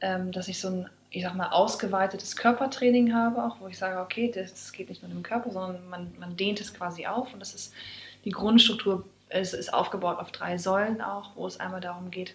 [0.00, 4.00] ähm, dass ich so ein ich sag mal, ausgeweitetes Körpertraining habe, auch wo ich sage,
[4.00, 7.40] okay, das geht nicht nur im Körper, sondern man, man dehnt es quasi auf und
[7.40, 7.74] das ist
[8.24, 12.34] die Grundstruktur, es ist aufgebaut auf drei Säulen auch, wo es einmal darum geht,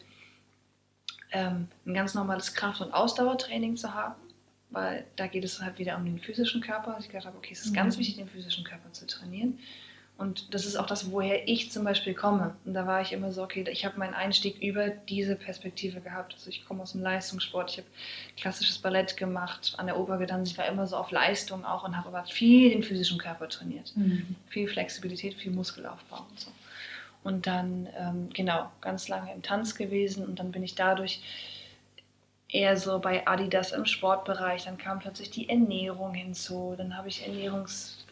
[1.31, 4.15] ähm, ein ganz normales Kraft- und Ausdauertraining zu haben,
[4.69, 6.97] weil da geht es halt wieder um den physischen Körper.
[6.99, 7.75] Ich gedacht habe, okay, es ist mhm.
[7.75, 9.59] ganz wichtig, den physischen Körper zu trainieren.
[10.17, 12.55] Und das ist auch das, woher ich zum Beispiel komme.
[12.65, 16.33] Und da war ich immer so, okay, ich habe meinen Einstieg über diese Perspektive gehabt.
[16.33, 17.87] Also ich komme aus dem Leistungssport, ich habe
[18.35, 20.51] klassisches Ballett gemacht, an der Oper getanzt.
[20.51, 23.91] Ich war immer so auf Leistung auch und habe aber viel den physischen Körper trainiert.
[23.95, 24.35] Mhm.
[24.49, 26.51] Viel Flexibilität, viel Muskelaufbau und so.
[27.23, 31.21] Und dann, ähm, genau, ganz lange im Tanz gewesen und dann bin ich dadurch
[32.49, 34.65] eher so bei Adidas im Sportbereich.
[34.65, 36.75] Dann kam plötzlich die Ernährung hinzu.
[36.77, 37.27] Dann habe ich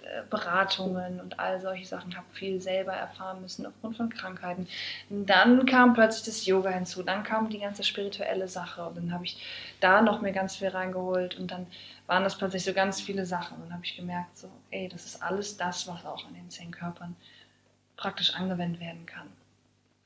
[0.06, 4.68] Ernährungsberatungen und all solche Sachen, habe viel selber erfahren müssen aufgrund von Krankheiten.
[5.10, 7.04] Und dann kam plötzlich das Yoga hinzu.
[7.04, 8.86] Dann kam die ganze spirituelle Sache.
[8.86, 9.38] Und dann habe ich
[9.80, 11.36] da noch mir ganz viel reingeholt.
[11.38, 11.68] Und dann
[12.08, 13.58] waren das plötzlich so ganz viele Sachen.
[13.58, 16.50] Und dann habe ich gemerkt, so, ey, das ist alles das, was auch an den
[16.50, 17.16] zehn Körpern
[17.98, 19.28] praktisch angewendet werden kann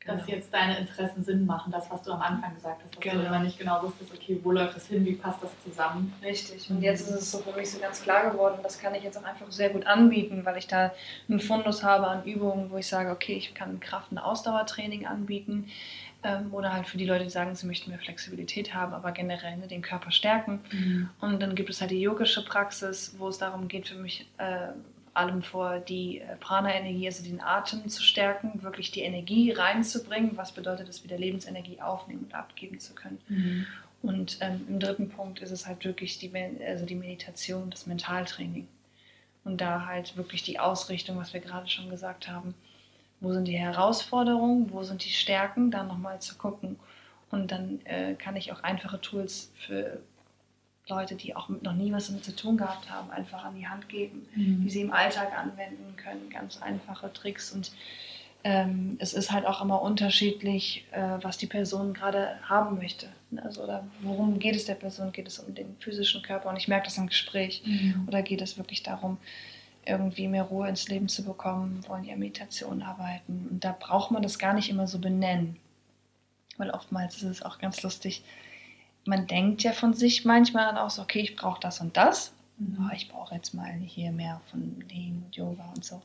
[0.09, 0.37] dass genau.
[0.37, 3.21] jetzt deine Interessen Sinn machen, das, was du am Anfang gesagt hast, dass genau.
[3.21, 6.13] du immer nicht genau wusstest, okay, wo läuft das hin, wie passt das zusammen.
[6.23, 6.69] Richtig.
[6.69, 9.17] Und jetzt ist es so für mich so ganz klar geworden, das kann ich jetzt
[9.17, 10.91] auch einfach sehr gut anbieten, weil ich da
[11.27, 15.69] einen Fundus habe an Übungen, wo ich sage, okay, ich kann Kraft- und Ausdauertraining anbieten.
[16.21, 19.55] Ähm, oder halt für die Leute, die sagen, sie möchten mehr Flexibilität haben, aber generell
[19.55, 20.59] ne, den Körper stärken.
[20.69, 21.09] Mhm.
[21.21, 24.67] Und dann gibt es halt die yogische Praxis, wo es darum geht, für mich äh,
[25.13, 30.37] allem vor, die äh, Prana-Energie, also den Atem zu stärken, wirklich die Energie reinzubringen.
[30.37, 33.19] Was bedeutet es, wieder Lebensenergie aufnehmen und abgeben zu können?
[33.27, 33.65] Mhm.
[34.01, 36.31] Und ähm, im dritten Punkt ist es halt wirklich die,
[36.65, 38.67] also die Meditation, das Mentaltraining.
[39.43, 42.53] Und da halt wirklich die Ausrichtung, was wir gerade schon gesagt haben.
[43.19, 46.77] Wo sind die Herausforderungen, wo sind die Stärken, da nochmal zu gucken.
[47.31, 50.01] Und dann äh, kann ich auch einfache Tools für
[50.89, 53.87] Leute, die auch noch nie was damit zu tun gehabt haben, einfach an die Hand
[53.87, 54.63] geben, mhm.
[54.63, 56.29] die sie im Alltag anwenden können.
[56.29, 57.51] Ganz einfache Tricks.
[57.51, 57.71] Und
[58.43, 63.07] ähm, es ist halt auch immer unterschiedlich, äh, was die Person gerade haben möchte.
[63.43, 65.11] Also, oder worum geht es der Person?
[65.11, 66.49] Geht es um den physischen Körper?
[66.49, 67.61] Und ich merke das im Gespräch.
[67.65, 68.05] Mhm.
[68.07, 69.17] Oder geht es wirklich darum,
[69.85, 73.47] irgendwie mehr Ruhe ins Leben zu bekommen, wollen ja Meditation arbeiten.
[73.49, 75.57] Und da braucht man das gar nicht immer so benennen.
[76.57, 78.23] Weil oftmals ist es auch ganz lustig,
[79.05, 82.33] man denkt ja von sich manchmal dann auch so, okay, ich brauche das und das.
[82.57, 82.77] Mhm.
[82.89, 86.01] Oh, ich brauche jetzt mal hier mehr von Lean und Yoga und so.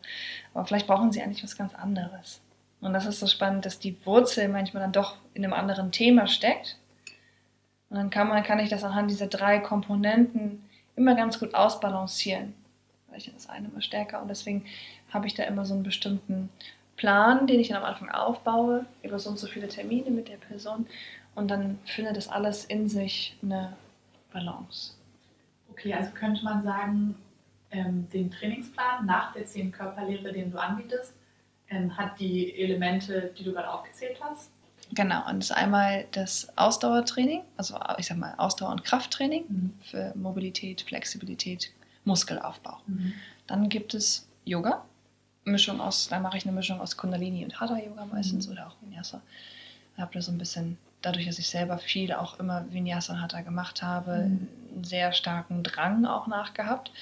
[0.53, 2.41] Aber vielleicht brauchen sie eigentlich was ganz anderes.
[2.81, 6.27] Und das ist so spannend, dass die Wurzel manchmal dann doch in einem anderen Thema
[6.27, 6.79] steckt.
[7.91, 10.63] Und dann kann, man, kann ich das anhand dieser drei Komponenten
[10.97, 12.55] immer ganz gut ausbalancieren.
[13.09, 14.65] vielleicht ist das eine immer stärker und deswegen
[15.13, 16.51] habe ich da immer so einen bestimmten
[16.97, 20.37] Plan, den ich dann am Anfang aufbaue, über so und so viele Termine mit der
[20.37, 20.87] Person
[21.35, 23.77] und dann findet das alles in sich eine
[24.33, 24.93] Balance.
[25.71, 27.15] Okay, also könnte man sagen,
[27.71, 31.15] ähm, den Trainingsplan nach der 10 Körperlehre, den du anbietest,
[31.69, 34.51] ähm, hat die Elemente, die du gerade aufgezählt hast?
[34.93, 39.75] Genau, und das ist einmal das Ausdauertraining, also ich sag mal Ausdauer- und Krafttraining mhm.
[39.83, 41.73] für Mobilität, Flexibilität,
[42.05, 42.79] Muskelaufbau.
[42.87, 43.15] Mhm.
[43.47, 44.85] Dann gibt es Yoga,
[45.45, 48.53] Mischung aus, da mache ich eine Mischung aus Kundalini und Hatha Yoga meistens mhm.
[48.53, 49.21] oder auch Vinyasa.
[49.97, 53.23] Ich habe da so ein bisschen, dadurch, dass ich selber viel auch immer Vinyasa und
[53.23, 54.49] Hatha gemacht habe, mhm.
[54.75, 56.93] einen sehr starken Drang auch nachgehabt.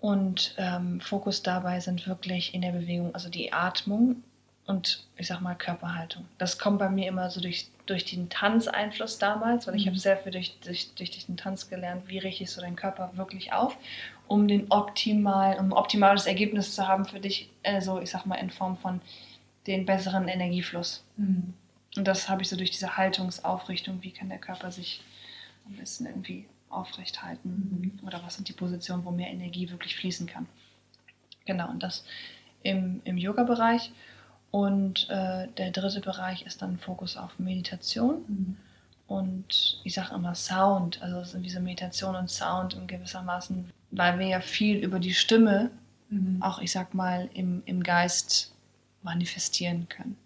[0.00, 4.24] Und ähm, Fokus dabei sind wirklich in der Bewegung, also die Atmung
[4.66, 6.24] und ich sag mal Körperhaltung.
[6.38, 10.00] Das kommt bei mir immer so durch, durch den Tanzeinfluss damals, weil ich habe mhm.
[10.00, 13.52] sehr viel durch, durch, durch den Tanz gelernt, wie richte ich so deinen Körper wirklich
[13.52, 13.76] auf,
[14.26, 18.36] um den optimal, um ein optimales Ergebnis zu haben für dich, also ich sag mal
[18.36, 19.00] in Form von
[19.66, 21.04] den besseren Energiefluss.
[21.16, 21.54] Mhm.
[21.96, 25.02] Und das habe ich so durch diese Haltungsaufrichtung, wie kann der Körper sich
[25.66, 28.06] am besten irgendwie aufrecht halten mhm.
[28.06, 30.46] oder was sind die Positionen, wo mehr Energie wirklich fließen kann.
[31.44, 32.04] Genau, und das
[32.62, 33.92] im, im Yoga-Bereich.
[34.50, 38.24] Und äh, der dritte Bereich ist dann Fokus auf Meditation.
[38.28, 38.56] Mhm.
[39.06, 44.18] Und ich sage immer Sound, also es sind diese Meditation und Sound in gewissermaßen, weil
[44.18, 45.70] wir ja viel über die Stimme,
[46.08, 46.42] mhm.
[46.42, 48.54] auch ich sag mal, im, im Geist
[49.02, 50.16] manifestieren können.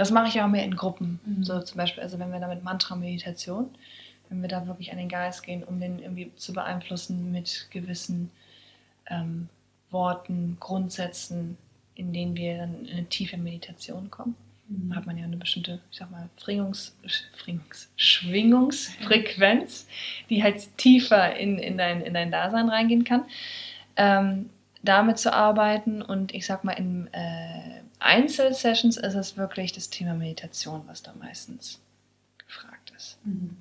[0.00, 1.20] Das mache ich auch mehr in Gruppen.
[1.26, 1.44] Mhm.
[1.44, 3.68] So zum Beispiel, also wenn wir da mit Mantra-Meditation,
[4.30, 8.30] wenn wir da wirklich an den Geist gehen, um den irgendwie zu beeinflussen mit gewissen
[9.10, 9.50] ähm,
[9.90, 11.58] Worten, Grundsätzen,
[11.96, 14.36] in denen wir dann in eine tiefe Meditation kommen.
[14.68, 14.88] Mhm.
[14.88, 16.96] Da hat man ja eine bestimmte, ich sag mal, Schwingungs,
[17.36, 19.86] Schwingungs, Schwingungsfrequenz,
[20.30, 23.24] die halt tiefer in, in, dein, in dein Dasein reingehen kann.
[23.96, 24.48] Ähm,
[24.82, 30.14] damit zu arbeiten und ich sag mal, in äh, Einzelsessions ist es wirklich das Thema
[30.14, 31.80] Meditation, was da meistens
[32.38, 33.18] gefragt ist.
[33.24, 33.56] Mhm.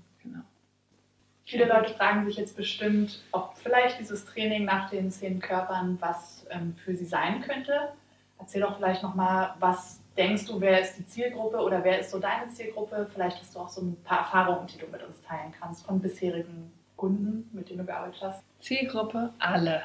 [1.49, 6.45] Viele Leute fragen sich jetzt bestimmt, ob vielleicht dieses Training nach den zehn Körpern was
[6.51, 7.89] ähm, für sie sein könnte.
[8.37, 12.19] Erzähl doch vielleicht nochmal, was denkst du, wer ist die Zielgruppe oder wer ist so
[12.19, 13.09] deine Zielgruppe?
[13.11, 15.99] Vielleicht hast du auch so ein paar Erfahrungen, die du mit uns teilen kannst von
[15.99, 18.43] bisherigen Kunden, mit denen du gearbeitet hast.
[18.59, 19.33] Zielgruppe?
[19.39, 19.81] Alle.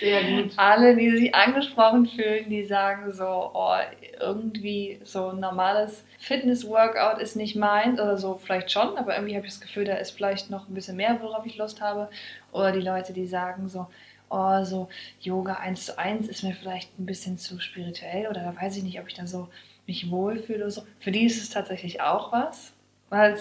[0.00, 0.52] Sehr gut.
[0.56, 3.76] Alle, die sich angesprochen fühlen, die sagen so, oh,
[4.20, 9.46] irgendwie so ein normales Fitness-Workout ist nicht meins oder so, vielleicht schon, aber irgendwie habe
[9.46, 12.10] ich das Gefühl, da ist vielleicht noch ein bisschen mehr, worauf ich Lust habe.
[12.52, 13.86] Oder die Leute, die sagen so,
[14.30, 14.88] oh, so
[15.20, 18.82] Yoga 1 zu 1 ist mir vielleicht ein bisschen zu spirituell oder da weiß ich
[18.82, 19.48] nicht, ob ich da so
[19.86, 20.82] mich wohlfühle oder so.
[21.00, 22.72] Für die ist es tatsächlich auch was,
[23.10, 23.34] weil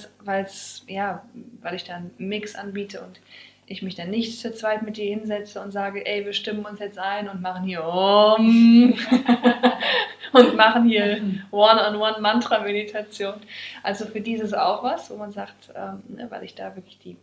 [0.43, 1.25] es, ja,
[1.61, 3.19] weil ich da einen Mix anbiete und
[3.66, 6.80] ich mich dann nicht zu zweit mit dir hinsetze und sage, ey, wir stimmen uns
[6.80, 8.93] jetzt ein und machen hier um
[10.34, 13.36] und machen hier One-on-One-Mantra-Meditation.
[13.82, 17.18] Also für dieses auch was, wo man sagt, ähm, ne, weil ich da wirklich die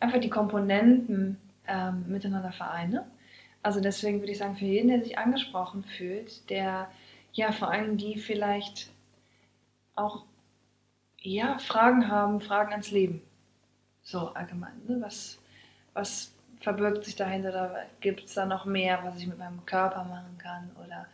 [0.00, 3.06] einfach die Komponenten ähm, miteinander vereine.
[3.62, 6.90] Also deswegen würde ich sagen, für jeden, der sich angesprochen fühlt, der
[7.32, 8.90] ja vor allem die vielleicht
[9.96, 10.24] auch
[11.20, 13.22] ja, Fragen haben, Fragen ans Leben.
[14.02, 14.74] So allgemein.
[14.86, 14.98] Ne?
[15.00, 15.38] Was,
[15.94, 17.50] was verbirgt sich dahinter?
[17.50, 20.70] Oder gibt es da noch mehr, was ich mit meinem Körper machen kann?
[20.84, 21.06] Oder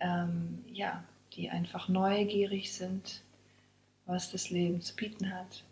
[0.00, 1.02] ähm, ja,
[1.32, 3.22] die einfach neugierig sind,
[4.06, 5.64] was das Leben zu bieten hat.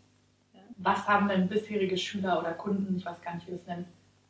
[0.55, 0.61] Ja.
[0.79, 3.87] Was haben denn bisherige Schüler oder Kunden, ich weiß gar nicht, wie das nennt,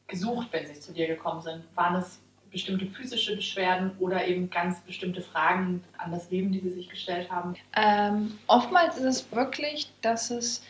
[0.07, 1.65] gesucht, wenn sie zu dir gekommen sind?
[1.75, 6.71] Waren es bestimmte physische Beschwerden oder eben ganz bestimmte Fragen an das Leben, die sie
[6.71, 7.55] sich gestellt haben?
[7.75, 10.63] Ähm, oftmals ist es wirklich, dass es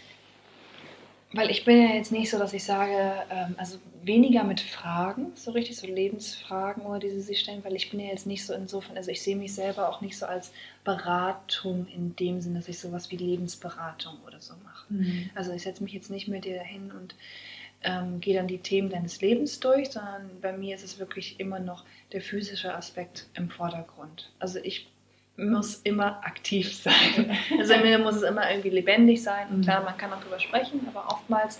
[1.35, 5.33] weil ich bin ja jetzt nicht so, dass ich sage, ähm, also weniger mit Fragen,
[5.35, 8.45] so richtig so Lebensfragen oder die sie sich stellen, weil ich bin ja jetzt nicht
[8.45, 10.53] so insofern, also ich sehe mich selber auch nicht so als
[10.84, 14.92] Beratung in dem Sinne, dass ich sowas wie Lebensberatung oder so mache.
[14.92, 15.30] Mhm.
[15.34, 17.14] Also ich setze mich jetzt nicht mit dir dahin und
[17.84, 21.59] ähm, gehe dann die Themen deines Lebens durch, sondern bei mir ist es wirklich immer
[21.59, 24.30] noch der physische Aspekt im Vordergrund.
[24.38, 24.88] Also ich
[25.37, 27.37] muss immer aktiv sein.
[27.59, 29.49] Also mir muss es immer irgendwie lebendig sein.
[29.50, 31.59] Und klar, man kann auch drüber sprechen, aber oftmals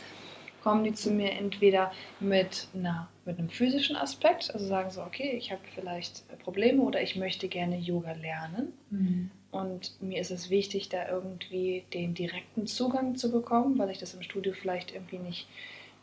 [0.63, 5.33] kommen die zu mir entweder mit, na, mit einem physischen Aspekt, also sagen so, okay,
[5.37, 8.73] ich habe vielleicht Probleme oder ich möchte gerne Yoga lernen.
[8.91, 9.31] Mhm.
[9.51, 14.15] Und mir ist es wichtig, da irgendwie den direkten Zugang zu bekommen, weil ich das
[14.15, 15.47] im Studio vielleicht irgendwie nicht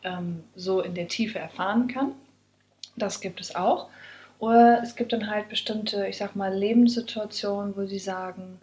[0.04, 2.12] ähm, so in der Tiefe erfahren kann.
[2.96, 3.88] Das gibt es auch.
[4.40, 8.58] Oder es gibt dann halt bestimmte, ich sag mal, Lebenssituationen, wo sie sagen,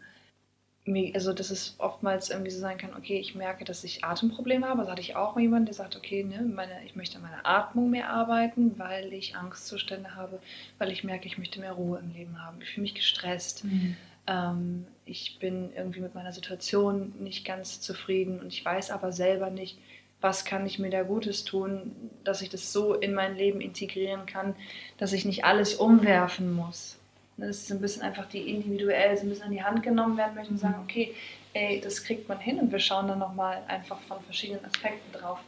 [1.14, 4.82] also dass es oftmals irgendwie so sein kann, okay, ich merke, dass ich Atemprobleme habe.
[4.82, 7.46] Das hatte ich auch mal jemand, der sagt, okay, ne, meine, ich möchte an meiner
[7.46, 10.40] Atmung mehr arbeiten, weil ich Angstzustände habe,
[10.80, 12.60] weil ich merke, ich möchte mehr Ruhe im Leben haben.
[12.62, 13.64] Ich fühle mich gestresst.
[13.66, 13.98] Mhm.
[14.26, 19.52] Ähm, ich bin irgendwie mit meiner Situation nicht ganz zufrieden und ich weiß aber selber
[19.52, 19.78] nicht,
[20.22, 24.26] was kann ich mir da Gutes tun, dass ich das so in mein Leben integrieren
[24.26, 24.56] kann,
[24.98, 26.98] dass ich nicht alles umwerfen muss.
[27.38, 30.56] Das ist ein bisschen einfach die individuell ein bisschen an die Hand genommen werden möchten
[30.56, 31.14] und sagen, okay,
[31.54, 35.40] ey, das kriegt man hin und wir schauen dann nochmal einfach von verschiedenen Aspekten drauf.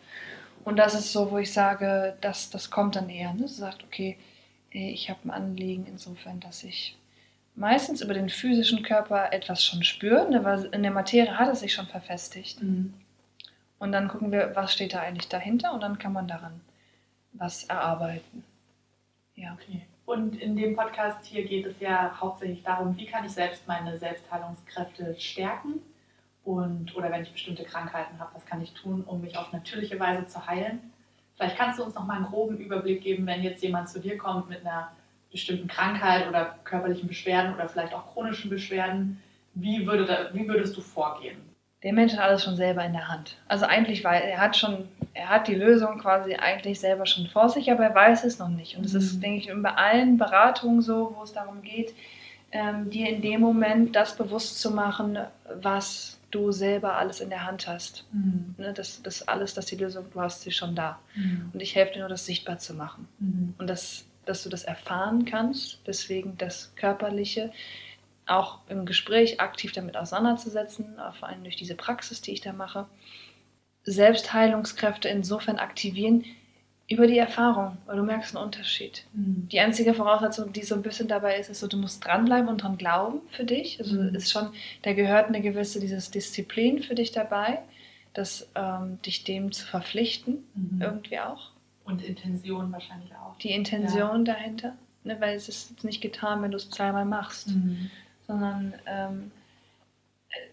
[0.63, 3.33] Und das ist so, wo ich sage, das, das kommt dann eher.
[3.33, 3.47] Ne?
[3.47, 4.17] Sie sagt, okay,
[4.71, 6.95] ey, ich habe ein Anliegen insofern, dass ich
[7.55, 10.43] meistens über den physischen Körper etwas schon spüre, ne?
[10.43, 12.61] weil in der Materie hat es sich schon verfestigt.
[12.61, 12.93] Mhm.
[13.79, 16.61] Und dann gucken wir, was steht da eigentlich dahinter und dann kann man daran
[17.33, 18.43] was erarbeiten.
[19.35, 19.53] Ja.
[19.53, 19.85] Okay.
[20.05, 23.97] Und in dem Podcast hier geht es ja hauptsächlich darum, wie kann ich selbst meine
[23.97, 25.81] Selbstheilungskräfte stärken
[26.43, 29.99] und oder wenn ich bestimmte Krankheiten habe, was kann ich tun, um mich auf natürliche
[29.99, 30.91] Weise zu heilen.
[31.35, 34.17] Vielleicht kannst du uns noch mal einen groben Überblick geben, wenn jetzt jemand zu dir
[34.17, 34.91] kommt mit einer
[35.31, 39.21] bestimmten Krankheit oder körperlichen Beschwerden oder vielleicht auch chronischen Beschwerden.
[39.53, 41.37] Wie, würde da, wie würdest du vorgehen?
[41.83, 43.37] Der Mensch hat alles schon selber in der Hand.
[43.47, 47.49] Also eigentlich weil er hat schon, er hat die Lösung quasi eigentlich selber schon vor
[47.49, 48.77] sich, aber er weiß es noch nicht.
[48.77, 48.99] Und es mhm.
[48.99, 51.93] ist, denke ich, bei allen Beratungen so, wo es darum geht,
[52.51, 55.19] ähm, dir in dem Moment das bewusst zu machen,
[55.61, 58.05] was du selber alles in der Hand hast.
[58.11, 58.55] Mhm.
[58.57, 60.99] Ne, das, das alles, das die Lösung, du hast sie schon da.
[61.15, 61.51] Mhm.
[61.53, 63.07] Und ich helfe dir nur, das sichtbar zu machen.
[63.19, 63.53] Mhm.
[63.57, 67.51] Und das, dass du das erfahren kannst, deswegen das Körperliche,
[68.29, 72.87] auch im Gespräch aktiv damit auseinanderzusetzen, vor allem durch diese Praxis, die ich da mache.
[73.83, 76.25] Selbstheilungskräfte insofern aktivieren
[76.89, 79.05] über die Erfahrung, weil du merkst einen Unterschied.
[79.13, 79.47] Mhm.
[79.51, 82.63] Die einzige Voraussetzung, die so ein bisschen dabei ist, ist so, du musst dranbleiben und
[82.63, 83.79] dran glauben für dich.
[83.79, 84.15] Also mhm.
[84.15, 84.49] ist schon,
[84.81, 87.59] da gehört eine gewisse dieses Disziplin für dich dabei,
[88.13, 90.81] das ähm, dich dem zu verpflichten, mhm.
[90.81, 91.51] irgendwie auch.
[91.85, 93.37] Und Intention wahrscheinlich auch.
[93.37, 94.33] Die Intention ja.
[94.33, 97.49] dahinter, ne, weil es ist nicht getan, wenn du es zweimal machst.
[97.49, 97.91] Mhm
[98.29, 99.31] sondern ähm,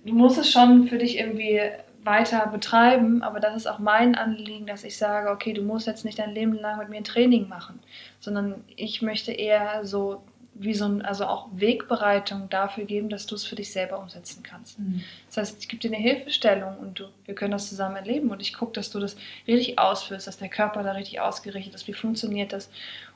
[0.06, 1.60] du musst es schon für dich irgendwie
[2.02, 6.04] weiter betreiben, aber das ist auch mein Anliegen, dass ich sage, okay, du musst jetzt
[6.04, 7.80] nicht dein Leben lang mit mir ein Training machen,
[8.18, 10.22] sondern ich möchte eher so
[10.54, 14.42] wie so ein, also auch Wegbereitung dafür geben, dass du es für dich selber umsetzen
[14.42, 14.78] kannst.
[14.78, 15.02] Mhm.
[15.26, 18.40] Das heißt, ich gebe dir eine Hilfestellung und du, wir können das zusammen erleben und
[18.40, 21.92] ich gucke, dass du das richtig ausführst, dass der Körper da richtig ausgerichtet ist, wie
[21.92, 22.70] funktioniert das.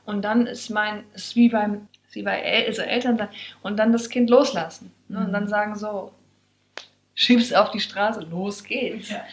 [0.05, 3.29] Und dann ist mein, ist wie beim wie bei El also Eltern sein
[3.61, 4.91] und dann das Kind loslassen.
[5.07, 5.19] Ne?
[5.19, 5.49] Und dann mhm.
[5.49, 6.13] sagen so,
[7.15, 9.09] schieb's auf die Straße, los geht's.
[9.09, 9.23] Ja.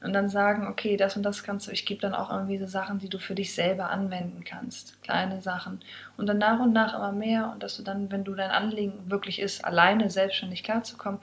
[0.00, 2.66] Und dann sagen, okay, das und das kannst du, ich gebe dann auch irgendwie so
[2.66, 5.02] Sachen, die du für dich selber anwenden kannst.
[5.02, 5.80] Kleine Sachen.
[6.16, 9.10] Und dann nach und nach immer mehr und dass du dann, wenn du dein Anliegen
[9.10, 11.20] wirklich ist, alleine selbstständig klarzukommen,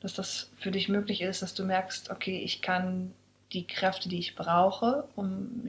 [0.00, 3.12] dass das für dich möglich ist, dass du merkst, okay, ich kann
[3.52, 5.66] die Kräfte, die ich brauche, um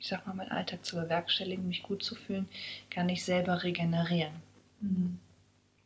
[0.00, 2.48] ich sag mal, meinen Alltag zu bewerkstelligen, mich gut zu fühlen,
[2.90, 4.32] kann ich selber regenerieren.
[4.80, 5.18] Mhm.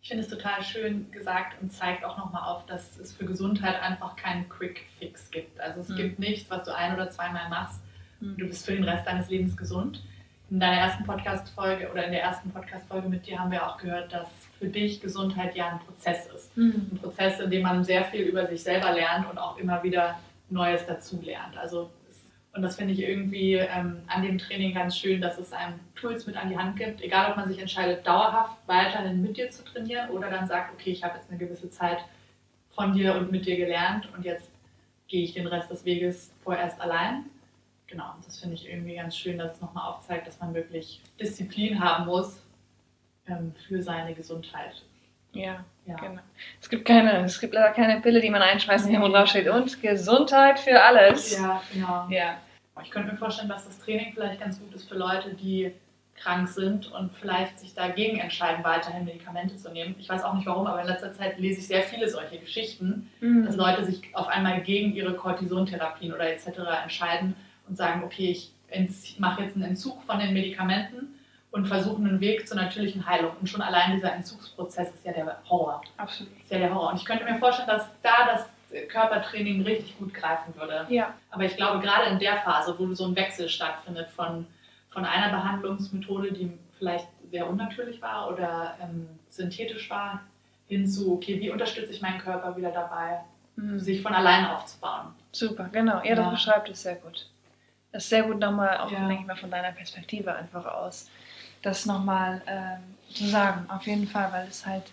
[0.00, 3.80] Ich finde es total schön gesagt und zeigt auch nochmal auf, dass es für Gesundheit
[3.80, 5.58] einfach keinen Quick Fix gibt.
[5.60, 5.96] Also es mhm.
[5.96, 7.80] gibt nichts, was du ein- oder zweimal machst
[8.20, 10.04] und du bist für den Rest deines Lebens gesund.
[10.50, 14.12] In deiner ersten Podcast-Folge oder in der ersten Podcast-Folge mit dir haben wir auch gehört,
[14.12, 14.28] dass
[14.58, 16.56] für dich Gesundheit ja ein Prozess ist.
[16.56, 16.90] Mhm.
[16.92, 20.20] Ein Prozess, in dem man sehr viel über sich selber lernt und auch immer wieder
[20.50, 21.56] Neues dazu lernt.
[21.56, 21.90] Also
[22.55, 26.26] und das finde ich irgendwie ähm, an dem Training ganz schön, dass es einem Tools
[26.26, 29.64] mit an die Hand gibt, egal ob man sich entscheidet, dauerhaft weiterhin mit dir zu
[29.64, 31.98] trainieren oder dann sagt, okay, ich habe jetzt eine gewisse Zeit
[32.70, 34.51] von dir und mit dir gelernt und jetzt
[35.09, 37.24] gehe ich den Rest des Weges vorerst allein.
[37.89, 41.01] Genau, und das finde ich irgendwie ganz schön, dass es nochmal aufzeigt, dass man wirklich
[41.20, 42.40] Disziplin haben muss
[43.26, 44.82] ähm, für seine Gesundheit.
[45.32, 46.20] Ja, ja, genau.
[46.60, 49.48] Es gibt keine, es gibt leider keine Pille, die man einschmeißen kann, wo drauf steht.
[49.48, 51.36] Und Gesundheit für alles.
[51.36, 52.06] Ja, genau.
[52.09, 52.39] Ja.
[52.82, 55.72] Ich könnte mir vorstellen, dass das Training vielleicht ganz gut ist für Leute, die
[56.16, 59.96] krank sind und vielleicht sich dagegen entscheiden, weiterhin Medikamente zu nehmen.
[59.98, 63.10] Ich weiß auch nicht warum, aber in letzter Zeit lese ich sehr viele solche Geschichten,
[63.20, 63.44] mhm.
[63.44, 66.48] dass Leute sich auf einmal gegen ihre Cortisontherapien oder etc.
[66.82, 67.34] entscheiden
[67.68, 68.52] und sagen, okay, ich
[69.18, 71.14] mache jetzt einen Entzug von den Medikamenten
[71.51, 73.32] und versuchen einen Weg zur natürlichen Heilung.
[73.40, 75.82] Und schon allein dieser Entzugsprozess ist ja der Horror.
[75.96, 76.32] Absolut.
[76.40, 76.90] Ist ja der Horror.
[76.90, 78.46] Und ich könnte mir vorstellen, dass da das
[78.88, 80.86] Körpertraining richtig gut greifen würde.
[80.88, 81.14] Ja.
[81.30, 84.46] Aber ich glaube, gerade in der Phase, wo so ein Wechsel stattfindet von,
[84.90, 90.20] von einer Behandlungsmethode, die vielleicht sehr unnatürlich war oder ähm, synthetisch war,
[90.66, 93.20] hin zu, okay, wie unterstütze ich meinen Körper wieder dabei,
[93.56, 93.78] mhm.
[93.78, 95.14] sich von allein aufzubauen.
[95.32, 96.02] Super, genau.
[96.02, 97.28] Ja, das beschreibt es sehr gut.
[97.92, 99.06] Das ist sehr gut nochmal, auch ja.
[99.06, 101.09] denke ich mal, von deiner Perspektive einfach aus
[101.62, 102.80] das nochmal ähm,
[103.10, 104.84] zu sagen, auf jeden Fall, weil es halt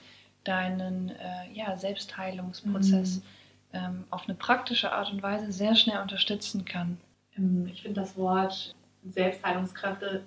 [0.43, 3.23] deinen äh, ja, Selbstheilungsprozess mhm.
[3.73, 6.97] Ähm, auf eine praktische Art und Weise sehr schnell unterstützen kann.
[7.37, 8.73] Ähm, ich finde das Wort
[9.09, 10.23] Selbstheilungskräfte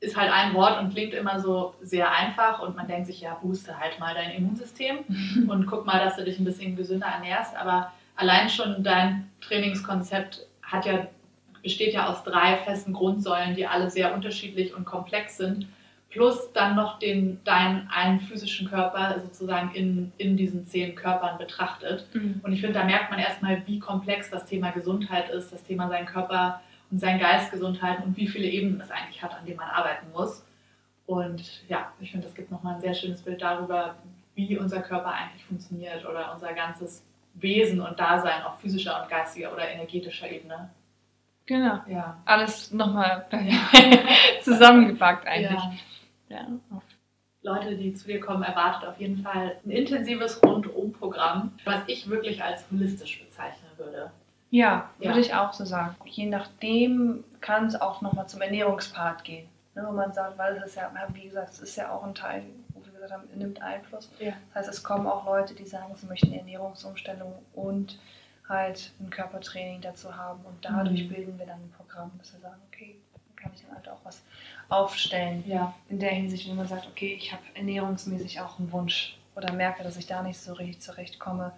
[0.00, 3.34] ist halt ein Wort und klingt immer so sehr einfach und man denkt sich, ja,
[3.34, 4.98] booste halt mal dein Immunsystem
[5.48, 7.54] und guck mal, dass du dich ein bisschen gesünder ernährst.
[7.54, 11.06] Aber allein schon dein Trainingskonzept hat ja,
[11.62, 15.68] besteht ja aus drei festen Grundsäulen, die alle sehr unterschiedlich und komplex sind.
[16.10, 22.06] Plus dann noch den, deinen einen physischen Körper sozusagen in, in diesen zehn Körpern betrachtet.
[22.12, 22.40] Mhm.
[22.42, 25.88] Und ich finde, da merkt man erstmal, wie komplex das Thema Gesundheit ist, das Thema
[25.88, 26.60] sein Körper
[26.90, 29.70] und sein Geist gesund halten und wie viele Ebenen es eigentlich hat, an denen man
[29.70, 30.44] arbeiten muss.
[31.06, 33.94] Und ja, ich finde, das gibt nochmal ein sehr schönes Bild darüber,
[34.34, 37.04] wie unser Körper eigentlich funktioniert oder unser ganzes
[37.34, 40.70] Wesen und Dasein auf physischer und geistiger oder energetischer Ebene.
[41.46, 41.80] Genau.
[41.88, 42.16] Ja.
[42.24, 43.26] Alles nochmal
[44.42, 45.50] zusammengepackt eigentlich.
[45.50, 45.72] Ja.
[46.30, 46.46] Ja.
[47.42, 52.42] Leute, die zu dir kommen, erwartet auf jeden Fall ein intensives Rundum-Programm, was ich wirklich
[52.42, 54.10] als holistisch bezeichnen würde.
[54.50, 55.96] Ja, ja, würde ich auch so sagen.
[56.04, 59.48] Je nachdem kann es auch nochmal zum Ernährungspart gehen.
[59.74, 62.14] Ne, wo man sagt, weil es ist ja, wie gesagt, es ist ja auch ein
[62.14, 62.42] Teil,
[62.74, 64.10] wo wir gesagt haben, nimmt Einfluss.
[64.18, 64.32] Ja.
[64.48, 67.98] Das heißt, es kommen auch Leute, die sagen, sie möchten Ernährungsumstellung und
[68.48, 70.44] halt ein Körpertraining dazu haben.
[70.44, 71.08] Und dadurch mhm.
[71.08, 74.00] bilden wir dann ein Programm, dass wir sagen, okay, dann kann ich dann halt auch
[74.02, 74.22] was
[74.70, 75.44] aufstellen.
[75.46, 75.74] Ja.
[75.88, 79.82] In der Hinsicht, wenn man sagt, okay, ich habe ernährungsmäßig auch einen Wunsch oder merke,
[79.82, 81.52] dass ich da nicht so richtig zurechtkomme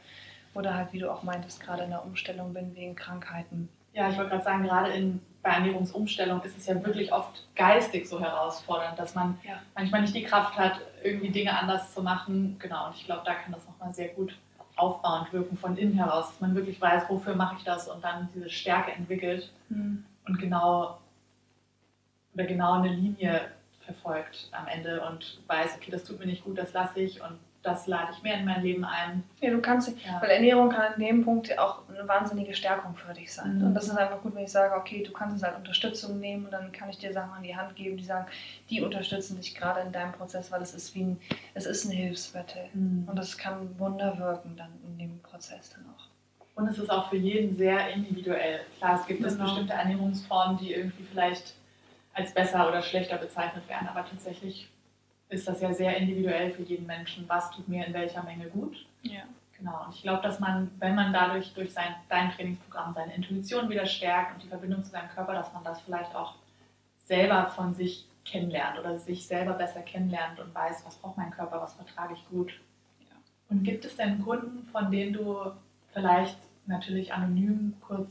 [0.55, 3.68] oder halt, wie du auch meintest, gerade in der Umstellung bin wegen Krankheiten.
[3.94, 8.09] Ja, ich wollte gerade sagen, gerade in, bei Ernährungsumstellung ist es ja wirklich oft geistig
[8.09, 9.60] so herausfordernd, dass man ja.
[9.74, 12.56] manchmal nicht die Kraft hat, irgendwie Dinge anders zu machen.
[12.59, 14.34] Genau, und ich glaube, da kann das nochmal sehr gut
[14.76, 18.28] aufbauend wirken von innen heraus, dass man wirklich weiß, wofür mache ich das und dann
[18.34, 20.05] diese Stärke entwickelt mhm.
[20.26, 20.98] und genau
[22.34, 23.42] oder genau eine Linie
[23.80, 27.38] verfolgt am Ende und weiß, okay, das tut mir nicht gut, das lasse ich und
[27.62, 29.22] das lade ich mehr in mein Leben ein.
[29.40, 30.20] Ja, du kannst, ja.
[30.20, 33.59] weil Ernährung kann in dem Punkt auch eine wahnsinnige Stärkung für dich sein.
[33.59, 33.66] Mhm.
[33.66, 36.46] Und das ist einfach gut, wenn ich sage, okay, du kannst es halt Unterstützung nehmen
[36.46, 38.26] und dann kann ich dir Sachen an die Hand geben, die sagen,
[38.68, 41.20] die unterstützen dich gerade in deinem Prozess, weil es ist wie ein,
[41.54, 42.64] es ist ein Hilfsmittel.
[42.72, 43.06] Mhm.
[43.09, 46.02] Und das kann Wunder wirken dann in dem Prozess dann auch.
[46.54, 48.60] Und es ist auch für jeden sehr individuell.
[48.78, 49.44] Klar, es gibt genau.
[49.44, 51.54] bestimmte Ernährungsformen, die irgendwie vielleicht
[52.14, 54.68] als besser oder schlechter bezeichnet werden, aber tatsächlich
[55.28, 58.86] ist das ja sehr individuell für jeden Menschen, was tut mir in welcher Menge gut.
[59.02, 59.22] Ja.
[59.59, 59.84] Genau.
[59.86, 63.86] Und ich glaube, dass man, wenn man dadurch durch sein, dein Trainingsprogramm seine Intuition wieder
[63.86, 66.34] stärkt und die Verbindung zu seinem Körper, dass man das vielleicht auch
[66.98, 71.60] selber von sich kennenlernt oder sich selber besser kennenlernt und weiß, was braucht mein Körper,
[71.60, 72.52] was vertrage ich gut.
[73.01, 73.16] Ja.
[73.51, 75.52] Und gibt es denn Kunden, von denen du
[75.93, 78.10] vielleicht natürlich anonym kurz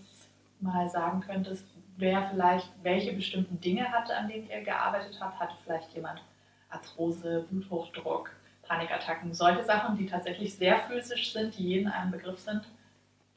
[0.61, 1.65] mal sagen könntest,
[1.97, 5.39] wer vielleicht welche bestimmten Dinge hatte, an denen ihr gearbeitet habt?
[5.39, 6.21] Hatte vielleicht jemand
[6.69, 8.31] Arthrose, Bluthochdruck,
[8.63, 12.63] Panikattacken, solche Sachen, die tatsächlich sehr physisch sind, die jeden einen Begriff sind?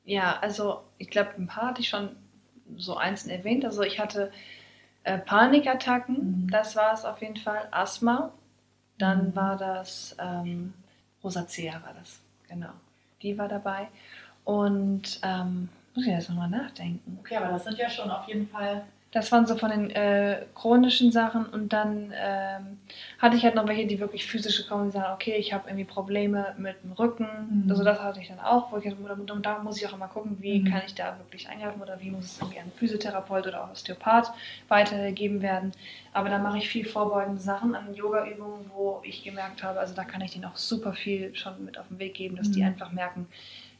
[0.05, 2.17] Ja, also ich glaube, ein paar hatte ich schon
[2.77, 3.65] so einzeln erwähnt.
[3.65, 4.33] Also ich hatte
[5.03, 6.51] äh, Panikattacken, mhm.
[6.51, 8.33] das war es auf jeden Fall, Asthma,
[8.99, 9.37] dann mhm.
[9.37, 10.75] war das ähm,
[11.23, 12.73] Rosacea war das, genau.
[13.23, 13.89] Die war dabei.
[14.45, 17.19] Und ähm, muss ich jetzt nochmal nachdenken.
[17.21, 18.85] Okay, aber das sind ja schon auf jeden Fall
[19.15, 22.79] das waren so von den äh, chronischen Sachen und dann ähm,
[23.21, 25.85] hatte ich halt noch welche, die wirklich physische kommen und sagen, okay, ich habe irgendwie
[25.85, 27.29] Probleme mit dem Rücken.
[27.65, 27.71] Mhm.
[27.71, 30.39] Also das hatte ich dann auch, wo ich, und da muss ich auch immer gucken,
[30.41, 30.65] wie mhm.
[30.65, 34.33] kann ich da wirklich eingreifen oder wie muss es irgendwie an Physiotherapeut oder auch Osteopath
[34.67, 35.71] weitergegeben werden.
[36.13, 40.03] Aber da mache ich viel vorbeugende Sachen an Yoga-Übungen, wo ich gemerkt habe, also da
[40.03, 42.53] kann ich denen auch super viel schon mit auf den Weg geben, dass mhm.
[42.53, 43.29] die einfach merken,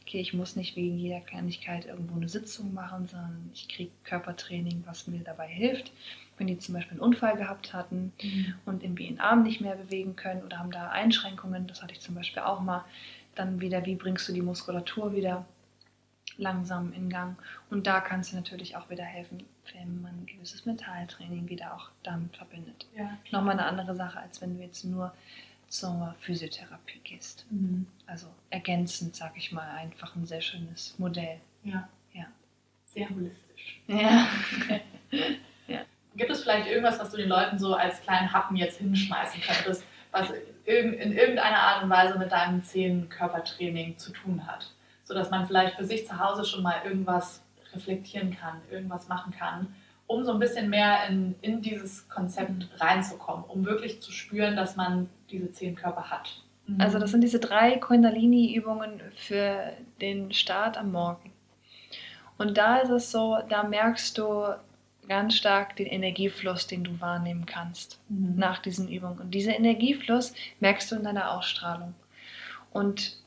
[0.05, 4.83] okay, ich muss nicht wegen jeder Kleinigkeit irgendwo eine Sitzung machen, sondern ich kriege Körpertraining,
[4.85, 5.91] was mir dabei hilft.
[6.37, 8.53] Wenn die zum Beispiel einen Unfall gehabt hatten mhm.
[8.65, 12.01] und irgendwie den Arm nicht mehr bewegen können oder haben da Einschränkungen, das hatte ich
[12.01, 12.85] zum Beispiel auch mal,
[13.33, 15.45] dann wieder, wie bringst du die Muskulatur wieder
[16.37, 17.37] langsam in Gang?
[17.69, 21.89] Und da kannst du natürlich auch wieder helfen, wenn man ein gewisses Mentaltraining wieder auch
[22.03, 22.85] damit verbindet.
[22.95, 25.13] Ja, Nochmal eine andere Sache, als wenn du jetzt nur
[25.67, 27.45] zur Physiotherapie gehst.
[27.49, 27.87] Mhm.
[28.07, 31.39] Also ergänzend, sag ich mal, einfach ein sehr schönes Modell.
[31.63, 31.87] Ja.
[32.13, 32.25] ja.
[32.85, 33.81] Sehr holistisch.
[33.87, 34.27] Ja.
[35.67, 35.81] ja.
[36.15, 39.83] Gibt es vielleicht irgendwas, was du den Leuten so als kleinen Happen jetzt hinschmeißen könntest,
[40.11, 40.29] was
[40.65, 44.71] in irgendeiner Art und Weise mit deinem Zehn-Körpertraining zu tun hat?
[45.03, 47.43] Sodass man vielleicht für sich zu Hause schon mal irgendwas
[47.73, 49.75] reflektieren kann, irgendwas machen kann,
[50.07, 54.75] um so ein bisschen mehr in, in dieses Konzept reinzukommen, um wirklich zu spüren, dass
[54.75, 56.41] man diese zehn Körper hat.
[56.67, 56.81] Mhm.
[56.81, 61.31] Also das sind diese drei Kundalini-Übungen für den Start am Morgen.
[62.37, 64.55] Und da ist es so, da merkst du
[65.07, 68.35] ganz stark den Energiefluss, den du wahrnehmen kannst mhm.
[68.35, 69.19] nach diesen Übungen.
[69.19, 71.93] Und dieser Energiefluss merkst du in deiner Ausstrahlung.
[72.71, 73.17] Und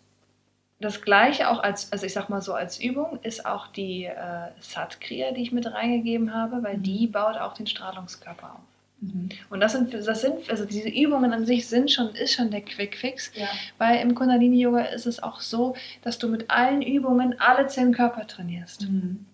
[0.80, 4.50] das gleiche auch als, also ich sag mal so als Übung, ist auch die äh,
[4.60, 6.82] Satkriya, die ich mit reingegeben habe, weil mhm.
[6.82, 8.60] die baut auch den Strahlungskörper auf.
[9.00, 9.28] Mhm.
[9.50, 12.60] Und das sind, das sind, also diese Übungen an sich sind schon, ist schon der
[12.60, 13.32] Quick Fix.
[13.34, 13.48] Ja.
[13.78, 18.26] Weil im Kundalini-Yoga ist es auch so, dass du mit allen Übungen alle zehn Körper
[18.26, 18.82] trainierst.
[18.82, 19.26] Mhm.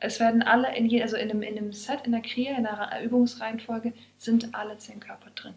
[0.00, 2.64] Es werden alle, in je, also in einem, in einem Set, in der Kriya, in
[2.64, 5.54] der Übungsreihenfolge, sind alle zehn Körper drin.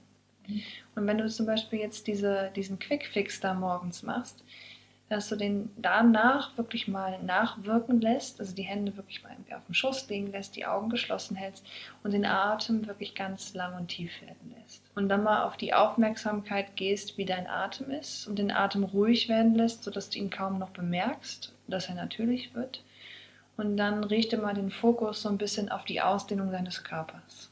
[0.48, 0.62] Mhm.
[0.96, 4.44] Und wenn du zum Beispiel jetzt diese, diesen Quick Fix da morgens machst,
[5.12, 9.74] dass du den danach wirklich mal nachwirken lässt, also die Hände wirklich mal auf dem
[9.74, 11.66] Schoß liegen lässt, die Augen geschlossen hältst
[12.02, 14.82] und den Atem wirklich ganz lang und tief werden lässt.
[14.96, 19.28] Und dann mal auf die Aufmerksamkeit gehst, wie dein Atem ist und den Atem ruhig
[19.28, 22.82] werden lässt, sodass du ihn kaum noch bemerkst, dass er natürlich wird.
[23.58, 27.50] Und dann richte mal den Fokus so ein bisschen auf die Ausdehnung deines Körpers.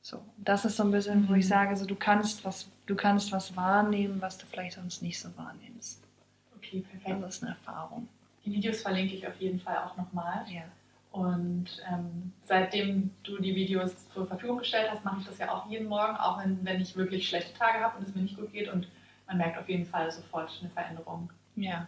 [0.00, 1.50] So, das ist so ein bisschen, wo ich mhm.
[1.50, 5.28] sage, so du kannst was, du kannst was wahrnehmen, was du vielleicht sonst nicht so
[5.36, 6.03] wahrnimmst.
[6.74, 7.22] Okay, perfekt.
[7.22, 8.08] Das ist eine Erfahrung.
[8.44, 10.44] Die Videos verlinke ich auf jeden Fall auch nochmal.
[10.48, 10.62] Ja.
[11.12, 15.70] Und ähm, seitdem du die Videos zur Verfügung gestellt hast, mache ich das ja auch
[15.70, 18.52] jeden Morgen, auch wenn, wenn ich wirklich schlechte Tage habe und es mir nicht gut
[18.52, 18.68] geht.
[18.68, 18.88] Und
[19.26, 21.30] man merkt auf jeden Fall sofort eine Veränderung.
[21.54, 21.86] Ja.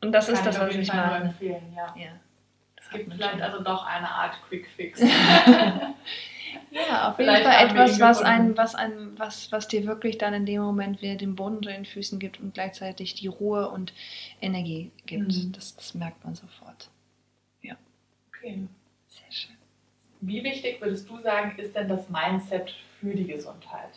[0.00, 1.24] Und das Kann ist das, was ich meine.
[1.26, 1.94] empfehlen, ja.
[1.96, 2.10] ja.
[2.76, 5.00] Es gibt vielleicht also doch eine Art Quick Fix.
[6.70, 10.46] Ja, auf jeden Fall etwas, was, ein, was, ein, was, was dir wirklich dann in
[10.46, 13.92] dem Moment wieder den Boden unter den Füßen gibt und gleichzeitig die Ruhe und
[14.40, 15.32] Energie gibt.
[15.32, 15.52] Mhm.
[15.52, 16.90] Das, das merkt man sofort.
[17.62, 17.76] Ja.
[18.28, 18.66] Okay.
[19.08, 19.56] Sehr schön.
[20.20, 23.90] Wie wichtig würdest du sagen, ist denn das Mindset für die Gesundheit?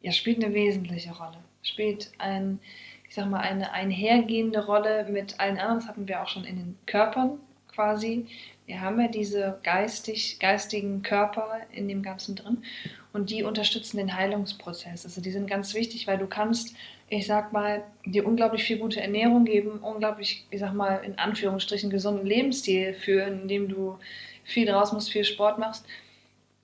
[0.00, 1.38] Ja, spielt eine wesentliche Rolle.
[1.62, 2.58] Spielt ein,
[3.08, 5.80] ich sag mal, eine einhergehende Rolle mit allen anderen.
[5.80, 7.38] Das hatten wir auch schon in den Körpern
[7.68, 8.26] quasi.
[8.66, 12.62] Wir haben ja diese geistig, geistigen Körper in dem Ganzen drin
[13.12, 15.04] und die unterstützen den Heilungsprozess.
[15.04, 16.74] Also die sind ganz wichtig, weil du kannst,
[17.08, 21.90] ich sag mal, dir unglaublich viel gute Ernährung geben, unglaublich, ich sag mal, in Anführungsstrichen
[21.90, 23.98] gesunden Lebensstil führen, indem du
[24.44, 25.84] viel draus musst, viel Sport machst.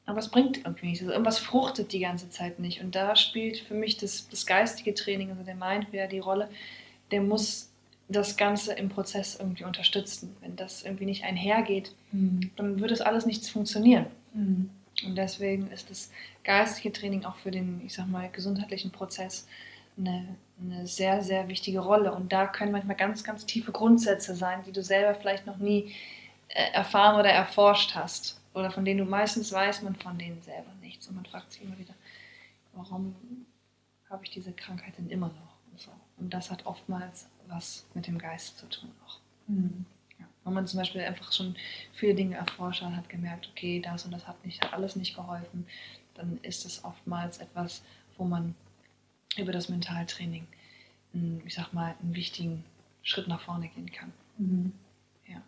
[0.07, 1.03] Aber es bringt irgendwie nichts.
[1.03, 2.81] Also irgendwas fruchtet die ganze Zeit nicht.
[2.81, 6.49] Und da spielt für mich das, das geistige Training, also der Mind wieder die Rolle.
[7.11, 7.70] Der muss
[8.11, 10.37] das Ganze im Prozess irgendwie unterstützen.
[10.41, 12.51] Wenn das irgendwie nicht einhergeht, mhm.
[12.57, 14.07] dann würde es alles nichts funktionieren.
[14.35, 14.71] Mhm.
[15.05, 16.11] Und deswegen ist das
[16.45, 19.47] geistige Training auch für den, ich sag mal, gesundheitlichen Prozess
[19.97, 22.13] eine, eine sehr, sehr wichtige Rolle.
[22.13, 25.95] Und da können manchmal ganz, ganz tiefe Grundsätze sein, die du selber vielleicht noch nie
[26.49, 28.41] äh, erfahren oder erforscht hast.
[28.53, 31.07] Oder von denen du meistens weißt man von denen selber nichts.
[31.07, 31.95] Und man fragt sich immer wieder,
[32.75, 33.15] warum
[34.09, 35.55] habe ich diese Krankheit denn immer noch?
[35.71, 35.91] Und, so.
[36.19, 39.19] und das hat oftmals was mit dem Geist zu tun auch.
[39.47, 39.85] Mhm.
[40.19, 40.27] Ja.
[40.45, 41.57] Wenn man zum Beispiel einfach schon
[41.93, 45.15] viele Dinge erforscht hat, hat gemerkt, okay, das und das hat, nicht, hat alles nicht
[45.15, 45.67] geholfen,
[46.15, 47.83] dann ist es oftmals etwas,
[48.17, 48.55] wo man
[49.37, 50.47] über das Mentaltraining,
[51.45, 52.65] ich sag mal, einen wichtigen
[53.03, 54.13] Schritt nach vorne gehen kann.
[54.39, 54.73] Mhm.
[55.27, 55.41] Ja.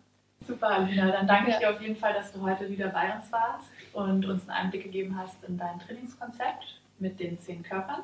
[0.47, 1.11] Super, Alina.
[1.11, 1.55] Dann danke ja.
[1.55, 4.65] ich dir auf jeden Fall, dass du heute wieder bei uns warst und uns einen
[4.65, 8.03] Einblick gegeben hast in dein Trainingskonzept mit den zehn Körpern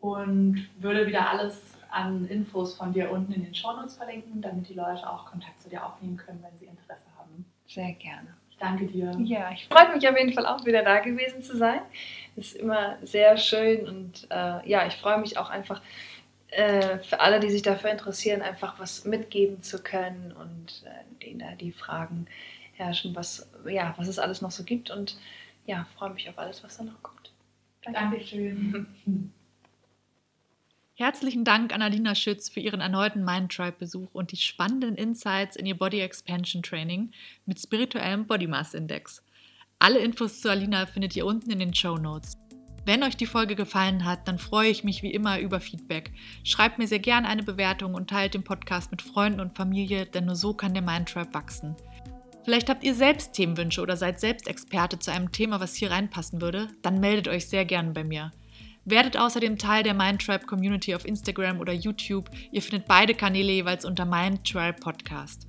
[0.00, 4.74] und würde wieder alles an Infos von dir unten in den Shownotes verlinken, damit die
[4.74, 7.44] Leute auch Kontakt zu dir aufnehmen können, wenn sie Interesse haben.
[7.66, 8.34] Sehr gerne.
[8.50, 9.12] Ich danke dir.
[9.24, 11.80] Ja, ich freue mich auf jeden Fall auch wieder da gewesen zu sein.
[12.36, 15.82] Ist immer sehr schön und äh, ja, ich freue mich auch einfach
[16.48, 21.40] äh, für alle, die sich dafür interessieren, einfach was mitgeben zu können und äh, denen
[21.40, 22.26] da die Fragen
[22.72, 25.18] herrschen, was, ja, was es alles noch so gibt und
[25.66, 27.32] ja, freue mich auf alles, was da noch kommt.
[27.82, 28.00] Danke.
[28.00, 28.86] Dankeschön.
[30.98, 35.54] Herzlichen Dank an Alina Schütz für ihren erneuten Mind Tribe Besuch und die spannenden Insights
[35.54, 37.10] in ihr Body Expansion Training
[37.44, 39.22] mit spirituellem Body Mass Index.
[39.78, 42.38] Alle Infos zu Alina findet ihr unten in den Show Notes.
[42.86, 46.12] Wenn euch die Folge gefallen hat, dann freue ich mich wie immer über Feedback.
[46.44, 50.24] Schreibt mir sehr gerne eine Bewertung und teilt den Podcast mit Freunden und Familie, denn
[50.24, 51.76] nur so kann der Mind Tribe wachsen.
[52.46, 56.40] Vielleicht habt ihr selbst Themenwünsche oder seid selbst Experte zu einem Thema, was hier reinpassen
[56.40, 58.32] würde, dann meldet euch sehr gerne bei mir.
[58.88, 62.30] Werdet außerdem Teil der Mindtribe Community auf Instagram oder YouTube.
[62.52, 65.48] Ihr findet beide Kanäle jeweils unter Mindtribe Podcast.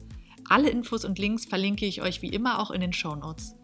[0.49, 3.55] Alle Infos und Links verlinke ich euch wie immer auch in den Show Notes.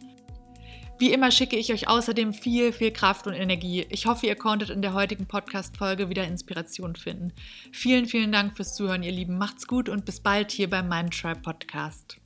[1.00, 3.88] Wie immer schicke ich euch außerdem viel, viel Kraft und Energie.
[3.90, 7.34] Ich hoffe, ihr konntet in der heutigen Podcast-Folge wieder Inspiration finden.
[7.72, 9.40] Vielen, vielen Dank fürs Zuhören, ihr Lieben.
[9.40, 12.23] Macht's gut und bis bald hier beim Mindtribe Podcast.